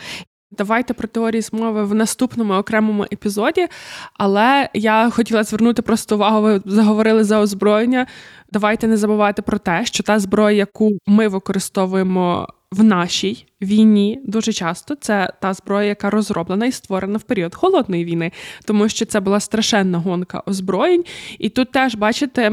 Давайте 0.51 0.95
про 0.95 1.09
теорії 1.09 1.43
змови 1.43 1.85
в 1.85 1.95
наступному 1.95 2.55
окремому 2.55 3.05
епізоді. 3.12 3.66
Але 4.14 4.68
я 4.74 5.11
хотіла 5.11 5.45
звернути 5.45 5.83
просто 5.83 6.14
увагу, 6.14 6.43
ви 6.43 6.62
заговорили 6.64 7.24
за 7.24 7.41
озброєння. 7.41 8.07
Давайте 8.53 8.87
не 8.87 8.97
забувати 8.97 9.43
про 9.43 9.59
те, 9.59 9.85
що 9.85 10.03
та 10.03 10.18
зброя, 10.18 10.57
яку 10.57 10.91
ми 11.07 11.29
використовуємо 11.29 12.49
в 12.73 12.85
нашій 12.85 13.47
війні, 13.62 14.21
дуже 14.25 14.53
часто 14.53 14.95
це 14.95 15.33
та 15.41 15.55
зброя, 15.55 15.89
яка 15.89 16.11
розроблена 16.11 16.67
і 16.67 16.73
створена 16.73 17.19
в 17.19 17.23
період 17.23 17.55
холодної 17.55 18.05
війни, 18.05 18.33
тому 18.64 18.89
що 18.89 19.07
це 19.07 19.21
була 19.21 19.41
страшенна 19.41 19.99
гонка 19.99 20.43
озброєнь. 20.47 21.05
І 21.39 21.49
тут 21.49 21.73
теж 21.73 21.95
бачите. 21.95 22.53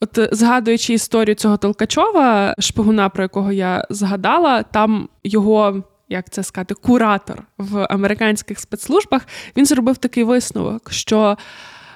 От 0.00 0.18
згадуючи 0.32 0.94
історію 0.94 1.34
цього 1.34 1.56
Толкачова, 1.56 2.54
шпигуна, 2.58 3.08
про 3.08 3.24
якого 3.24 3.52
я 3.52 3.86
згадала, 3.90 4.62
там 4.62 5.08
його 5.24 5.82
як 6.08 6.30
це 6.30 6.42
сказати, 6.42 6.74
куратор 6.74 7.42
в 7.58 7.86
американських 7.90 8.60
спецслужбах, 8.60 9.26
він 9.56 9.66
зробив 9.66 9.96
такий 9.96 10.24
висновок, 10.24 10.92
що 10.92 11.36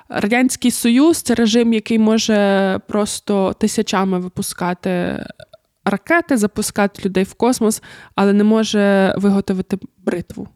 Радянський 0.09 0.71
Союз 0.71 1.23
це 1.23 1.35
режим, 1.35 1.73
який 1.73 1.99
може 1.99 2.81
просто 2.89 3.53
тисячами 3.53 4.19
випускати 4.19 5.25
ракети, 5.87 6.37
запускати 6.37 7.03
людей 7.05 7.25
в 7.25 7.35
космос, 7.35 7.83
але 8.15 8.33
не 8.33 8.45
може 8.45 9.15
виготовити 9.17 9.79
бритву. 9.99 10.49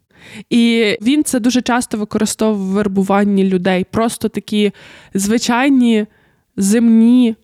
І 0.50 0.96
він 1.02 1.24
це 1.24 1.40
дуже 1.40 1.62
часто 1.62 1.98
використовував 1.98 2.66
в 2.66 2.70
вербуванні 2.70 3.44
людей. 3.44 3.86
Просто 3.90 4.28
такі 4.28 4.72
звичайні 5.14 6.06
земні. 6.56 7.36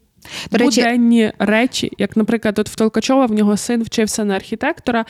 Буденні 0.50 1.32
речі, 1.38 1.92
як, 1.98 2.16
наприклад, 2.16 2.58
от 2.58 2.68
в 2.68 2.76
Толкачова 2.76 3.26
в 3.26 3.32
нього 3.32 3.56
син 3.56 3.82
вчився 3.82 4.24
на 4.24 4.34
архітектора, 4.34 5.04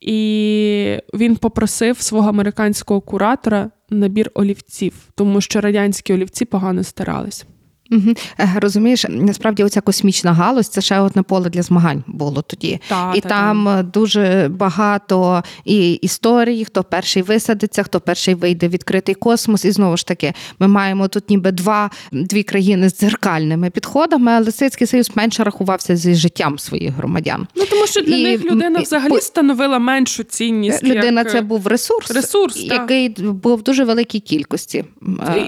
і 0.00 0.98
він 1.14 1.36
попросив 1.36 2.00
свого 2.00 2.28
американського 2.28 3.00
куратора 3.00 3.70
набір 3.90 4.30
олівців, 4.34 4.94
тому 5.14 5.40
що 5.40 5.60
радянські 5.60 6.14
олівці 6.14 6.44
погано 6.44 6.84
стирались. 6.84 7.46
Угу. 7.92 8.14
Розумієш, 8.54 9.04
насправді 9.08 9.64
оця 9.64 9.80
космічна 9.80 10.32
галузь 10.32 10.68
це 10.68 10.80
ще 10.80 11.00
одне 11.00 11.22
поле 11.22 11.50
для 11.50 11.62
змагань 11.62 12.04
було 12.06 12.42
тоді. 12.42 12.80
Та, 12.88 13.12
і 13.16 13.20
та, 13.20 13.28
там 13.28 13.64
та. 13.64 13.82
дуже 13.82 14.50
багато 14.52 15.42
і 15.64 15.92
історій, 15.92 16.64
хто 16.64 16.84
перший 16.84 17.22
висадиться, 17.22 17.82
хто 17.82 18.00
перший 18.00 18.34
вийде 18.34 18.68
в 18.68 18.70
відкритий 18.70 19.14
космос. 19.14 19.64
І 19.64 19.70
знову 19.70 19.96
ж 19.96 20.06
таки, 20.06 20.32
ми 20.58 20.68
маємо 20.68 21.08
тут 21.08 21.30
ніби 21.30 21.52
два 21.52 21.90
дві 22.12 22.42
країни 22.42 22.88
з 22.88 22.98
дзеркальними 22.98 23.70
підходами, 23.70 24.32
але 24.32 24.52
Сицький 24.52 24.86
Союз 24.86 25.10
менше 25.14 25.44
рахувався 25.44 25.96
зі 25.96 26.14
життям 26.14 26.58
своїх 26.58 26.94
громадян. 26.94 27.46
Ну 27.54 27.64
тому 27.70 27.86
що 27.86 28.00
для 28.00 28.16
і, 28.16 28.22
них 28.22 28.44
людина 28.44 28.80
взагалі 28.80 29.20
становила 29.20 29.78
меншу 29.78 30.22
цінність. 30.22 30.84
Людина 30.84 31.20
як... 31.20 31.30
це 31.30 31.40
був 31.40 31.66
ресурс, 31.66 32.10
ресурс 32.10 32.56
який 32.56 33.08
та. 33.08 33.22
був 33.22 33.58
в 33.58 33.62
дуже 33.62 33.84
великій 33.84 34.20
кількості. 34.20 34.84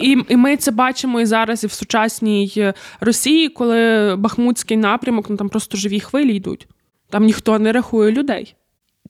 І, 0.01 0.17
і 0.29 0.37
ми 0.37 0.57
це 0.57 0.71
бачимо 0.71 1.21
і 1.21 1.27
зараз, 1.27 1.65
і 1.65 1.67
в 1.67 1.73
сучасній 1.73 2.28
сучасній 2.29 2.73
Росії, 3.01 3.49
коли 3.49 4.17
Бахмутський 4.17 4.77
напрямок, 4.77 5.31
ну 5.31 5.37
там 5.37 5.49
просто 5.49 5.77
живі 5.77 6.01
хвилі 6.01 6.37
йдуть. 6.37 6.69
Там 7.11 7.25
ніхто 7.25 7.59
не 7.59 7.73
рахує 7.73 8.13
людей. 8.13 8.55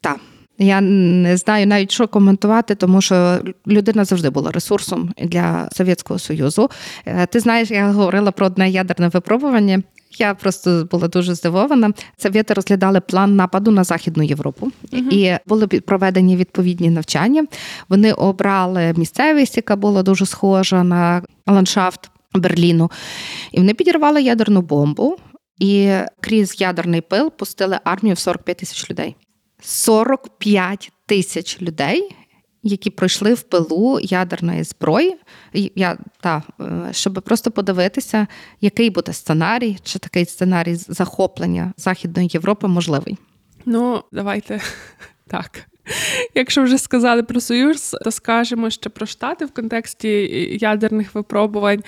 Так. 0.01 0.21
Я 0.61 0.81
не 0.81 1.37
знаю 1.37 1.67
навіть 1.67 1.91
що 1.91 2.09
коментувати, 2.09 2.75
тому 2.75 3.01
що 3.01 3.39
людина 3.67 4.05
завжди 4.05 4.31
була 4.31 4.51
ресурсом 4.51 5.13
для 5.23 5.69
Совєтського 5.73 6.19
Союзу. 6.19 6.71
Е, 7.07 7.27
ти 7.27 7.41
знаєш, 7.41 7.71
я 7.71 7.93
говорила 7.93 8.31
про 8.31 8.47
одне 8.47 8.71
ядерне 8.71 9.09
випробування. 9.09 9.83
Я 10.19 10.35
просто 10.35 10.89
була 10.91 11.09
дуже 11.09 11.35
здивована. 11.35 11.93
Совєти 12.17 12.55
розглядали 12.55 13.01
план 13.01 13.37
нападу 13.37 13.71
на 13.71 13.85
Західну 13.85 14.23
Європу, 14.23 14.73
uh 14.93 14.99
і 14.99 15.39
були 15.47 15.67
проведені 15.67 16.37
відповідні 16.37 16.91
навчання. 16.91 17.47
Вони 17.89 18.13
обрали 18.13 18.95
місцевість, 18.97 19.57
яка 19.57 19.77
була 19.77 20.03
дуже 20.03 20.27
схожа 20.27 20.83
на 20.83 21.23
ландшафт 21.47 22.11
Берліну. 22.39 22.91
І 23.53 23.59
вони 23.59 23.75
підірвали 23.75 24.23
ядерну 24.23 24.63
бомбу 24.63 25.17
і 25.59 25.93
крізь 26.21 26.61
ядерний 26.61 27.01
пил 27.01 27.33
пустили 27.33 27.81
армію 27.85 28.15
в 28.15 28.19
45 28.19 28.57
тисяч 28.57 28.91
людей. 28.91 29.17
45 29.61 30.93
тисяч 31.07 31.63
людей, 31.63 32.17
які 32.63 32.91
пройшли 32.91 33.35
в 33.35 33.43
пилу 33.43 34.01
ядерної 34.03 34.65
зброї. 34.65 35.17
Я 35.53 35.99
та 36.21 36.43
щоб 36.91 37.23
просто 37.25 37.51
подивитися, 37.51 38.27
який 38.61 38.91
буде 38.91 39.13
сценарій, 39.13 39.79
чи 39.83 39.99
такий 39.99 40.25
сценарій 40.25 40.75
захоплення 40.75 41.73
Західної 41.77 42.31
Європи 42.33 42.69
можливий. 42.69 43.19
Ну, 43.67 44.03
давайте 44.13 44.61
так. 45.27 45.67
Якщо 46.35 46.63
вже 46.63 46.79
сказали 46.79 47.23
про 47.23 47.41
Союз, 47.41 47.97
то 48.05 48.11
скажемо 48.11 48.71
ще 48.71 48.91
про 48.91 49.07
Штати 49.07 49.45
в 49.45 49.51
контексті 49.51 50.09
ядерних 50.61 51.15
випробувань. 51.15 51.83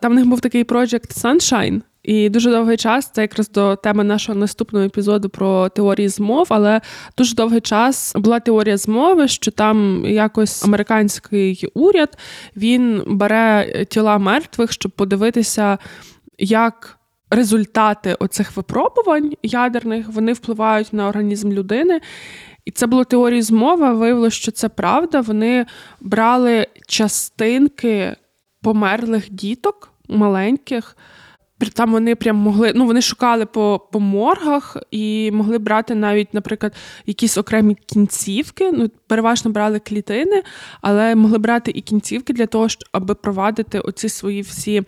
Там 0.00 0.12
в 0.12 0.14
них 0.14 0.26
був 0.26 0.40
такий 0.40 0.64
Project 0.64 1.24
Sunshine, 1.24 1.80
і 2.02 2.28
дуже 2.28 2.50
довгий 2.50 2.76
час 2.76 3.10
це 3.14 3.22
якраз 3.22 3.50
до 3.50 3.76
теми 3.76 4.04
нашого 4.04 4.38
наступного 4.38 4.86
епізоду 4.86 5.28
про 5.28 5.68
теорії 5.68 6.08
змов, 6.08 6.46
але 6.50 6.80
дуже 7.18 7.34
довгий 7.34 7.60
час 7.60 8.12
була 8.16 8.40
теорія 8.40 8.76
змови, 8.76 9.28
що 9.28 9.50
там 9.50 10.04
якось 10.06 10.64
американський 10.64 11.68
уряд 11.74 12.18
він 12.56 13.02
бере 13.06 13.84
тіла 13.88 14.18
мертвих, 14.18 14.72
щоб 14.72 14.92
подивитися, 14.92 15.78
як. 16.38 16.96
Результати 17.32 18.14
оцих 18.14 18.56
випробувань 18.56 19.32
ядерних 19.42 20.08
вони 20.08 20.32
впливають 20.32 20.92
на 20.92 21.08
організм 21.08 21.52
людини, 21.52 22.00
і 22.64 22.70
це 22.70 22.86
було 22.86 23.04
теорії 23.04 23.42
змови. 23.42 23.92
Виявилося, 23.92 24.36
що 24.36 24.52
це 24.52 24.68
правда. 24.68 25.20
Вони 25.20 25.66
брали 26.00 26.66
частинки 26.86 28.16
померлих 28.62 29.30
діток 29.30 29.92
маленьких. 30.08 30.96
Там 31.74 31.92
вони 31.92 32.14
прям 32.14 32.36
могли, 32.36 32.72
ну 32.74 32.86
вони 32.86 33.02
шукали 33.02 33.46
по 33.46 33.88
по 33.92 34.00
моргах 34.00 34.76
і 34.90 35.30
могли 35.32 35.58
брати 35.58 35.94
навіть, 35.94 36.34
наприклад, 36.34 36.74
якісь 37.06 37.38
окремі 37.38 37.74
кінцівки. 37.74 38.72
Ну, 38.72 38.90
переважно 39.06 39.50
брали 39.50 39.78
клітини, 39.78 40.42
але 40.80 41.14
могли 41.14 41.38
брати 41.38 41.70
і 41.74 41.80
кінцівки 41.80 42.32
для 42.32 42.46
того, 42.46 42.66
аби 42.92 43.14
провадити 43.14 43.80
оці 43.80 44.08
свої 44.08 44.42
всі 44.42 44.82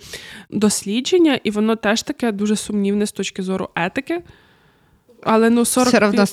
дослідження. 0.50 1.40
І 1.44 1.50
воно 1.50 1.76
теж 1.76 2.02
таке 2.02 2.32
дуже 2.32 2.56
сумнівне 2.56 3.06
з 3.06 3.12
точки 3.12 3.42
зору 3.42 3.68
етики. 3.74 4.22
Але 5.24 5.50
ну 5.50 5.64
40... 5.64 5.88
Все 5.88 6.06
одно 6.06 6.24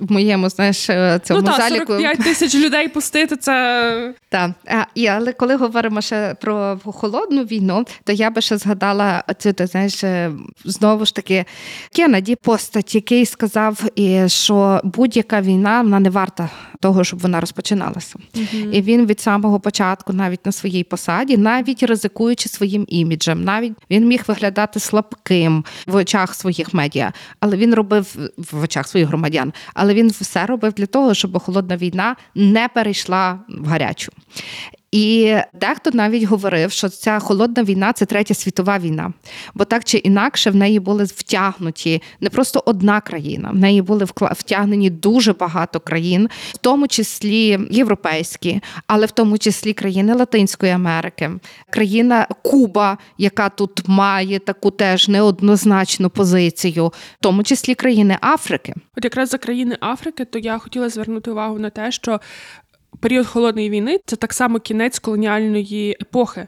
в 0.00 0.12
моєму 0.12 0.48
знаєш, 0.48 0.90
е, 0.90 1.20
цьому 1.24 1.40
ну, 1.40 1.46
та, 1.46 1.56
заліку... 1.56 1.86
45 1.86 2.18
тисяч 2.18 2.54
людей 2.54 2.88
пустити 2.88 3.36
це. 3.36 4.14
Так. 4.28 4.50
І, 4.94 5.06
але 5.06 5.32
коли 5.32 5.56
говоримо 5.56 6.00
ще 6.00 6.34
про 6.40 6.78
холодну 6.84 7.42
війну, 7.42 7.84
то 8.04 8.12
я 8.12 8.30
би 8.30 8.40
ще 8.40 8.56
згадала 8.56 9.24
цю, 9.38 9.52
ти 9.52 9.66
знаєш, 9.66 10.04
е, 10.04 10.32
знову 10.64 11.04
ж 11.04 11.14
таки 11.14 11.44
Кеннеді 11.96 12.36
постать, 12.36 12.94
який 12.94 13.26
сказав, 13.26 13.80
що 14.26 14.80
будь-яка 14.84 15.40
війна 15.40 15.82
вона 15.82 16.00
не 16.00 16.10
варта 16.10 16.50
того, 16.84 17.04
щоб 17.04 17.18
вона 17.18 17.40
розпочиналася. 17.40 18.14
uh 18.34 18.70
І 18.72 18.82
він 18.82 19.06
від 19.06 19.20
самого 19.20 19.60
початку, 19.60 20.12
навіть 20.12 20.46
на 20.46 20.52
своїй 20.52 20.84
посаді, 20.84 21.36
навіть 21.36 21.82
ризикуючи 21.82 22.48
своїм 22.48 22.84
іміджем, 22.88 23.44
навіть 23.44 23.72
він 23.90 24.06
міг 24.06 24.22
виглядати 24.26 24.80
слабким 24.80 25.64
в 25.86 25.94
очах 25.94 26.34
своїх 26.34 26.74
медіа, 26.74 27.12
але 27.40 27.56
він 27.56 27.74
робив 27.74 28.16
в 28.36 28.62
очах 28.62 28.88
своїх 28.88 29.08
громадян, 29.08 29.52
але 29.74 29.94
він 29.94 30.08
все 30.08 30.46
робив 30.46 30.72
для 30.72 30.86
того, 30.86 31.14
щоб 31.14 31.38
холодна 31.38 31.76
війна 31.76 32.16
не 32.34 32.68
перейшла 32.68 33.38
в 33.48 33.66
гарячу. 33.66 34.12
І 34.94 35.36
дехто 35.52 35.90
навіть 35.92 36.22
говорив, 36.22 36.72
що 36.72 36.88
ця 36.88 37.18
холодна 37.18 37.62
війна 37.62 37.92
це 37.92 38.06
третя 38.06 38.34
світова 38.34 38.78
війна, 38.78 39.12
бо 39.54 39.64
так 39.64 39.84
чи 39.84 39.98
інакше 39.98 40.50
в 40.50 40.56
неї 40.56 40.80
були 40.80 41.04
втягнуті 41.04 42.02
не 42.20 42.30
просто 42.30 42.62
одна 42.66 43.00
країна, 43.00 43.50
в 43.50 43.56
неї 43.56 43.82
були 43.82 44.06
втягнені 44.32 44.90
дуже 44.90 45.32
багато 45.32 45.80
країн, 45.80 46.28
в 46.52 46.56
тому 46.56 46.88
числі 46.88 47.58
європейські, 47.70 48.60
але 48.86 49.06
в 49.06 49.10
тому 49.10 49.38
числі 49.38 49.72
країни 49.72 50.14
Латинської 50.14 50.72
Америки, 50.72 51.30
країна 51.70 52.26
Куба, 52.42 52.98
яка 53.18 53.48
тут 53.48 53.88
має 53.88 54.38
таку 54.38 54.70
теж 54.70 55.08
неоднозначну 55.08 56.10
позицію, 56.10 56.86
в 56.86 56.92
тому 57.20 57.42
числі 57.42 57.74
країни 57.74 58.18
Африки. 58.20 58.74
От 58.96 59.04
якраз 59.04 59.28
за 59.28 59.38
країни 59.38 59.76
Африки, 59.80 60.24
то 60.24 60.38
я 60.38 60.58
хотіла 60.58 60.88
звернути 60.88 61.30
увагу 61.30 61.58
на 61.58 61.70
те, 61.70 61.92
що 61.92 62.20
період 63.00 63.26
холодної 63.26 63.70
війни 63.70 64.00
це 64.06 64.16
так 64.16 64.32
само 64.32 64.60
кінець 64.60 64.98
колоніальної 64.98 65.96
епохи. 66.02 66.46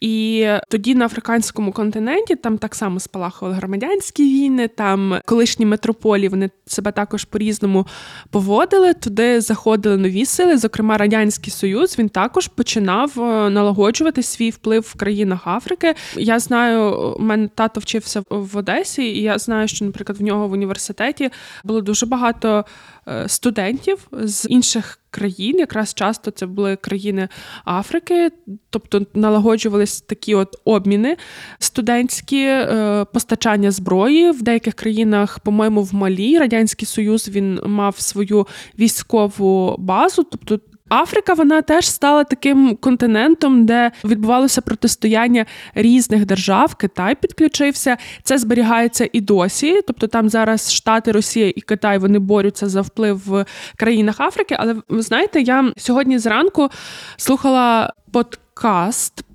І 0.00 0.46
тоді 0.68 0.94
на 0.94 1.04
африканському 1.04 1.72
континенті 1.72 2.36
там 2.36 2.58
так 2.58 2.74
само 2.74 3.00
спалахували 3.00 3.56
громадянські 3.56 4.22
війни, 4.22 4.68
там 4.68 5.18
колишні 5.24 5.66
метрополії 5.66 6.28
вони 6.28 6.50
себе 6.66 6.92
також 6.92 7.24
по-різному 7.24 7.86
поводили. 8.30 8.94
Туди 8.94 9.40
заходили 9.40 9.96
нові 9.96 10.26
сили. 10.26 10.58
Зокрема, 10.58 10.98
радянський 10.98 11.52
союз 11.52 11.98
він 11.98 12.08
також 12.08 12.48
починав 12.48 13.12
е, 13.20 13.50
налагоджувати 13.50 14.22
свій 14.22 14.50
вплив 14.50 14.82
в 14.82 14.94
країнах 14.94 15.46
Африки. 15.46 15.94
Я 16.16 16.38
знаю, 16.38 17.14
у 17.18 17.22
мене 17.22 17.48
тато 17.54 17.80
вчився 17.80 18.22
в 18.30 18.56
Одесі, 18.56 19.02
і 19.02 19.22
я 19.22 19.38
знаю, 19.38 19.68
що, 19.68 19.84
наприклад, 19.84 20.18
в 20.18 20.22
нього 20.22 20.48
в 20.48 20.52
університеті 20.52 21.30
було 21.64 21.80
дуже 21.80 22.06
багато 22.06 22.64
е, 23.08 23.28
студентів 23.28 24.08
з 24.12 24.46
інших 24.48 24.98
країн. 25.10 25.58
Якраз 25.58 25.94
часто 25.94 26.30
це 26.30 26.46
були 26.46 26.76
країни 26.76 27.28
Африки, 27.64 28.30
тобто 28.70 29.06
налагоджували 29.14 29.86
ось 29.88 30.00
такі 30.00 30.34
от 30.34 30.56
обміни 30.64 31.16
студентські 31.58 32.42
е, 32.42 33.06
постачання 33.12 33.70
зброї 33.70 34.30
в 34.30 34.42
деяких 34.42 34.74
країнах, 34.74 35.38
по-моєму, 35.38 35.82
в 35.82 35.94
Малі 35.94 36.38
радянський 36.38 36.86
союз 36.86 37.28
він 37.28 37.60
мав 37.66 38.00
свою 38.00 38.46
військову 38.78 39.76
базу, 39.78 40.22
тобто. 40.22 40.60
Африка 40.90 41.34
вона 41.34 41.62
теж 41.62 41.88
стала 41.88 42.24
таким 42.24 42.76
континентом, 42.76 43.66
де 43.66 43.90
відбувалося 44.04 44.60
протистояння 44.60 45.46
різних 45.74 46.26
держав. 46.26 46.74
Китай 46.74 47.14
підключився. 47.14 47.96
Це 48.22 48.38
зберігається 48.38 49.08
і 49.12 49.20
досі. 49.20 49.82
Тобто 49.86 50.06
там 50.06 50.28
зараз 50.28 50.72
Штати, 50.74 51.12
Росія 51.12 51.52
і 51.56 51.60
Китай 51.60 51.98
вони 51.98 52.18
борються 52.18 52.68
за 52.68 52.80
вплив 52.80 53.22
в 53.26 53.44
країнах 53.76 54.20
Африки. 54.20 54.56
Але 54.58 54.76
ви 54.88 55.02
знаєте, 55.02 55.40
я 55.40 55.72
сьогодні 55.76 56.18
зранку 56.18 56.68
слухала 57.16 57.92
подкаст 58.12 58.47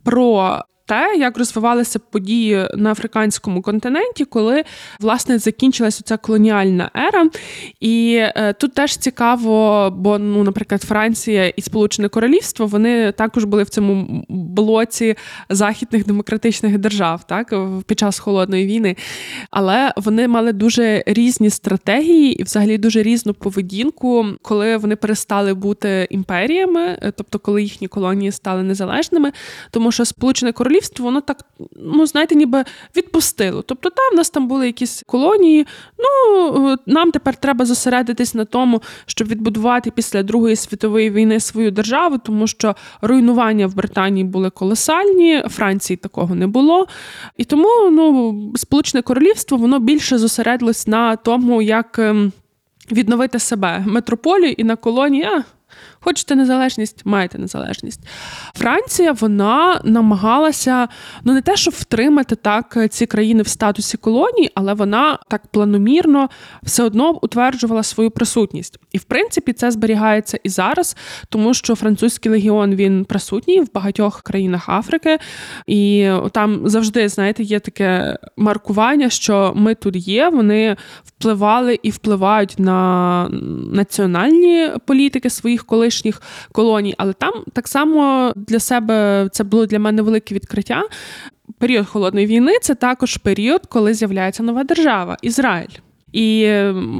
про 0.03 0.63
те, 0.85 1.15
як 1.17 1.37
розвивалися 1.37 1.99
події 1.99 2.67
на 2.75 2.91
африканському 2.91 3.61
континенті, 3.61 4.25
коли 4.25 4.63
власне 4.99 5.39
закінчилася 5.39 6.03
ця 6.03 6.17
колоніальна 6.17 6.91
ера. 6.95 7.29
І 7.79 8.15
е, 8.19 8.53
тут 8.53 8.73
теж 8.73 8.97
цікаво, 8.97 9.89
бо, 9.97 10.19
ну, 10.19 10.43
наприклад, 10.43 10.81
Франція 10.81 11.47
і 11.47 11.61
Сполучене 11.61 12.07
Королівство 12.09 12.65
вони 12.65 13.11
також 13.11 13.43
були 13.43 13.63
в 13.63 13.69
цьому 13.69 14.25
блоці 14.29 15.15
західних 15.49 16.05
демократичних 16.05 16.77
держав, 16.77 17.23
так 17.27 17.53
під 17.85 17.99
час 17.99 18.19
холодної 18.19 18.65
війни. 18.65 18.95
Але 19.51 19.93
вони 19.97 20.27
мали 20.27 20.53
дуже 20.53 21.03
різні 21.05 21.49
стратегії 21.49 22.33
і, 22.33 22.43
взагалі, 22.43 22.77
дуже 22.77 23.03
різну 23.03 23.33
поведінку, 23.33 24.25
коли 24.41 24.77
вони 24.77 24.95
перестали 24.95 25.53
бути 25.53 26.07
імперіями, 26.09 26.81
е, 27.01 27.13
тобто 27.17 27.39
коли 27.39 27.63
їхні 27.63 27.87
колонії 27.87 28.31
стали 28.31 28.63
незалежними, 28.63 29.31
тому 29.71 29.91
що 29.91 30.05
Сполучене 30.05 30.51
Королівство 30.51 30.72
королівство, 30.73 31.05
воно 31.05 31.21
так, 31.21 31.45
ну 31.75 32.05
знаєте, 32.05 32.35
ніби 32.35 32.63
відпустило. 32.95 33.61
Тобто, 33.61 33.89
там 33.89 34.13
в 34.13 34.15
нас 34.15 34.29
там 34.29 34.47
були 34.47 34.65
якісь 34.65 35.03
колонії. 35.07 35.67
Ну 35.99 36.77
нам 36.85 37.11
тепер 37.11 37.35
треба 37.35 37.65
зосередитись 37.65 38.33
на 38.33 38.45
тому, 38.45 38.81
щоб 39.05 39.27
відбудувати 39.27 39.91
після 39.91 40.23
Другої 40.23 40.55
світової 40.55 41.09
війни 41.09 41.39
свою 41.39 41.71
державу, 41.71 42.17
тому 42.17 42.47
що 42.47 42.75
руйнування 43.01 43.67
в 43.67 43.75
Британії 43.75 44.23
були 44.23 44.49
колосальні, 44.49 45.43
Франції 45.49 45.97
такого 45.97 46.35
не 46.35 46.47
було. 46.47 46.87
І 47.37 47.45
тому 47.45 47.89
ну, 47.91 48.53
Сполучене 48.55 49.01
Королівство 49.01 49.57
воно 49.57 49.79
більше 49.79 50.17
зосередилось 50.17 50.87
на 50.87 51.15
тому, 51.15 51.61
як 51.61 51.99
ем, 51.99 52.31
відновити 52.91 53.39
себе 53.39 53.83
метрополію 53.87 54.51
і 54.57 54.63
на 54.63 54.75
колонії. 54.75 55.27
Хочете 56.03 56.35
незалежність, 56.35 57.01
маєте 57.05 57.37
незалежність. 57.37 57.99
Франція 58.55 59.11
вона 59.11 59.81
намагалася 59.83 60.87
ну 61.23 61.33
не 61.33 61.41
те, 61.41 61.55
щоб 61.55 61.73
втримати 61.77 62.35
так 62.35 62.77
ці 62.89 63.05
країни 63.05 63.43
в 63.43 63.47
статусі 63.47 63.97
колонії, 63.97 64.51
але 64.55 64.73
вона 64.73 65.19
так 65.29 65.47
планомірно 65.47 66.29
все 66.63 66.83
одно 66.83 67.19
утверджувала 67.21 67.83
свою 67.83 68.11
присутність. 68.11 68.79
І 68.91 68.97
в 68.97 69.03
принципі 69.03 69.53
це 69.53 69.71
зберігається 69.71 70.39
і 70.43 70.49
зараз, 70.49 70.97
тому 71.29 71.53
що 71.53 71.75
французький 71.75 72.31
легіон 72.31 72.75
він 72.75 73.05
присутній 73.05 73.61
в 73.61 73.73
багатьох 73.73 74.21
країнах 74.21 74.69
Африки, 74.69 75.17
і 75.67 76.09
там 76.31 76.69
завжди, 76.69 77.09
знаєте, 77.09 77.43
є 77.43 77.59
таке 77.59 78.17
маркування, 78.37 79.09
що 79.09 79.53
ми 79.55 79.75
тут 79.75 80.07
є. 80.07 80.29
Вони 80.29 80.75
впливали 81.03 81.79
і 81.83 81.89
впливають 81.89 82.55
на 82.59 83.29
національні 83.71 84.69
політики 84.85 85.29
своїх 85.29 85.65
колишніх 85.65 85.92
колоній, 86.51 86.95
але 86.97 87.13
там 87.13 87.33
так 87.53 87.67
само 87.67 88.33
для 88.35 88.59
себе 88.59 89.27
це 89.31 89.43
було 89.43 89.65
для 89.65 89.79
мене 89.79 90.01
велике 90.01 90.35
відкриття. 90.35 90.83
Період 91.57 91.87
холодної 91.87 92.25
війни 92.25 92.51
це 92.61 92.75
також 92.75 93.17
період, 93.17 93.61
коли 93.65 93.93
з'являється 93.93 94.43
нова 94.43 94.63
держава 94.63 95.17
Ізраїль. 95.21 95.79
І 96.13 96.47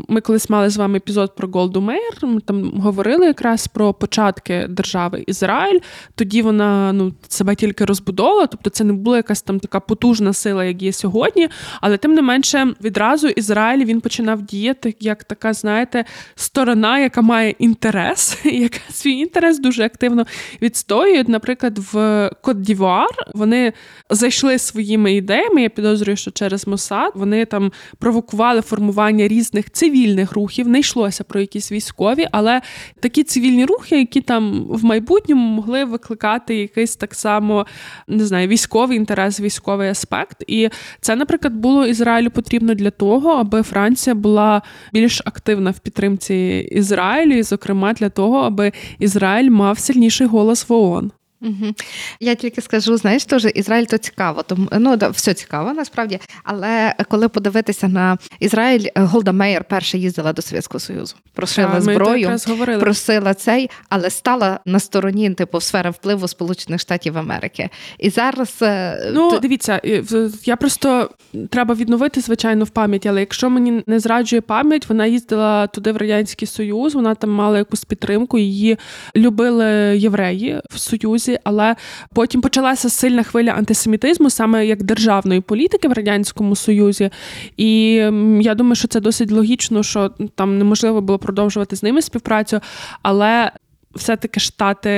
ми 0.08 0.22
колись 0.22 0.50
мали 0.50 0.70
з 0.70 0.78
вами 0.78 0.98
епізод 0.98 1.36
про 1.36 1.48
Голду 1.48 1.82
Мейер. 1.82 2.18
Ми 2.22 2.42
там 2.42 2.72
говорили 2.72 3.26
якраз 3.26 3.68
про 3.68 3.94
початки 3.94 4.66
держави 4.70 5.24
Ізраїль. 5.28 5.80
Тоді 6.16 6.42
вона 6.42 6.94
ну 6.94 7.14
себе 7.28 7.56
тільки 7.56 7.86
розбудовувала, 7.86 8.48
тобто 8.48 8.70
це 8.70 8.84
не 8.84 8.94
була 8.94 9.18
якась 9.18 9.42
там 9.42 9.60
така 9.60 9.80
потужна 9.80 10.34
сила, 10.34 10.66
як 10.66 10.82
є 10.82 10.94
сьогодні. 10.94 11.50
Але 11.82 11.98
тим 11.98 12.14
не 12.14 12.22
менше, 12.22 12.68
відразу 12.84 13.28
Ізраїль 13.28 13.86
він 13.86 14.02
починав 14.02 14.42
діяти 14.42 14.96
як 15.00 15.24
така, 15.24 15.54
знаєте, 15.54 16.06
сторона, 16.36 17.00
яка 17.00 17.22
має 17.22 17.50
інтерес, 17.60 18.38
яка 18.46 18.80
свій 18.92 19.12
інтерес 19.12 19.60
дуже 19.60 19.84
активно 19.84 20.26
відстоює. 20.62 21.24
Наприклад, 21.28 21.80
в 21.94 22.30
Кот 22.42 22.62
Дівуар 22.62 23.32
вони 23.34 23.74
зайшли 24.10 24.60
своїми 24.60 25.14
ідеями. 25.14 25.62
Я 25.62 25.70
підозрюю, 25.70 26.18
що 26.18 26.32
через 26.32 26.68
Мосад 26.68 27.12
вони 27.16 27.46
там 27.46 27.72
провокували 28.00 28.62
формування 28.62 29.03
різних 29.12 29.72
цивільних 29.72 30.32
рухів. 30.32 30.68
Не 30.68 30.80
йшлося 30.80 31.24
про 31.24 31.40
якісь 31.40 31.72
військові, 31.72 32.28
але 32.32 32.62
такі 33.00 33.24
цивільні 33.24 33.66
рухи, 33.66 34.00
які 34.00 34.22
там 34.22 34.66
в 34.70 34.86
майбутньому 34.86 35.56
могли 35.56 35.86
викликати 35.86 36.56
якийсь 36.56 36.96
так 36.96 37.16
само 37.16 37.66
не 38.08 38.26
знаю, 38.26 38.48
військовий 38.48 38.98
інтерес, 38.98 39.40
військовий 39.40 39.90
аспект. 39.90 40.44
І 40.48 40.70
це, 41.02 41.16
наприклад, 41.16 41.54
було 41.54 41.86
Ізраїлю 41.86 42.30
потрібно 42.32 42.74
для 42.74 42.92
того, 42.92 43.32
аби 43.32 43.64
Франція 43.64 44.16
була 44.16 44.62
більш 44.94 45.22
активна 45.26 45.72
в 45.72 45.80
підтримці 45.80 46.36
Ізраїлю, 46.72 47.38
і, 47.38 47.44
зокрема, 47.44 47.94
для 47.94 48.10
того, 48.10 48.38
аби 48.38 48.72
Ізраїль 49.00 49.50
мав 49.50 49.80
сильніший 49.80 50.28
голос 50.28 50.70
в 50.70 50.74
ООН. 50.74 51.12
Угу. 51.44 51.74
Я 52.20 52.36
тільки 52.36 52.62
скажу, 52.62 52.98
знаєш, 52.98 53.26
теж 53.26 53.48
Ізраїль 53.56 53.86
то 53.86 53.98
цікаво, 53.98 54.44
тому 54.44 54.68
ну 54.80 54.96
да, 54.98 55.10
все 55.10 55.34
цікаво 55.34 55.74
насправді. 55.74 56.20
Але 56.44 56.96
коли 57.10 57.30
подивитися 57.30 57.88
на 57.88 58.18
Ізраїль, 58.40 58.88
Голда 58.96 59.32
Меєр 59.32 59.64
перша 59.64 59.98
їздила 59.98 60.34
до 60.34 60.42
Совєтського 60.42 60.80
Союзу, 60.80 61.16
просила 61.34 61.68
ми 61.74 61.82
зброю, 61.82 62.40
просила 62.80 63.34
цей, 63.34 63.70
але 63.90 64.10
стала 64.10 64.60
на 64.66 64.80
стороні 64.80 65.30
типу 65.30 65.62
сфери 65.62 65.90
впливу 65.90 66.28
Сполучених 66.28 66.82
Штатів 66.82 67.18
Америки. 67.18 67.70
І 68.00 68.10
зараз 68.10 68.56
е, 68.62 69.12
Ну, 69.14 69.32
то- 69.32 69.40
дивіться, 69.40 69.82
е, 69.86 70.04
я 70.46 70.56
просто 70.56 71.10
треба 71.50 71.76
відновити, 71.76 72.22
звичайно, 72.22 72.66
в 72.66 72.70
пам'ять, 72.70 73.06
але 73.06 73.20
якщо 73.20 73.50
мені 73.50 73.84
не 73.88 74.00
зраджує 74.00 74.42
пам'ять, 74.42 74.90
вона 74.90 75.06
їздила 75.06 75.68
туди 75.68 75.92
в 75.92 75.98
Радянський 75.98 76.48
Союз, 76.48 76.96
вона 76.96 77.16
там 77.16 77.30
мала 77.30 77.58
якусь 77.58 77.84
підтримку, 77.86 78.38
її 78.38 78.78
любили 79.16 79.98
євреї 79.98 80.62
в 80.70 80.80
Союзі, 80.80 81.33
але 81.44 81.76
потім 82.14 82.42
почалася 82.42 82.90
сильна 82.90 83.24
хвиля 83.24 83.52
антисемітизму, 83.52 84.30
саме 84.30 84.66
як 84.66 84.84
державної 84.84 85.42
політики 85.42 85.88
в 85.88 85.94
Радянському 85.94 86.56
Союзі. 86.56 87.10
І 87.58 87.94
я 88.42 88.56
думаю, 88.56 88.76
що 88.76 88.88
це 88.88 89.00
досить 89.00 89.32
логічно, 89.32 89.84
що 89.84 90.12
там 90.36 90.58
неможливо 90.58 91.02
було 91.02 91.20
продовжувати 91.20 91.76
з 91.76 91.84
ними 91.84 92.02
співпрацю, 92.02 92.60
але. 93.02 93.52
Все-таки 93.96 94.40
штати 94.40 94.90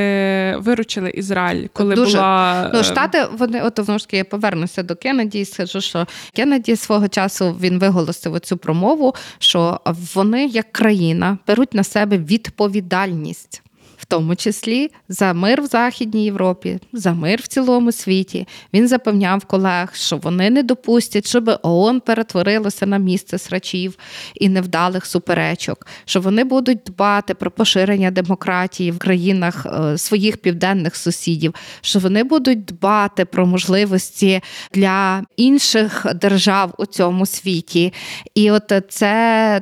виручили 0.59 1.09
Ізраїль, 1.09 1.67
коли 1.73 1.95
Дуже. 1.95 2.11
була 2.11 2.69
Ну, 2.73 2.79
е, 2.79 2.83
штати, 2.83 3.25
вони 3.37 3.61
от 3.61 3.79
знову 3.83 3.99
ж 3.99 4.05
таки 4.05 4.17
я 4.17 4.23
повернуся 4.23 4.83
до 4.83 4.95
Кеннеді 4.95 5.39
і 5.39 5.45
скажу, 5.45 5.81
що 5.81 6.07
Кеннеді 6.35 6.75
свого 6.75 7.07
часу 7.07 7.57
він 7.61 7.79
виголосив 7.79 8.33
оцю 8.33 8.57
промову, 8.57 9.15
що 9.39 9.79
вони 10.13 10.45
як 10.45 10.71
країна 10.71 11.37
беруть 11.47 11.73
на 11.73 11.83
себе 11.83 12.17
відповідальність. 12.17 13.61
В 14.05 14.07
тому 14.07 14.35
числі 14.35 14.91
за 15.09 15.33
мир 15.33 15.61
в 15.61 15.65
Західній 15.65 16.25
Європі, 16.25 16.79
за 16.93 17.13
мир 17.13 17.39
в 17.43 17.47
цілому 17.47 17.91
світі. 17.91 18.47
Він 18.73 18.87
запевняв 18.87 19.45
колег, 19.45 19.89
що 19.93 20.17
вони 20.17 20.49
не 20.49 20.63
допустять, 20.63 21.27
щоб 21.27 21.59
ООН 21.63 21.99
перетворилося 21.99 22.85
на 22.85 22.97
місце 22.97 23.37
срачів 23.37 23.97
і 24.35 24.49
невдалих 24.49 25.05
суперечок, 25.05 25.87
що 26.05 26.21
вони 26.21 26.43
будуть 26.43 26.79
дбати 26.85 27.33
про 27.33 27.51
поширення 27.51 28.11
демократії 28.11 28.91
в 28.91 28.97
країнах 28.97 29.65
е, 29.65 29.97
своїх 29.97 30.37
південних 30.37 30.95
сусідів, 30.95 31.53
що 31.81 31.99
вони 31.99 32.23
будуть 32.23 32.65
дбати 32.65 33.25
про 33.25 33.45
можливості 33.45 34.41
для 34.73 35.23
інших 35.37 36.05
держав 36.15 36.73
у 36.77 36.85
цьому 36.85 37.25
світі. 37.25 37.93
І 38.35 38.51
от 38.51 38.71
це 38.89 39.61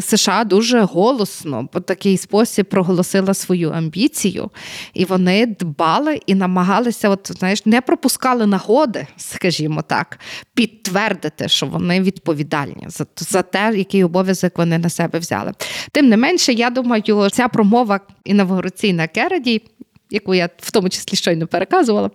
США 0.00 0.44
дуже 0.44 0.80
голосно 0.80 1.68
в 1.74 1.80
такий 1.80 2.16
спосіб 2.16 2.68
проголосила 2.68 3.34
свою 3.34 3.81
амбіцію, 3.82 4.50
і 4.94 5.04
вони 5.04 5.46
дбали 5.46 6.20
і 6.26 6.34
намагалися, 6.34 7.08
от 7.08 7.30
знаєш, 7.38 7.66
не 7.66 7.80
пропускали 7.80 8.46
нагоди, 8.46 9.06
скажімо 9.16 9.82
так, 9.82 10.18
підтвердити, 10.54 11.48
що 11.48 11.66
вони 11.66 12.00
відповідальні 12.00 12.84
за, 12.86 13.06
за 13.16 13.42
те, 13.42 13.72
який 13.76 14.04
обов'язок 14.04 14.58
вони 14.58 14.78
на 14.78 14.88
себе 14.88 15.18
взяли. 15.18 15.52
Тим 15.92 16.08
не 16.08 16.16
менше, 16.16 16.52
я 16.52 16.70
думаю, 16.70 17.30
ця 17.32 17.48
промова 17.48 18.00
інавгураційна 18.24 19.06
Кереді. 19.06 19.62
Яку 20.12 20.34
я 20.34 20.48
в 20.58 20.70
тому 20.70 20.88
числі 20.88 21.16
щойно 21.16 21.46
переказувала, 21.46 22.10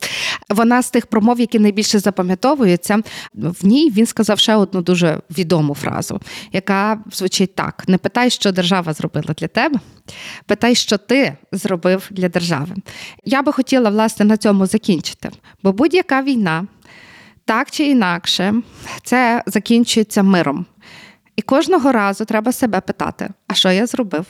вона 0.50 0.82
з 0.82 0.90
тих 0.90 1.06
промов, 1.06 1.40
які 1.40 1.60
найбільше 1.60 2.00
запам'ятовуються. 2.00 3.00
В 3.34 3.66
ній 3.66 3.92
він 3.92 4.06
сказав 4.06 4.40
ще 4.40 4.56
одну 4.56 4.82
дуже 4.82 5.22
відому 5.38 5.76
фразу, 5.76 6.22
яка 6.52 7.00
звучить 7.12 7.56
так: 7.56 7.84
не 7.88 7.98
питай, 7.98 8.30
що 8.30 8.52
держава 8.52 8.94
зробила 8.94 9.34
для 9.38 9.48
тебе, 9.48 9.80
питай, 10.46 10.76
що 10.76 10.98
ти 10.98 11.38
зробив 11.52 12.08
для 12.12 12.30
держави. 12.30 12.76
Я 13.26 13.42
би 13.42 13.52
хотіла 13.52 13.90
власне 13.90 14.26
на 14.26 14.38
цьому 14.38 14.66
закінчити, 14.66 15.30
бо 15.64 15.72
будь-яка 15.72 16.22
війна, 16.22 16.68
так 17.46 17.72
чи 17.72 17.84
інакше, 17.84 18.54
це 19.04 19.44
закінчується 19.46 20.24
миром. 20.24 20.66
І 21.36 21.42
кожного 21.42 21.92
разу 21.92 22.26
треба 22.26 22.52
себе 22.52 22.82
питати: 22.82 23.30
а 23.48 23.54
що 23.54 23.72
я 23.72 23.86
зробив 23.86 24.26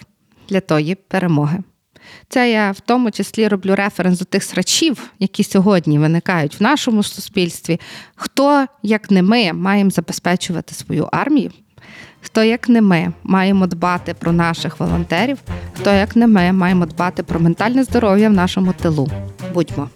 для 0.50 0.60
тої 0.60 0.96
перемоги? 0.96 1.60
Це 2.30 2.52
я 2.52 2.72
в 2.72 2.80
тому 2.80 3.12
числі 3.12 3.48
роблю 3.48 3.76
референс 3.76 4.20
до 4.20 4.26
тих 4.26 4.44
срачів, 4.44 5.12
які 5.20 5.44
сьогодні 5.44 6.00
виникають 6.00 6.60
в 6.60 6.64
нашому 6.64 7.04
суспільстві. 7.04 7.80
Хто, 8.16 8.66
як 8.84 9.12
не 9.12 9.22
ми, 9.22 9.54
маємо 9.54 9.90
забезпечувати 9.90 10.76
свою 10.76 11.10
армію? 11.12 11.52
Хто, 12.22 12.44
як 12.44 12.70
не 12.70 12.82
ми, 12.82 13.14
маємо 13.24 13.68
дбати 13.68 14.14
про 14.14 14.32
наших 14.32 14.80
волонтерів? 14.80 15.38
Хто, 15.74 15.94
як 15.94 16.16
не 16.16 16.28
ми, 16.28 16.52
маємо 16.52 16.86
дбати 16.86 17.24
про 17.24 17.40
ментальне 17.40 17.84
здоров'я 17.84 18.30
в 18.30 18.34
нашому 18.34 18.74
тилу? 18.74 19.10
Будьмо 19.54 19.90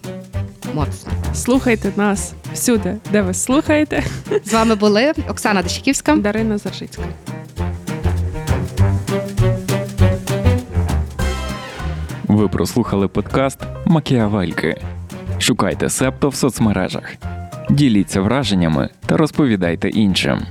моцні. 0.73 1.11
Слухайте 1.33 1.91
нас 1.95 2.33
всюди, 2.53 2.97
де 3.11 3.21
ви 3.21 3.33
слухаєте. 3.33 4.03
З 4.45 4.53
вами 4.53 4.75
були 4.75 5.13
Оксана 5.29 5.61
Дещиківська. 5.61 6.15
Дарина 6.15 6.57
Заржицька. 6.57 7.03
Ви 12.31 12.47
прослухали 12.47 13.07
подкаст 13.07 13.59
Макіавельки. 13.85 14.81
Шукайте 15.39 15.89
Септо 15.89 16.29
в 16.29 16.35
соцмережах, 16.35 17.13
діліться 17.69 18.21
враженнями 18.21 18.89
та 19.05 19.17
розповідайте 19.17 19.89
іншим. 19.89 20.41